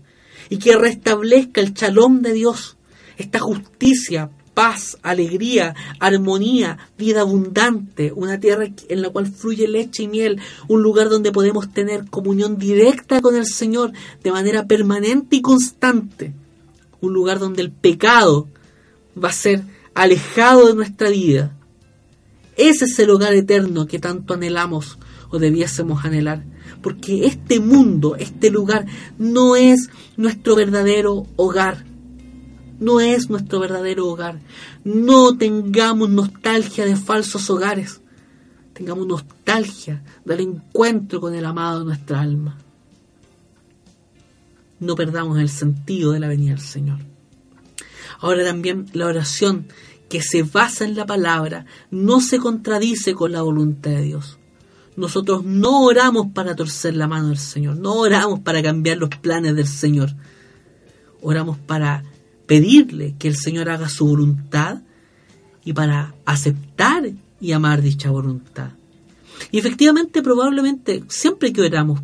y 0.49 0.57
que 0.57 0.77
restablezca 0.77 1.61
el 1.61 1.73
chalón 1.73 2.21
de 2.21 2.33
Dios, 2.33 2.77
esta 3.17 3.39
justicia, 3.39 4.29
paz, 4.55 4.97
alegría, 5.03 5.75
armonía, 5.99 6.79
vida 6.97 7.21
abundante, 7.21 8.11
una 8.15 8.39
tierra 8.39 8.65
en 8.89 9.01
la 9.01 9.09
cual 9.09 9.27
fluye 9.27 9.67
leche 9.67 10.03
y 10.03 10.07
miel, 10.07 10.39
un 10.67 10.81
lugar 10.81 11.09
donde 11.09 11.31
podemos 11.31 11.71
tener 11.71 12.05
comunión 12.09 12.57
directa 12.57 13.21
con 13.21 13.35
el 13.35 13.45
Señor 13.45 13.91
de 14.23 14.31
manera 14.31 14.65
permanente 14.65 15.35
y 15.35 15.41
constante, 15.41 16.33
un 17.01 17.13
lugar 17.13 17.37
donde 17.37 17.61
el 17.61 17.71
pecado 17.71 18.47
va 19.21 19.29
a 19.29 19.33
ser 19.33 19.61
alejado 19.93 20.67
de 20.67 20.73
nuestra 20.73 21.09
vida. 21.09 21.55
Ese 22.57 22.85
es 22.85 22.97
el 22.97 23.09
hogar 23.09 23.33
eterno 23.33 23.85
que 23.85 23.99
tanto 23.99 24.33
anhelamos 24.33 24.97
o 25.29 25.37
debiésemos 25.37 26.05
anhelar, 26.05 26.43
porque 26.81 27.25
este 27.25 27.59
mundo, 27.59 28.15
este 28.15 28.49
lugar, 28.49 28.85
no 29.17 29.57
es 29.57 29.89
nuestro 30.15 30.55
verdadero 30.55 31.27
hogar 31.35 31.83
no 32.79 32.99
es 32.99 33.29
nuestro 33.29 33.59
verdadero 33.59 34.07
hogar. 34.07 34.39
No 34.83 35.37
tengamos 35.37 36.09
nostalgia 36.09 36.85
de 36.85 36.95
falsos 36.95 37.49
hogares. 37.49 38.01
Tengamos 38.73 39.07
nostalgia 39.07 40.03
del 40.25 40.41
encuentro 40.41 41.21
con 41.21 41.33
el 41.33 41.45
amado 41.45 41.79
de 41.79 41.85
nuestra 41.85 42.21
alma. 42.21 42.57
No 44.79 44.95
perdamos 44.95 45.39
el 45.39 45.49
sentido 45.49 46.11
de 46.11 46.19
la 46.19 46.27
venida 46.27 46.51
del 46.51 46.59
Señor. 46.59 46.99
Ahora 48.19 48.43
también 48.43 48.87
la 48.93 49.05
oración 49.05 49.67
que 50.09 50.21
se 50.21 50.43
basa 50.43 50.85
en 50.85 50.95
la 50.95 51.05
palabra 51.05 51.65
no 51.91 52.21
se 52.21 52.37
contradice 52.37 53.13
con 53.13 53.31
la 53.31 53.41
voluntad 53.41 53.91
de 53.91 54.01
Dios. 54.01 54.37
Nosotros 54.95 55.43
no 55.43 55.83
oramos 55.83 56.27
para 56.33 56.55
torcer 56.55 56.95
la 56.95 57.07
mano 57.07 57.29
del 57.29 57.37
Señor, 57.37 57.75
no 57.75 57.95
oramos 57.95 58.39
para 58.39 58.63
cambiar 58.63 58.97
los 58.97 59.09
planes 59.09 59.55
del 59.55 59.67
Señor. 59.67 60.13
Oramos 61.21 61.57
para 61.57 62.03
pedirle 62.45 63.15
que 63.17 63.27
el 63.27 63.35
Señor 63.35 63.69
haga 63.69 63.89
su 63.89 64.07
voluntad 64.07 64.81
y 65.63 65.73
para 65.73 66.13
aceptar 66.25 67.11
y 67.41 67.51
amar 67.51 67.81
dicha 67.81 68.11
voluntad. 68.11 68.71
Y 69.51 69.59
efectivamente, 69.59 70.21
probablemente, 70.21 71.03
siempre 71.09 71.51
que 71.51 71.61
oramos, 71.61 72.01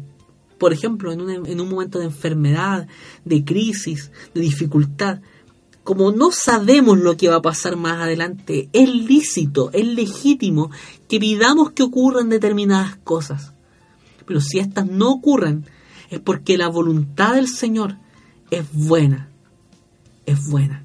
por 0.58 0.74
ejemplo, 0.74 1.12
en 1.12 1.22
un, 1.22 1.46
en 1.48 1.62
un 1.62 1.70
momento 1.70 2.00
de 2.00 2.06
enfermedad, 2.06 2.88
de 3.24 3.44
crisis, 3.44 4.12
de 4.34 4.42
dificultad, 4.42 5.22
como 5.84 6.12
no 6.12 6.32
sabemos 6.32 7.00
lo 7.00 7.18
que 7.18 7.30
va 7.30 7.38
a 7.38 7.42
pasar 7.42 7.76
más 7.76 8.02
adelante, 8.02 8.70
es 8.74 8.90
lícito, 8.90 9.72
es 9.74 9.86
legítimo 9.86 10.70
que 11.08 11.20
pidamos 11.20 11.72
que 11.72 11.84
ocurran 11.84 12.30
determinadas 12.30 12.98
cosas. 12.98 13.54
Pero 14.28 14.42
si 14.42 14.60
estas 14.60 14.88
no 14.88 15.12
ocurren, 15.12 15.66
es 16.10 16.20
porque 16.20 16.58
la 16.58 16.68
voluntad 16.68 17.34
del 17.34 17.48
Señor 17.48 17.98
es 18.52 18.66
buena 18.72 19.31
es 20.32 20.48
buena. 20.48 20.84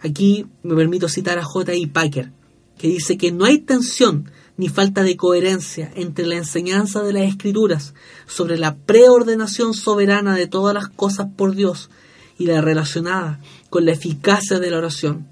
Aquí 0.00 0.46
me 0.62 0.74
permito 0.74 1.08
citar 1.08 1.38
a 1.38 1.44
J.I. 1.44 1.86
Packer, 1.86 2.30
que 2.78 2.88
dice 2.88 3.16
que 3.16 3.32
no 3.32 3.44
hay 3.44 3.58
tensión 3.58 4.30
ni 4.56 4.68
falta 4.68 5.02
de 5.02 5.16
coherencia 5.16 5.90
entre 5.94 6.26
la 6.26 6.36
enseñanza 6.36 7.02
de 7.02 7.12
las 7.12 7.22
escrituras 7.24 7.94
sobre 8.26 8.58
la 8.58 8.76
preordenación 8.76 9.74
soberana 9.74 10.34
de 10.34 10.46
todas 10.46 10.74
las 10.74 10.88
cosas 10.88 11.28
por 11.36 11.54
Dios 11.54 11.90
y 12.38 12.46
la 12.46 12.60
relacionada 12.60 13.40
con 13.70 13.84
la 13.84 13.92
eficacia 13.92 14.58
de 14.58 14.70
la 14.70 14.78
oración. 14.78 15.26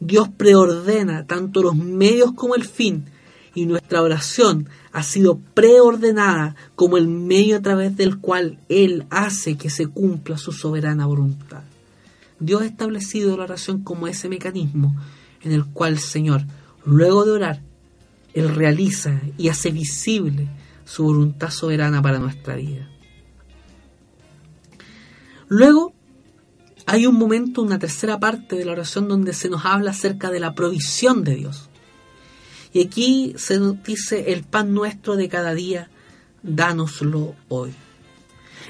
Dios 0.00 0.28
preordena 0.36 1.26
tanto 1.26 1.62
los 1.62 1.76
medios 1.76 2.32
como 2.32 2.54
el 2.54 2.64
fin, 2.64 3.06
y 3.54 3.66
nuestra 3.66 4.02
oración 4.02 4.68
ha 4.92 5.02
sido 5.02 5.38
preordenada 5.54 6.56
como 6.74 6.96
el 6.96 7.06
medio 7.06 7.56
a 7.56 7.60
través 7.60 7.96
del 7.96 8.18
cual 8.18 8.58
Él 8.68 9.04
hace 9.10 9.56
que 9.56 9.70
se 9.70 9.86
cumpla 9.86 10.38
su 10.38 10.52
soberana 10.52 11.06
voluntad. 11.06 11.62
Dios 12.42 12.62
ha 12.62 12.66
establecido 12.66 13.36
la 13.36 13.44
oración 13.44 13.84
como 13.84 14.08
ese 14.08 14.28
mecanismo 14.28 14.96
en 15.42 15.52
el 15.52 15.64
cual 15.66 15.92
el 15.92 15.98
Señor, 16.00 16.42
luego 16.84 17.24
de 17.24 17.30
orar, 17.30 17.62
Él 18.34 18.52
realiza 18.54 19.20
y 19.38 19.48
hace 19.48 19.70
visible 19.70 20.48
su 20.84 21.04
voluntad 21.04 21.50
soberana 21.50 22.02
para 22.02 22.18
nuestra 22.18 22.56
vida. 22.56 22.88
Luego 25.48 25.94
hay 26.86 27.06
un 27.06 27.14
momento, 27.14 27.62
una 27.62 27.78
tercera 27.78 28.18
parte 28.18 28.56
de 28.56 28.64
la 28.64 28.72
oración 28.72 29.08
donde 29.08 29.34
se 29.34 29.48
nos 29.48 29.64
habla 29.64 29.92
acerca 29.92 30.30
de 30.30 30.40
la 30.40 30.54
provisión 30.54 31.22
de 31.22 31.36
Dios. 31.36 31.68
Y 32.72 32.84
aquí 32.84 33.34
se 33.36 33.60
nos 33.60 33.80
dice, 33.84 34.32
el 34.32 34.42
pan 34.42 34.74
nuestro 34.74 35.14
de 35.14 35.28
cada 35.28 35.54
día, 35.54 35.90
dánoslo 36.42 37.36
hoy. 37.48 37.72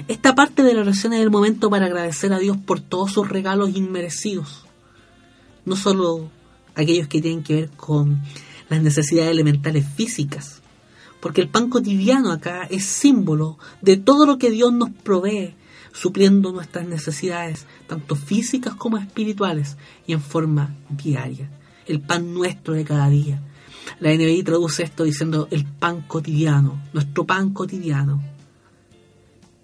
Esta 0.07 0.35
parte 0.35 0.63
de 0.63 0.73
la 0.73 0.81
oración 0.81 1.13
es 1.13 1.21
el 1.21 1.29
momento 1.29 1.69
para 1.69 1.85
agradecer 1.85 2.33
a 2.33 2.39
Dios 2.39 2.57
por 2.57 2.79
todos 2.79 3.11
sus 3.11 3.29
regalos 3.29 3.75
inmerecidos. 3.75 4.65
No 5.65 5.75
solo 5.75 6.29
aquellos 6.75 7.07
que 7.07 7.21
tienen 7.21 7.43
que 7.43 7.55
ver 7.55 7.69
con 7.71 8.21
las 8.69 8.81
necesidades 8.81 9.31
elementales 9.31 9.85
físicas, 9.95 10.61
porque 11.19 11.41
el 11.41 11.47
pan 11.47 11.69
cotidiano 11.69 12.31
acá 12.31 12.63
es 12.63 12.83
símbolo 12.83 13.57
de 13.81 13.97
todo 13.97 14.25
lo 14.25 14.37
que 14.37 14.51
Dios 14.51 14.73
nos 14.73 14.89
provee, 14.89 15.55
supliendo 15.93 16.51
nuestras 16.51 16.87
necesidades, 16.87 17.65
tanto 17.87 18.15
físicas 18.15 18.75
como 18.75 18.97
espirituales, 18.97 19.77
y 20.05 20.13
en 20.13 20.21
forma 20.21 20.75
diaria. 20.89 21.49
El 21.85 22.01
pan 22.01 22.33
nuestro 22.33 22.73
de 22.73 22.83
cada 22.83 23.09
día. 23.09 23.41
La 23.99 24.13
NBI 24.13 24.43
traduce 24.43 24.83
esto 24.83 25.03
diciendo 25.03 25.47
el 25.51 25.65
pan 25.65 26.01
cotidiano, 26.01 26.81
nuestro 26.93 27.25
pan 27.25 27.51
cotidiano. 27.51 28.32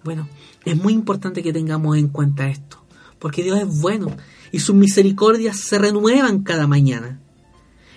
Bueno, 0.03 0.27
es 0.65 0.77
muy 0.77 0.93
importante 0.93 1.43
que 1.43 1.53
tengamos 1.53 1.97
en 1.97 2.07
cuenta 2.07 2.47
esto, 2.47 2.83
porque 3.19 3.43
Dios 3.43 3.59
es 3.59 3.81
bueno 3.81 4.15
y 4.51 4.59
sus 4.59 4.75
misericordias 4.75 5.57
se 5.57 5.77
renuevan 5.77 6.43
cada 6.43 6.67
mañana. 6.67 7.19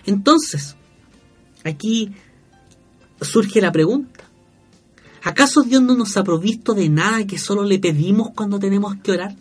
Entonces, 0.04 0.76
aquí 1.64 2.12
surge 3.20 3.60
la 3.60 3.70
pregunta, 3.70 4.24
¿acaso 5.22 5.62
Dios 5.62 5.82
no 5.82 5.94
nos 5.94 6.16
ha 6.16 6.24
provisto 6.24 6.74
de 6.74 6.88
nada 6.88 7.26
que 7.26 7.38
solo 7.38 7.62
le 7.64 7.78
pedimos 7.78 8.30
cuando 8.34 8.58
tenemos 8.58 8.96
que 8.96 9.12
orar? 9.12 9.36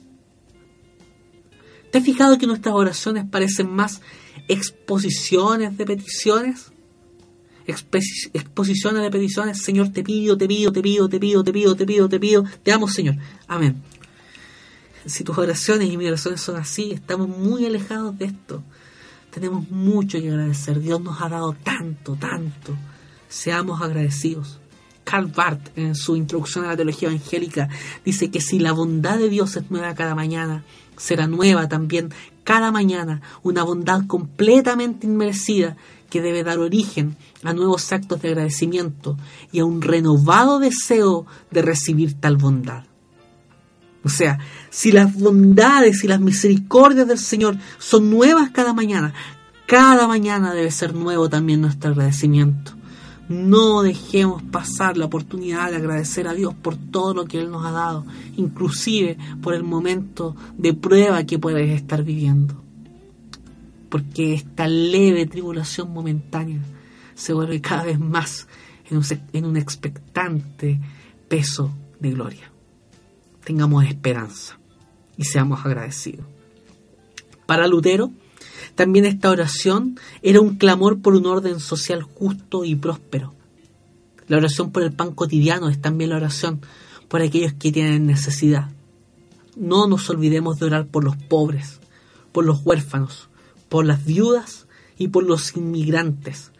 ¿Te 1.91 1.97
has 1.97 2.05
fijado 2.05 2.37
que 2.37 2.47
nuestras 2.47 2.73
oraciones 2.73 3.25
parecen 3.29 3.69
más 3.69 4.01
exposiciones 4.47 5.77
de 5.77 5.85
peticiones? 5.85 6.70
Exposiciones 7.67 9.01
de 9.01 9.11
peticiones, 9.11 9.61
Señor, 9.61 9.89
te 9.89 10.03
pido, 10.03 10.37
te 10.37 10.47
pido, 10.47 10.71
te 10.71 10.81
pido, 10.81 11.09
te 11.09 11.19
pido, 11.19 11.43
te 11.43 11.53
pido, 11.53 11.75
te 11.75 11.85
pido, 11.85 12.09
te 12.09 12.19
pido, 12.19 12.43
te 12.63 12.71
amo, 12.71 12.87
Señor. 12.87 13.15
Amén. 13.47 13.81
Si 15.05 15.23
tus 15.23 15.37
oraciones 15.37 15.89
y 15.89 15.97
mis 15.97 16.07
oraciones 16.07 16.41
son 16.41 16.57
así, 16.57 16.91
estamos 16.91 17.27
muy 17.27 17.65
alejados 17.65 18.17
de 18.17 18.25
esto. 18.25 18.63
Tenemos 19.31 19.69
mucho 19.69 20.19
que 20.19 20.29
agradecer. 20.29 20.79
Dios 20.79 21.01
nos 21.01 21.21
ha 21.21 21.29
dado 21.29 21.53
tanto, 21.53 22.15
tanto. 22.15 22.75
Seamos 23.29 23.81
agradecidos. 23.81 24.59
Karl 25.03 25.27
Barth, 25.27 25.77
en 25.77 25.95
su 25.95 26.15
introducción 26.15 26.65
a 26.65 26.69
la 26.69 26.75
teología 26.75 27.09
evangélica, 27.09 27.69
dice 28.05 28.29
que 28.29 28.41
si 28.41 28.59
la 28.59 28.71
bondad 28.71 29.17
de 29.17 29.29
Dios 29.29 29.55
es 29.55 29.71
nueva 29.71 29.95
cada 29.95 30.13
mañana, 30.15 30.63
será 30.97 31.27
nueva 31.27 31.67
también 31.67 32.13
cada 32.43 32.71
mañana, 32.71 33.21
una 33.43 33.63
bondad 33.63 34.05
completamente 34.07 35.07
inmerecida 35.07 35.77
que 36.11 36.21
debe 36.21 36.43
dar 36.43 36.59
origen 36.59 37.17
a 37.41 37.53
nuevos 37.53 37.91
actos 37.91 38.21
de 38.21 38.27
agradecimiento 38.27 39.17
y 39.51 39.59
a 39.59 39.65
un 39.65 39.81
renovado 39.81 40.59
deseo 40.59 41.25
de 41.49 41.63
recibir 41.63 42.19
tal 42.19 42.37
bondad. 42.37 42.83
O 44.03 44.09
sea, 44.09 44.39
si 44.69 44.91
las 44.91 45.15
bondades 45.15 46.03
y 46.03 46.07
las 46.07 46.19
misericordias 46.19 47.07
del 47.07 47.17
Señor 47.17 47.57
son 47.79 48.09
nuevas 48.09 48.49
cada 48.51 48.73
mañana, 48.73 49.13
cada 49.65 50.07
mañana 50.07 50.53
debe 50.53 50.69
ser 50.69 50.93
nuevo 50.93 51.29
también 51.29 51.61
nuestro 51.61 51.91
agradecimiento. 51.91 52.73
No 53.29 53.81
dejemos 53.81 54.43
pasar 54.43 54.97
la 54.97 55.05
oportunidad 55.05 55.69
de 55.69 55.77
agradecer 55.77 56.27
a 56.27 56.33
Dios 56.33 56.53
por 56.53 56.75
todo 56.75 57.13
lo 57.13 57.25
que 57.25 57.39
Él 57.39 57.49
nos 57.49 57.65
ha 57.65 57.71
dado, 57.71 58.05
inclusive 58.35 59.17
por 59.41 59.53
el 59.53 59.63
momento 59.63 60.35
de 60.57 60.73
prueba 60.73 61.23
que 61.23 61.39
puedes 61.39 61.69
estar 61.69 62.03
viviendo. 62.03 62.61
Porque 63.91 64.33
esta 64.33 64.67
leve 64.67 65.27
tribulación 65.27 65.91
momentánea 65.91 66.61
se 67.13 67.33
vuelve 67.33 67.61
cada 67.61 67.83
vez 67.83 67.99
más 67.99 68.47
en 68.89 68.97
un, 68.97 69.03
en 69.33 69.45
un 69.45 69.57
expectante 69.57 70.79
peso 71.27 71.71
de 71.99 72.11
gloria. 72.11 72.51
Tengamos 73.43 73.85
esperanza 73.85 74.57
y 75.17 75.25
seamos 75.25 75.63
agradecidos. 75.65 76.25
Para 77.45 77.67
Lutero, 77.67 78.11
también 78.75 79.05
esta 79.05 79.29
oración 79.29 79.99
era 80.21 80.39
un 80.39 80.55
clamor 80.55 81.01
por 81.01 81.15
un 81.15 81.25
orden 81.25 81.59
social 81.59 82.01
justo 82.01 82.63
y 82.63 82.75
próspero. 82.75 83.33
La 84.27 84.37
oración 84.37 84.71
por 84.71 84.83
el 84.83 84.93
pan 84.93 85.13
cotidiano 85.13 85.67
es 85.67 85.81
también 85.81 86.11
la 86.11 86.15
oración 86.15 86.61
por 87.09 87.21
aquellos 87.21 87.51
que 87.53 87.73
tienen 87.73 88.05
necesidad. 88.07 88.69
No 89.57 89.87
nos 89.87 90.09
olvidemos 90.09 90.59
de 90.59 90.67
orar 90.67 90.87
por 90.87 91.03
los 91.03 91.17
pobres, 91.17 91.81
por 92.31 92.45
los 92.45 92.65
huérfanos, 92.65 93.27
por 93.71 93.85
las 93.85 94.03
viudas 94.03 94.67
y 94.97 95.07
por 95.07 95.23
los 95.23 95.55
inmigrantes, 95.55 96.51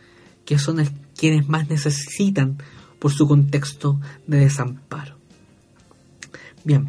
que 0.46 0.58
son 0.58 0.82
quienes 1.18 1.50
más 1.50 1.70
necesitan 1.70 2.58
por 3.00 3.12
su 3.12 3.28
contexto 3.28 4.00
de 4.28 4.38
desamparo. 4.38 5.18
Bien, 6.64 6.88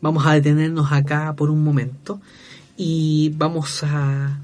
vamos 0.00 0.24
a 0.26 0.34
detenernos 0.34 0.92
acá 0.92 1.34
por 1.34 1.50
un 1.50 1.64
momento 1.64 2.20
y 2.76 3.32
vamos 3.34 3.82
a 3.82 4.38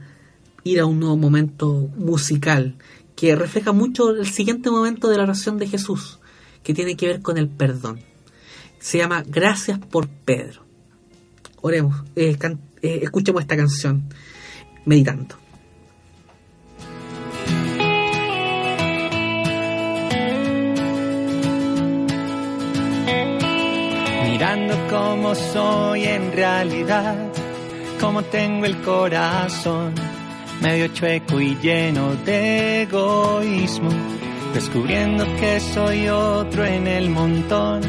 ir 0.64 0.80
a 0.80 0.86
un 0.86 0.98
nuevo 0.98 1.16
momento 1.16 1.88
musical 1.96 2.74
que 3.14 3.36
refleja 3.36 3.70
mucho 3.70 4.10
el 4.10 4.26
siguiente 4.26 4.68
momento 4.68 5.06
de 5.06 5.16
la 5.16 5.22
oración 5.22 5.58
de 5.58 5.68
Jesús, 5.68 6.18
que 6.64 6.74
tiene 6.74 6.96
que 6.96 7.06
ver 7.06 7.22
con 7.22 7.38
el 7.38 7.48
perdón. 7.48 8.00
Se 8.80 8.98
llama 8.98 9.22
Gracias 9.24 9.78
por 9.78 10.08
Pedro. 10.08 10.64
Oremos, 11.60 12.02
eh, 12.16 12.36
eh, 12.82 13.00
escuchemos 13.04 13.42
esta 13.42 13.56
canción 13.56 14.10
meditando. 14.90 15.36
Mirando 24.24 24.74
cómo 24.90 25.34
soy 25.36 26.04
en 26.04 26.32
realidad, 26.32 27.16
cómo 28.00 28.22
tengo 28.24 28.66
el 28.66 28.80
corazón 28.82 29.94
medio 30.60 30.88
chueco 30.88 31.40
y 31.40 31.54
lleno 31.62 32.16
de 32.24 32.82
egoísmo, 32.82 33.90
descubriendo 34.52 35.24
que 35.36 35.60
soy 35.60 36.08
otro 36.08 36.64
en 36.64 36.88
el 36.88 37.10
montón, 37.10 37.80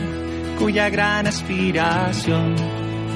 cuya 0.59 0.89
gran 0.89 1.25
aspiración 1.25 2.55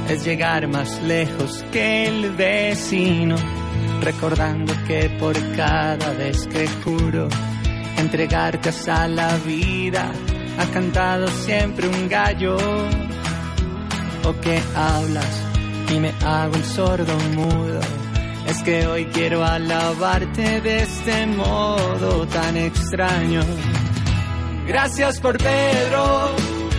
es 0.09 0.25
llegar 0.25 0.67
más 0.67 1.01
lejos 1.03 1.63
que 1.71 2.07
el 2.07 2.31
vecino, 2.31 3.36
recordando 4.06 4.72
que 4.88 5.10
por 5.20 5.34
cada 5.56 6.14
vez 6.14 6.47
que 6.47 6.68
juro 6.84 7.28
entregarte 7.97 8.70
a 8.89 9.08
la 9.08 9.36
vida, 9.38 10.12
ha 10.60 10.66
cantado 10.72 11.28
siempre 11.28 11.88
un 11.88 12.08
gallo, 12.08 12.56
o 14.24 14.41
que 14.41 14.62
hablas 14.76 15.41
y 15.91 15.99
me 15.99 16.14
hago 16.24 16.56
el 16.56 16.64
sordo 16.64 17.18
mudo 17.34 17.80
es 18.47 18.62
que 18.62 18.86
hoy 18.86 19.06
quiero 19.06 19.43
alabarte 19.43 20.62
de 20.62 20.84
este 20.84 21.26
modo 21.26 22.28
tan 22.28 22.58
extraño. 22.58 23.41
Gracias 24.68 25.20
por 25.20 25.38
Pedro, 25.38 26.36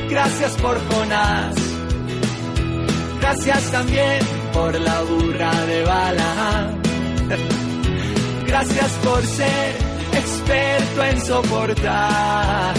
gracias 0.09 0.53
por 0.59 0.79
Jonás, 0.89 1.55
gracias 3.21 3.71
también 3.73 4.21
por 4.53 4.81
la 4.81 5.03
burra 5.03 5.53
de 5.67 5.83
bala. 5.85 6.86
Gracias 8.47 8.91
por 9.05 9.23
ser 9.25 9.75
experto 10.13 11.05
en 11.05 11.21
soportar 11.21 12.75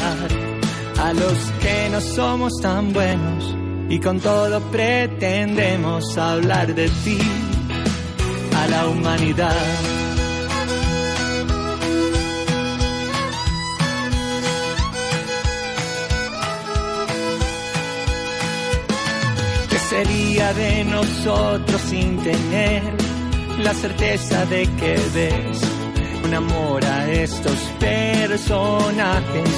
a 1.00 1.14
los 1.14 1.38
que 1.62 1.90
no 1.92 2.02
somos 2.02 2.54
tan 2.62 2.94
buenos 2.94 3.56
y 3.90 4.00
con 4.00 4.20
todo 4.20 4.60
pretendemos 4.72 6.18
hablar 6.18 6.74
de 6.74 6.90
ti 6.90 7.20
a 8.56 8.68
la 8.68 8.88
humanidad. 8.88 9.56
¿Qué 19.70 19.80
sería 19.80 20.54
de 20.54 20.86
nosotros 20.86 21.82
sin 21.82 22.18
tener 22.24 23.07
la 23.60 23.74
certeza 23.74 24.46
de 24.46 24.64
que 24.80 24.96
ves 25.14 25.62
un 26.24 26.34
amor 26.34 26.86
a 26.86 27.12
estos 27.12 27.60
personajes 27.80 29.50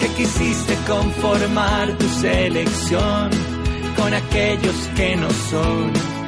que 0.00 0.08
quisiste 0.16 0.74
conformar 0.86 1.98
tu 1.98 2.08
selección 2.08 3.30
con 3.96 4.14
aquellos 4.14 4.76
que 4.96 5.16
no 5.16 5.30
son? 5.50 6.18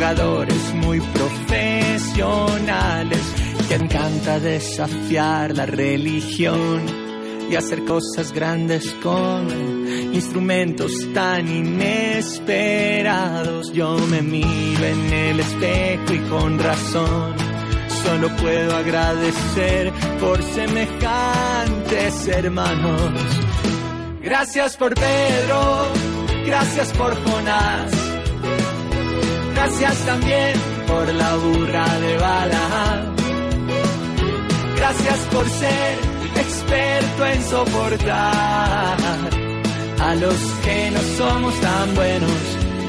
jugadores 0.00 0.74
muy 0.76 0.98
profesionales 1.00 3.20
que 3.68 3.74
encanta 3.74 4.40
desafiar 4.40 5.54
la 5.54 5.66
religión 5.66 6.86
y 7.50 7.56
hacer 7.56 7.84
cosas 7.84 8.32
grandes 8.32 8.94
con 9.02 9.79
instrumentos 10.12 10.92
tan 11.14 11.48
inesperados. 11.48 13.72
Yo 13.72 13.96
me 14.08 14.20
miro 14.22 14.84
en 14.84 15.12
el 15.12 15.40
espejo 15.40 16.14
y 16.14 16.18
con 16.28 16.56
razón 16.58 17.34
solo 18.04 18.28
puedo 18.36 18.76
agradecer 18.76 19.92
por 20.20 20.40
semejantes 20.42 22.28
hermanos. 22.28 23.12
Gracias 24.22 24.76
por 24.76 24.94
Pedro, 24.94 25.88
gracias 26.44 26.92
por 26.92 27.14
Jonás 27.24 28.10
Gracias 29.60 30.06
también 30.06 30.54
por 30.86 31.14
la 31.14 31.36
burra 31.36 32.00
de 32.00 32.16
bala. 32.16 33.12
Gracias 34.74 35.18
por 35.30 35.46
ser 35.46 35.98
experto 36.34 37.26
en 37.26 37.42
soportar 37.42 38.96
a 40.00 40.14
los 40.14 40.38
que 40.64 40.90
no 40.90 41.00
somos 41.18 41.54
tan 41.60 41.94
buenos 41.94 42.40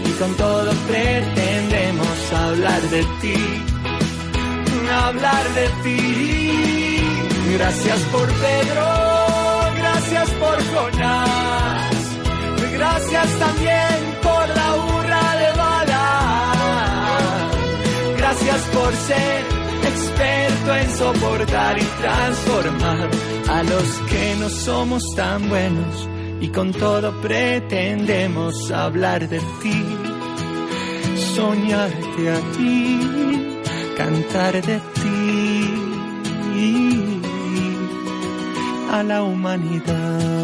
y 0.05 0.11
con 0.19 0.33
todo 0.35 0.71
pretendemos 0.87 2.33
hablar 2.33 2.81
de 2.81 3.03
ti, 3.21 3.63
hablar 5.05 5.45
de 5.53 5.67
ti. 5.83 7.03
Gracias 7.57 7.99
por 8.13 8.27
Pedro, 8.27 8.87
gracias 9.77 10.29
por 10.41 10.57
Jonás, 10.73 11.95
gracias 12.73 13.27
también 13.39 13.97
por 14.21 14.49
la 14.49 14.75
burra 14.75 15.35
de 15.35 15.51
Gracias 18.17 18.61
por 18.73 18.95
ser 18.95 19.43
experto 19.91 20.75
en 20.75 20.97
soportar 20.97 21.77
y 21.77 21.83
transformar 22.01 23.09
a 23.49 23.63
los 23.63 23.87
que 24.09 24.35
no 24.39 24.49
somos 24.49 25.03
tan 25.15 25.49
buenos 25.49 26.07
y 26.41 26.47
con 26.49 26.73
todo 26.73 27.13
pretendemos 27.21 28.71
hablar 28.71 29.29
de 29.29 29.39
ti, 29.61 29.85
soñarte 31.35 32.29
a 32.29 32.39
ti, 32.57 32.99
cantar 33.95 34.53
de 34.65 34.79
ti 34.79 35.31
a 38.91 39.03
la 39.03 39.23
humanidad. 39.23 40.41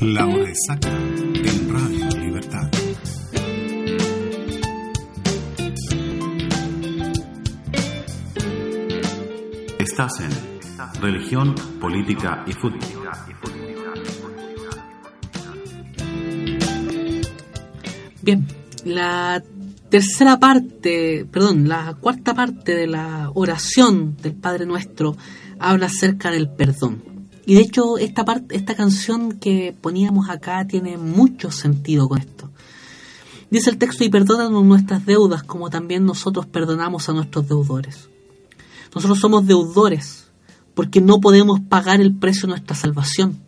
La 0.00 0.26
hora 0.26 0.48
exacta 0.48 0.88
en 0.88 1.68
Radio 1.72 2.08
Libertad. 2.20 2.83
Estás 9.94 10.18
en 10.18 11.00
religión, 11.00 11.54
política 11.80 12.44
y 12.48 12.52
fútbol. 12.52 12.80
Bien, 18.20 18.44
la 18.84 19.40
tercera 19.90 20.40
parte, 20.40 21.24
perdón, 21.30 21.68
la 21.68 21.94
cuarta 22.00 22.34
parte 22.34 22.74
de 22.74 22.88
la 22.88 23.30
oración 23.34 24.16
del 24.16 24.34
Padre 24.34 24.66
Nuestro 24.66 25.16
habla 25.60 25.86
acerca 25.86 26.32
del 26.32 26.48
perdón. 26.48 27.00
Y 27.46 27.54
de 27.54 27.60
hecho 27.60 27.96
esta 27.96 28.24
parte, 28.24 28.56
esta 28.56 28.74
canción 28.74 29.38
que 29.38 29.76
poníamos 29.80 30.28
acá 30.28 30.66
tiene 30.66 30.96
mucho 30.98 31.52
sentido 31.52 32.08
con 32.08 32.18
esto. 32.18 32.50
Dice 33.48 33.70
el 33.70 33.78
texto 33.78 34.02
y 34.02 34.08
perdónanos 34.08 34.64
nuestras 34.64 35.06
deudas 35.06 35.44
como 35.44 35.70
también 35.70 36.04
nosotros 36.04 36.46
perdonamos 36.46 37.08
a 37.08 37.12
nuestros 37.12 37.46
deudores. 37.46 38.08
Nosotros 38.94 39.20
somos 39.20 39.46
deudores 39.46 40.28
porque 40.74 41.00
no 41.00 41.20
podemos 41.20 41.60
pagar 41.60 42.00
el 42.00 42.14
precio 42.14 42.42
de 42.42 42.48
nuestra 42.48 42.76
salvación. 42.76 43.38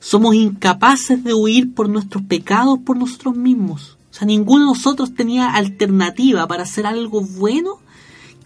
Somos 0.00 0.34
incapaces 0.34 1.22
de 1.24 1.34
huir 1.34 1.74
por 1.74 1.88
nuestros 1.88 2.22
pecados 2.24 2.78
por 2.84 2.96
nosotros 2.96 3.36
mismos. 3.36 3.98
O 4.10 4.14
sea, 4.14 4.26
ninguno 4.26 4.60
de 4.60 4.72
nosotros 4.72 5.14
tenía 5.14 5.50
alternativa 5.50 6.46
para 6.46 6.62
hacer 6.62 6.86
algo 6.86 7.20
bueno 7.20 7.78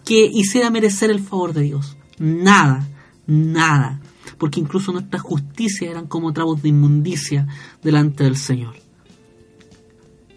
que 0.03 0.29
hiciera 0.31 0.69
merecer 0.69 1.09
el 1.11 1.19
favor 1.19 1.53
de 1.53 1.61
Dios. 1.61 1.95
Nada, 2.17 2.87
nada. 3.27 3.99
Porque 4.37 4.59
incluso 4.59 4.91
nuestras 4.91 5.21
justicias 5.21 5.91
eran 5.91 6.07
como 6.07 6.33
trabos 6.33 6.61
de 6.61 6.69
inmundicia 6.69 7.47
delante 7.81 8.23
del 8.23 8.37
Señor. 8.37 8.75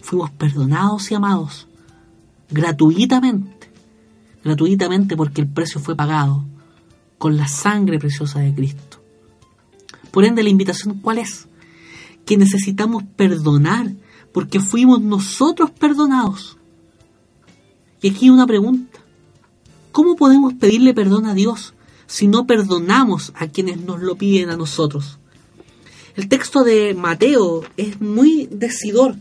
Fuimos 0.01 0.31
perdonados 0.31 1.11
y 1.11 1.14
amados 1.14 1.66
gratuitamente. 2.51 3.55
Gratuitamente 4.47 5.16
porque 5.16 5.40
el 5.40 5.49
precio 5.49 5.80
fue 5.80 5.97
pagado 5.97 6.44
con 7.18 7.36
la 7.36 7.49
sangre 7.49 7.99
preciosa 7.99 8.38
de 8.38 8.55
Cristo. 8.55 9.03
Por 10.12 10.24
ende, 10.24 10.44
la 10.44 10.51
invitación 10.51 11.01
cuál 11.01 11.18
es? 11.18 11.49
Que 12.24 12.36
necesitamos 12.36 13.03
perdonar 13.16 13.90
porque 14.32 14.61
fuimos 14.61 15.01
nosotros 15.03 15.72
perdonados. 15.72 16.59
Y 18.01 18.11
aquí 18.11 18.30
una 18.30 18.47
pregunta. 18.47 19.01
¿Cómo 19.90 20.14
podemos 20.14 20.55
pedirle 20.55 20.94
perdón 20.94 21.26
a 21.26 21.34
Dios 21.34 21.74
si 22.07 22.28
no 22.28 22.47
perdonamos 22.47 23.32
a 23.34 23.49
quienes 23.49 23.80
nos 23.80 24.01
lo 24.01 24.14
piden 24.14 24.51
a 24.51 24.57
nosotros? 24.57 25.18
El 26.14 26.28
texto 26.28 26.62
de 26.62 26.94
Mateo 26.94 27.64
es 27.76 28.01
muy 28.01 28.47
decidor 28.53 29.16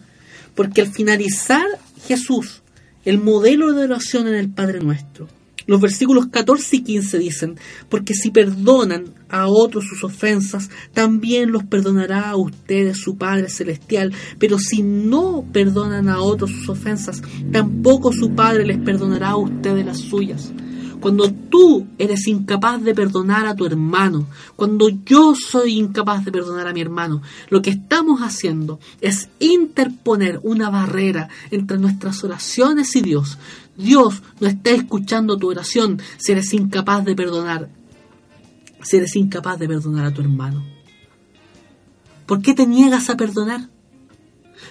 porque 0.54 0.82
al 0.82 0.88
finalizar 0.92 1.66
Jesús, 2.08 2.62
el 3.06 3.20
modelo 3.20 3.74
de 3.74 3.84
oración 3.84 4.28
en 4.28 4.36
el 4.36 4.50
Padre 4.50 4.80
Nuestro, 4.80 5.28
los 5.68 5.82
versículos 5.82 6.28
14 6.28 6.76
y 6.76 6.84
15 6.84 7.18
dicen, 7.18 7.56
porque 7.90 8.14
si 8.14 8.30
perdonan 8.30 9.06
a 9.30 9.48
otros 9.48 9.86
sus 9.86 10.04
ofensas, 10.04 10.70
también 10.94 11.52
los 11.52 11.64
perdonará 11.64 12.30
a 12.30 12.36
ustedes 12.36 12.98
su 12.98 13.18
Padre 13.18 13.50
Celestial. 13.50 14.14
Pero 14.38 14.60
si 14.60 14.84
no 14.84 15.44
perdonan 15.52 16.08
a 16.08 16.20
otros 16.20 16.52
sus 16.52 16.70
ofensas, 16.70 17.22
tampoco 17.52 18.12
su 18.14 18.36
Padre 18.36 18.66
les 18.66 18.78
perdonará 18.78 19.30
a 19.30 19.38
ustedes 19.38 19.86
las 19.86 19.98
suyas. 19.98 20.52
Cuando 21.00 21.32
tú 21.32 21.88
eres 21.98 22.28
incapaz 22.28 22.82
de 22.84 22.96
perdonar 22.96 23.46
a 23.48 23.56
tu 23.56 23.66
hermano, 23.66 24.28
cuando 24.56 24.90
yo 24.90 25.36
soy 25.36 25.78
incapaz 25.78 26.26
de 26.26 26.32
perdonar 26.32 26.68
a 26.68 26.74
mi 26.74 26.82
hermano, 26.82 27.22
lo 27.50 27.62
que 27.62 27.72
estamos 27.72 28.22
haciendo 28.22 28.80
es 29.02 29.30
interponer 29.40 30.40
una 30.44 30.70
barrera 30.70 31.30
entre 31.52 31.78
nuestras 31.78 32.24
oraciones 32.24 32.96
y 32.96 33.02
Dios. 33.02 33.38
Dios 33.78 34.24
no 34.40 34.48
está 34.48 34.72
escuchando 34.72 35.38
tu 35.38 35.50
oración 35.50 36.02
si 36.18 36.32
eres 36.32 36.54
incapaz 36.54 37.04
de 37.06 37.16
perdonar, 37.16 37.70
si 38.82 38.98
eres 38.98 39.16
incapaz 39.16 39.60
de 39.60 39.68
perdonar 39.68 40.06
a 40.06 40.14
tu 40.14 40.22
hermano. 40.22 40.64
¿Por 42.26 42.42
qué 42.42 42.54
te 42.54 42.66
niegas 42.66 43.10
a 43.10 43.18
perdonar? 43.18 43.70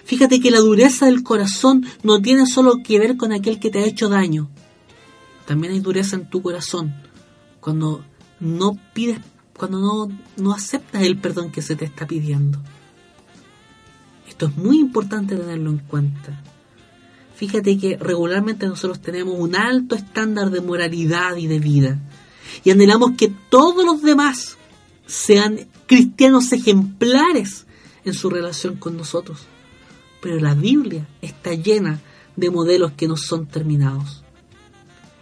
Fíjate 0.04 0.40
que 0.40 0.50
la 0.50 0.58
dureza 0.58 1.06
del 1.06 1.22
corazón 1.22 1.86
no 2.02 2.20
tiene 2.20 2.46
solo 2.46 2.82
que 2.82 2.98
ver 2.98 3.16
con 3.16 3.32
aquel 3.32 3.58
que 3.58 3.70
te 3.70 3.80
ha 3.80 3.86
hecho 3.86 4.08
daño, 4.08 4.50
también 5.46 5.72
hay 5.72 5.80
dureza 5.80 6.16
en 6.16 6.28
tu 6.28 6.42
corazón 6.42 6.94
cuando 7.60 8.04
no 8.40 8.78
pides, 8.92 9.20
cuando 9.56 9.78
no, 9.78 10.18
no 10.36 10.52
aceptas 10.52 11.02
el 11.02 11.18
perdón 11.18 11.50
que 11.50 11.62
se 11.62 11.76
te 11.76 11.84
está 11.84 12.06
pidiendo. 12.06 12.58
Esto 14.28 14.46
es 14.46 14.56
muy 14.56 14.78
importante 14.78 15.36
tenerlo 15.36 15.70
en 15.70 15.78
cuenta. 15.78 16.42
Fíjate 17.36 17.78
que 17.78 17.96
regularmente 17.96 18.66
nosotros 18.66 19.00
tenemos 19.00 19.34
un 19.38 19.56
alto 19.56 19.94
estándar 19.94 20.50
de 20.50 20.60
moralidad 20.60 21.36
y 21.36 21.46
de 21.46 21.58
vida. 21.58 22.00
Y 22.64 22.70
anhelamos 22.70 23.12
que 23.16 23.32
todos 23.48 23.84
los 23.84 24.02
demás 24.02 24.56
sean 25.06 25.68
cristianos 25.86 26.52
ejemplares 26.52 27.66
en 28.04 28.14
su 28.14 28.30
relación 28.30 28.76
con 28.76 28.96
nosotros. 28.96 29.40
Pero 30.20 30.38
la 30.38 30.54
Biblia 30.54 31.06
está 31.20 31.54
llena 31.54 32.00
de 32.36 32.50
modelos 32.50 32.92
que 32.92 33.08
no 33.08 33.16
son 33.16 33.46
terminados. 33.46 34.23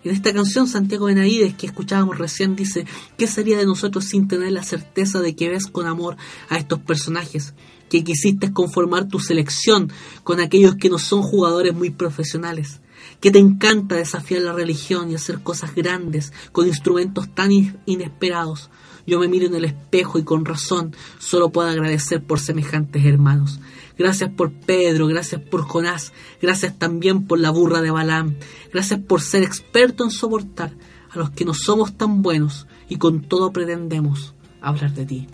En 0.04 0.10
esta 0.10 0.32
canción, 0.32 0.66
Santiago 0.66 1.06
Benavides, 1.06 1.54
que 1.54 1.66
escuchábamos 1.66 2.18
recién, 2.18 2.56
dice, 2.56 2.86
¿qué 3.16 3.28
sería 3.28 3.56
de 3.56 3.66
nosotros 3.66 4.06
sin 4.06 4.26
tener 4.26 4.50
la 4.50 4.64
certeza 4.64 5.20
de 5.20 5.36
que 5.36 5.48
ves 5.48 5.68
con 5.68 5.86
amor 5.86 6.16
a 6.48 6.56
estos 6.58 6.80
personajes? 6.80 7.54
Que 7.88 8.02
quisiste 8.02 8.52
conformar 8.52 9.06
tu 9.06 9.20
selección 9.20 9.92
con 10.24 10.40
aquellos 10.40 10.74
que 10.74 10.90
no 10.90 10.98
son 10.98 11.22
jugadores 11.22 11.72
muy 11.74 11.90
profesionales. 11.90 12.80
Que 13.20 13.30
te 13.30 13.38
encanta 13.38 13.94
desafiar 13.94 14.42
la 14.42 14.52
religión 14.52 15.08
y 15.10 15.14
hacer 15.14 15.40
cosas 15.40 15.72
grandes 15.74 16.32
con 16.50 16.66
instrumentos 16.66 17.32
tan 17.32 17.50
inesperados. 17.86 18.70
Yo 19.06 19.18
me 19.18 19.28
miro 19.28 19.46
en 19.46 19.54
el 19.54 19.64
espejo 19.64 20.18
y 20.18 20.24
con 20.24 20.44
razón 20.44 20.94
solo 21.18 21.50
puedo 21.50 21.68
agradecer 21.68 22.22
por 22.22 22.40
semejantes 22.40 23.04
hermanos. 23.04 23.60
Gracias 23.98 24.30
por 24.30 24.52
Pedro, 24.52 25.06
gracias 25.06 25.40
por 25.40 25.62
Jonás, 25.62 26.12
gracias 26.40 26.78
también 26.78 27.26
por 27.26 27.38
la 27.38 27.50
burra 27.50 27.82
de 27.82 27.90
Balaam, 27.90 28.36
gracias 28.72 29.00
por 29.00 29.20
ser 29.20 29.42
experto 29.42 30.04
en 30.04 30.10
soportar 30.10 30.72
a 31.10 31.18
los 31.18 31.30
que 31.30 31.44
no 31.44 31.52
somos 31.52 31.96
tan 31.96 32.22
buenos 32.22 32.66
y 32.88 32.96
con 32.96 33.22
todo 33.22 33.52
pretendemos 33.52 34.34
hablar 34.60 34.92
de 34.94 35.04
ti. 35.04 35.26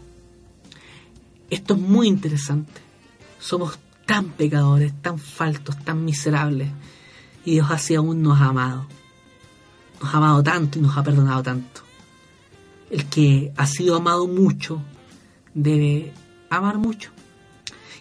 Esto 1.51 1.75
es 1.75 1.81
muy 1.81 2.09
interesante. 2.09 2.81
Somos 3.39 3.79
tan 4.07 4.31
pecadores, 4.31 4.93
tan 5.01 5.19
faltos, 5.19 5.77
tan 5.85 6.05
miserables 6.05 6.71
y 7.45 7.53
Dios 7.53 7.71
así 7.71 7.95
aún 7.95 8.23
nos 8.23 8.41
ha 8.41 8.47
amado. 8.47 8.87
Nos 10.03 10.13
ha 10.13 10.19
amado 10.19 10.43
tanto 10.43 10.79
y 10.79 10.83
nos 10.83 10.97
ha 10.97 11.03
perdonado 11.03 11.43
tanto. 11.43 11.88
El 12.91 13.07
que 13.07 13.53
ha 13.57 13.67
sido 13.67 13.97
amado 13.97 14.27
mucho 14.27 14.83
debe 15.55 16.13
amar 16.51 16.79
mucho. 16.79 17.11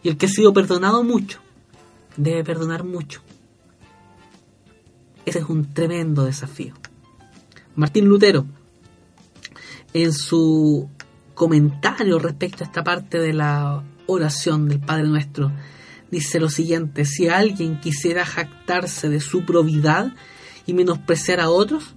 Y 0.03 0.09
el 0.09 0.17
que 0.17 0.27
ha 0.27 0.29
sido 0.29 0.53
perdonado 0.53 1.03
mucho, 1.03 1.39
debe 2.15 2.43
perdonar 2.43 2.83
mucho. 2.83 3.21
Ese 5.25 5.39
es 5.39 5.45
un 5.45 5.73
tremendo 5.73 6.23
desafío. 6.23 6.73
Martín 7.75 8.05
Lutero, 8.05 8.45
en 9.93 10.13
su 10.13 10.89
comentario 11.33 12.17
respecto 12.17 12.63
a 12.63 12.67
esta 12.67 12.83
parte 12.83 13.19
de 13.19 13.33
la 13.33 13.83
oración 14.07 14.69
del 14.69 14.79
Padre 14.79 15.07
Nuestro, 15.07 15.51
dice 16.09 16.39
lo 16.39 16.49
siguiente, 16.49 17.05
si 17.05 17.27
alguien 17.27 17.79
quisiera 17.79 18.25
jactarse 18.25 19.09
de 19.09 19.19
su 19.19 19.45
probidad 19.45 20.13
y 20.65 20.73
menospreciar 20.73 21.39
a 21.39 21.49
otros, 21.49 21.95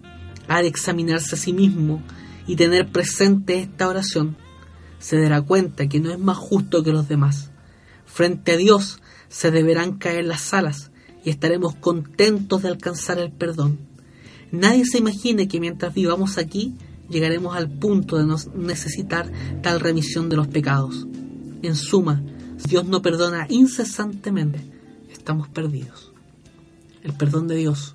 ha 0.49 0.61
de 0.61 0.69
examinarse 0.69 1.37
a 1.37 1.39
sí 1.39 1.53
mismo 1.53 2.03
y 2.51 2.57
tener 2.57 2.91
presente 2.91 3.61
esta 3.61 3.89
oración. 3.89 4.37
Se 4.99 5.21
dará 5.21 5.41
cuenta 5.41 5.89
que 5.89 6.01
no 6.01 6.11
es 6.11 6.19
más 6.19 6.37
justo 6.37 6.83
que 6.83 6.93
los 6.93 7.09
demás 7.09 7.51
Frente 8.13 8.53
a 8.53 8.57
Dios 8.57 9.01
se 9.29 9.53
deberán 9.53 9.99
caer 9.99 10.25
las 10.25 10.53
alas 10.53 10.91
y 11.25 11.31
estaremos 11.31 11.77
contentos 11.77 12.63
de 12.63 12.69
alcanzar 12.69 13.19
el 13.19 13.31
perdón. 13.31 13.79
Nadie 14.51 14.85
se 14.85 14.99
imagine 14.99 15.47
que 15.47 15.61
mientras 15.61 15.95
vivamos 15.95 16.37
aquí 16.37 16.75
llegaremos 17.09 17.57
al 17.57 17.71
punto 17.71 18.19
de 18.19 18.27
no 18.27 18.37
necesitar 18.57 19.31
tal 19.63 19.79
remisión 19.79 20.29
de 20.29 20.37
los 20.37 20.49
pecados. 20.49 21.07
En 21.63 21.77
suma, 21.77 22.23
si 22.57 22.71
Dios 22.71 22.85
no 22.87 23.01
perdona 23.01 23.47
incesantemente, 23.49 24.61
estamos 25.11 25.49
perdidos. 25.49 26.13
El 27.05 27.13
perdón 27.13 27.47
de 27.47 27.57
Dios 27.57 27.95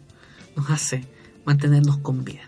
nos 0.55 0.69
hace 0.69 1.05
mantenernos 1.45 1.97
con 1.97 2.23
vida. 2.23 2.44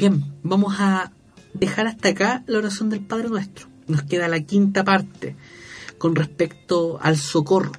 Bien, 0.00 0.24
vamos 0.42 0.76
a 0.78 1.12
dejar 1.52 1.86
hasta 1.86 2.08
acá 2.08 2.42
la 2.46 2.56
oración 2.56 2.88
del 2.88 3.00
Padre 3.00 3.28
Nuestro. 3.28 3.66
Nos 3.86 4.02
queda 4.04 4.28
la 4.28 4.40
quinta 4.40 4.82
parte 4.82 5.36
con 5.98 6.16
respecto 6.16 6.98
al 7.02 7.18
socorro. 7.18 7.72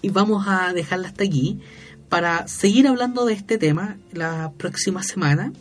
Y 0.00 0.10
vamos 0.10 0.46
a 0.46 0.72
dejarla 0.72 1.08
hasta 1.08 1.24
aquí 1.24 1.58
para 2.08 2.46
seguir 2.46 2.86
hablando 2.86 3.24
de 3.24 3.32
este 3.32 3.58
tema 3.58 3.96
la 4.12 4.52
próxima 4.56 5.02
semana. 5.02 5.52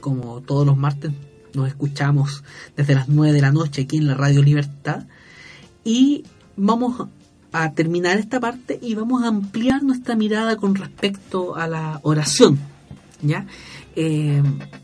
Como 0.00 0.40
todos 0.40 0.66
los 0.66 0.76
martes 0.76 1.12
nos 1.54 1.68
escuchamos 1.68 2.42
desde 2.76 2.96
las 2.96 3.08
9 3.08 3.32
de 3.32 3.40
la 3.40 3.52
noche 3.52 3.82
aquí 3.82 3.98
en 3.98 4.08
la 4.08 4.14
Radio 4.14 4.42
Libertad. 4.42 5.06
Y 5.84 6.24
vamos 6.56 7.06
a 7.52 7.74
terminar 7.74 8.18
esta 8.18 8.40
parte 8.40 8.76
y 8.82 8.96
vamos 8.96 9.22
a 9.22 9.28
ampliar 9.28 9.84
nuestra 9.84 10.16
mirada 10.16 10.56
con 10.56 10.74
respecto 10.74 11.54
a 11.54 11.68
la 11.68 12.00
oración. 12.02 12.58
¿ya? 13.22 13.46
Eh, 14.00 14.40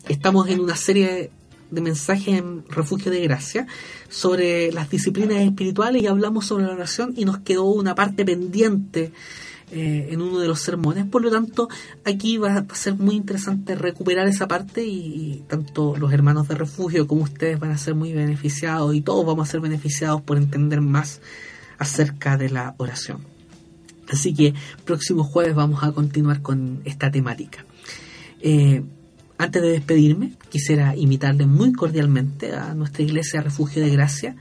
estamos 0.08 0.48
en 0.48 0.58
una 0.58 0.74
serie 0.74 1.30
de 1.70 1.80
mensajes 1.80 2.36
en 2.36 2.64
Refugio 2.68 3.12
de 3.12 3.20
Gracia 3.20 3.64
sobre 4.08 4.72
las 4.72 4.90
disciplinas 4.90 5.36
espirituales 5.36 6.02
y 6.02 6.08
hablamos 6.08 6.46
sobre 6.46 6.64
la 6.64 6.72
oración 6.72 7.14
y 7.16 7.24
nos 7.24 7.38
quedó 7.38 7.66
una 7.66 7.94
parte 7.94 8.24
pendiente 8.24 9.12
eh, 9.70 10.08
en 10.10 10.20
uno 10.20 10.40
de 10.40 10.48
los 10.48 10.58
sermones. 10.58 11.06
Por 11.06 11.22
lo 11.22 11.30
tanto, 11.30 11.68
aquí 12.04 12.38
va 12.38 12.66
a 12.68 12.74
ser 12.74 12.96
muy 12.96 13.14
interesante 13.14 13.76
recuperar 13.76 14.26
esa 14.26 14.48
parte 14.48 14.84
y, 14.84 15.44
tanto 15.46 15.96
los 15.96 16.12
hermanos 16.12 16.48
de 16.48 16.56
refugio 16.56 17.06
como 17.06 17.22
ustedes 17.22 17.60
van 17.60 17.70
a 17.70 17.78
ser 17.78 17.94
muy 17.94 18.12
beneficiados 18.12 18.96
y 18.96 19.00
todos 19.00 19.24
vamos 19.24 19.48
a 19.48 19.52
ser 19.52 19.60
beneficiados 19.60 20.22
por 20.22 20.38
entender 20.38 20.80
más 20.80 21.20
acerca 21.78 22.36
de 22.36 22.50
la 22.50 22.74
oración. 22.78 23.18
Así 24.10 24.34
que 24.34 24.54
próximo 24.84 25.22
jueves 25.22 25.54
vamos 25.54 25.84
a 25.84 25.92
continuar 25.92 26.42
con 26.42 26.82
esta 26.84 27.12
temática. 27.12 27.64
Eh, 28.46 28.82
antes 29.38 29.62
de 29.62 29.68
despedirme, 29.68 30.32
quisiera 30.50 30.96
invitarles 30.96 31.46
muy 31.46 31.72
cordialmente 31.72 32.52
a 32.54 32.74
nuestra 32.74 33.02
iglesia 33.02 33.40
Refugio 33.40 33.82
de 33.82 33.90
Gracia. 33.90 34.36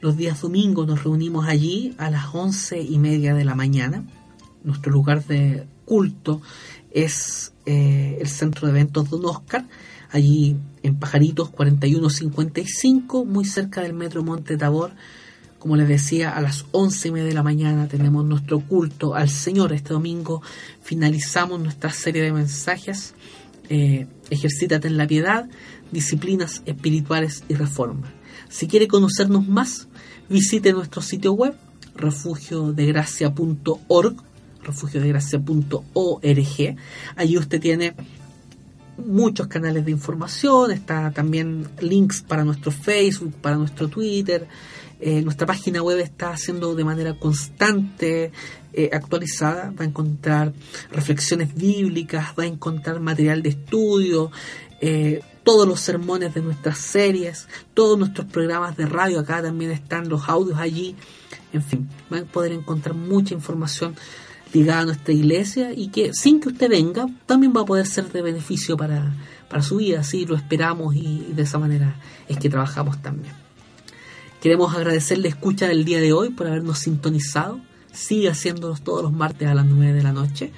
Los 0.00 0.16
días 0.16 0.40
domingos 0.40 0.86
nos 0.86 1.04
reunimos 1.04 1.46
allí 1.48 1.94
a 1.98 2.10
las 2.10 2.34
once 2.34 2.80
y 2.80 2.98
media 2.98 3.34
de 3.34 3.44
la 3.44 3.54
mañana 3.54 4.04
nuestro 4.64 4.92
lugar 4.92 5.24
de 5.24 5.66
culto 5.84 6.40
es 6.90 7.52
eh, 7.66 8.18
el 8.20 8.28
centro 8.28 8.66
de 8.66 8.72
eventos 8.72 9.10
Don 9.10 9.24
Oscar, 9.24 9.64
allí 10.10 10.56
en 10.82 10.96
Pajaritos 10.96 11.50
4155, 11.50 13.24
muy 13.24 13.44
cerca 13.44 13.82
del 13.82 13.94
metro 13.94 14.22
Monte 14.22 14.56
Tabor. 14.56 14.92
Como 15.58 15.74
les 15.76 15.88
decía, 15.88 16.30
a 16.30 16.40
las 16.40 16.66
once 16.70 17.08
y 17.08 17.10
media 17.10 17.26
de 17.26 17.34
la 17.34 17.42
mañana 17.42 17.88
tenemos 17.88 18.24
nuestro 18.24 18.60
culto 18.60 19.14
al 19.14 19.28
Señor. 19.28 19.72
Este 19.72 19.92
domingo 19.92 20.40
finalizamos 20.82 21.60
nuestra 21.60 21.90
serie 21.90 22.22
de 22.22 22.32
mensajes. 22.32 23.14
Eh, 23.68 24.08
ejercítate 24.30 24.88
en 24.88 24.96
la 24.96 25.06
piedad, 25.06 25.48
disciplinas 25.92 26.62
espirituales 26.66 27.44
y 27.48 27.54
reforma. 27.54 28.12
Si 28.48 28.66
quiere 28.66 28.88
conocernos 28.88 29.46
más, 29.46 29.86
visite 30.28 30.72
nuestro 30.72 31.02
sitio 31.02 31.32
web 31.32 31.54
refugiodegracia.org 31.94 34.28
refugiodegracia.org. 34.68 36.76
Allí 37.16 37.38
usted 37.38 37.60
tiene 37.60 37.94
muchos 38.98 39.46
canales 39.46 39.84
de 39.84 39.92
información, 39.92 40.72
está 40.72 41.10
también 41.10 41.68
links 41.80 42.22
para 42.22 42.44
nuestro 42.44 42.70
Facebook, 42.70 43.34
para 43.40 43.56
nuestro 43.56 43.88
Twitter. 43.88 44.46
Eh, 45.00 45.22
nuestra 45.22 45.46
página 45.46 45.80
web 45.82 45.98
está 46.00 46.36
siendo 46.36 46.74
de 46.74 46.84
manera 46.84 47.14
constante 47.14 48.32
eh, 48.72 48.90
actualizada. 48.92 49.72
Va 49.78 49.84
a 49.84 49.88
encontrar 49.88 50.52
reflexiones 50.90 51.54
bíblicas, 51.54 52.34
va 52.38 52.44
a 52.44 52.46
encontrar 52.46 53.00
material 53.00 53.42
de 53.42 53.50
estudio, 53.50 54.30
eh, 54.80 55.20
todos 55.44 55.66
los 55.66 55.80
sermones 55.80 56.34
de 56.34 56.42
nuestras 56.42 56.78
series, 56.78 57.48
todos 57.74 57.98
nuestros 57.98 58.26
programas 58.26 58.76
de 58.76 58.86
radio. 58.86 59.20
Acá 59.20 59.42
también 59.42 59.70
están 59.70 60.08
los 60.08 60.28
audios 60.28 60.58
allí. 60.58 60.96
En 61.52 61.62
fin, 61.62 61.88
van 62.10 62.24
a 62.24 62.26
poder 62.26 62.52
encontrar 62.52 62.94
mucha 62.94 63.34
información 63.34 63.94
ligada 64.52 64.80
a 64.80 64.84
nuestra 64.86 65.14
iglesia 65.14 65.72
y 65.72 65.88
que 65.88 66.12
sin 66.14 66.40
que 66.40 66.48
usted 66.48 66.68
venga 66.68 67.06
también 67.26 67.52
va 67.54 67.62
a 67.62 67.66
poder 67.66 67.86
ser 67.86 68.10
de 68.10 68.22
beneficio 68.22 68.76
para, 68.76 69.14
su 69.62 69.76
vida, 69.76 70.00
así 70.00 70.26
lo 70.26 70.36
esperamos 70.36 70.94
y 70.94 71.32
de 71.34 71.42
esa 71.42 71.58
manera 71.58 71.96
es 72.28 72.38
que 72.38 72.50
trabajamos 72.50 73.00
también. 73.00 73.47
Queremos 74.40 74.72
agradecer 74.74 75.18
la 75.18 75.28
escucha 75.28 75.66
del 75.66 75.84
día 75.84 76.00
de 76.00 76.12
hoy 76.12 76.30
por 76.30 76.46
habernos 76.46 76.78
sintonizado. 76.78 77.60
Sigue 77.92 78.30
haciéndolos 78.30 78.82
todos 78.82 79.02
los 79.02 79.12
martes 79.12 79.48
a 79.48 79.54
las 79.54 79.66
9 79.66 79.92
de 79.92 80.02
la 80.02 80.12
noche. 80.12 80.52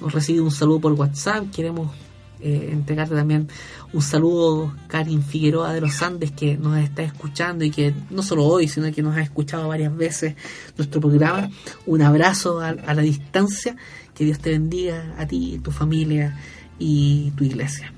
Hemos 0.00 0.12
recibido 0.12 0.44
un 0.44 0.50
saludo 0.50 0.80
por 0.80 0.92
WhatsApp. 0.94 1.48
Queremos 1.52 1.92
eh, 2.40 2.70
entregarte 2.72 3.14
también 3.14 3.48
un 3.92 4.02
saludo, 4.02 4.74
Karin 4.88 5.22
Figueroa 5.22 5.72
de 5.72 5.80
los 5.80 6.02
Andes, 6.02 6.32
que 6.32 6.56
nos 6.56 6.76
está 6.78 7.02
escuchando 7.02 7.64
y 7.64 7.70
que 7.70 7.94
no 8.10 8.22
solo 8.22 8.46
hoy, 8.46 8.66
sino 8.66 8.90
que 8.90 9.02
nos 9.02 9.16
ha 9.16 9.20
escuchado 9.20 9.68
varias 9.68 9.96
veces 9.96 10.34
nuestro 10.76 11.00
programa. 11.00 11.50
Un 11.86 12.02
abrazo 12.02 12.60
a, 12.60 12.72
la 12.72 13.02
distancia. 13.02 13.76
Que 14.12 14.24
Dios 14.24 14.40
te 14.40 14.50
bendiga 14.50 15.14
a 15.18 15.26
ti, 15.26 15.60
tu 15.62 15.70
familia 15.70 16.36
y 16.80 17.30
tu 17.36 17.44
iglesia. 17.44 17.92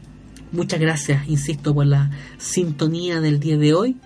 Muchas 0.52 0.78
gracias, 0.78 1.26
insisto, 1.26 1.74
por 1.74 1.86
la 1.86 2.10
sintonía 2.36 3.22
del 3.22 3.40
día 3.40 3.56
de 3.56 3.72
hoy. 3.72 3.96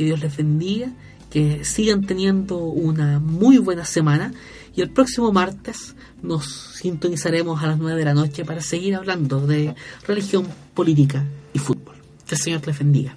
Que 0.00 0.06
Dios 0.06 0.20
les 0.20 0.34
bendiga, 0.34 0.88
que 1.28 1.62
sigan 1.62 2.06
teniendo 2.06 2.56
una 2.56 3.18
muy 3.18 3.58
buena 3.58 3.84
semana 3.84 4.32
y 4.74 4.80
el 4.80 4.88
próximo 4.88 5.30
martes 5.30 5.94
nos 6.22 6.46
sintonizaremos 6.76 7.62
a 7.62 7.66
las 7.66 7.78
9 7.78 7.98
de 7.98 8.04
la 8.06 8.14
noche 8.14 8.46
para 8.46 8.62
seguir 8.62 8.94
hablando 8.94 9.46
de 9.46 9.74
religión, 10.06 10.46
política 10.72 11.26
y 11.52 11.58
fútbol. 11.58 11.96
Que 12.26 12.36
el 12.36 12.40
Señor 12.40 12.62
te 12.62 12.72
bendiga. 12.72 13.14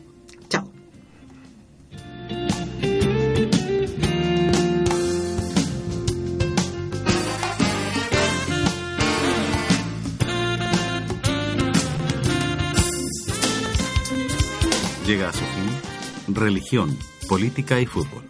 Llega 15.08 15.30
a 15.30 15.34
religión, 16.36 16.98
política 17.28 17.80
y 17.80 17.86
fútbol. 17.86 18.24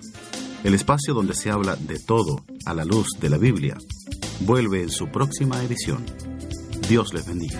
El 0.63 0.73
espacio 0.73 1.13
donde 1.13 1.33
se 1.33 1.51
habla 1.51 1.75
de 1.75 1.99
todo 1.99 2.43
a 2.65 2.73
la 2.73 2.85
luz 2.85 3.07
de 3.19 3.29
la 3.29 3.37
Biblia 3.37 3.77
vuelve 4.41 4.81
en 4.81 4.89
su 4.89 5.07
próxima 5.07 5.61
edición. 5.63 6.05
Dios 6.87 7.13
les 7.13 7.25
bendiga. 7.25 7.59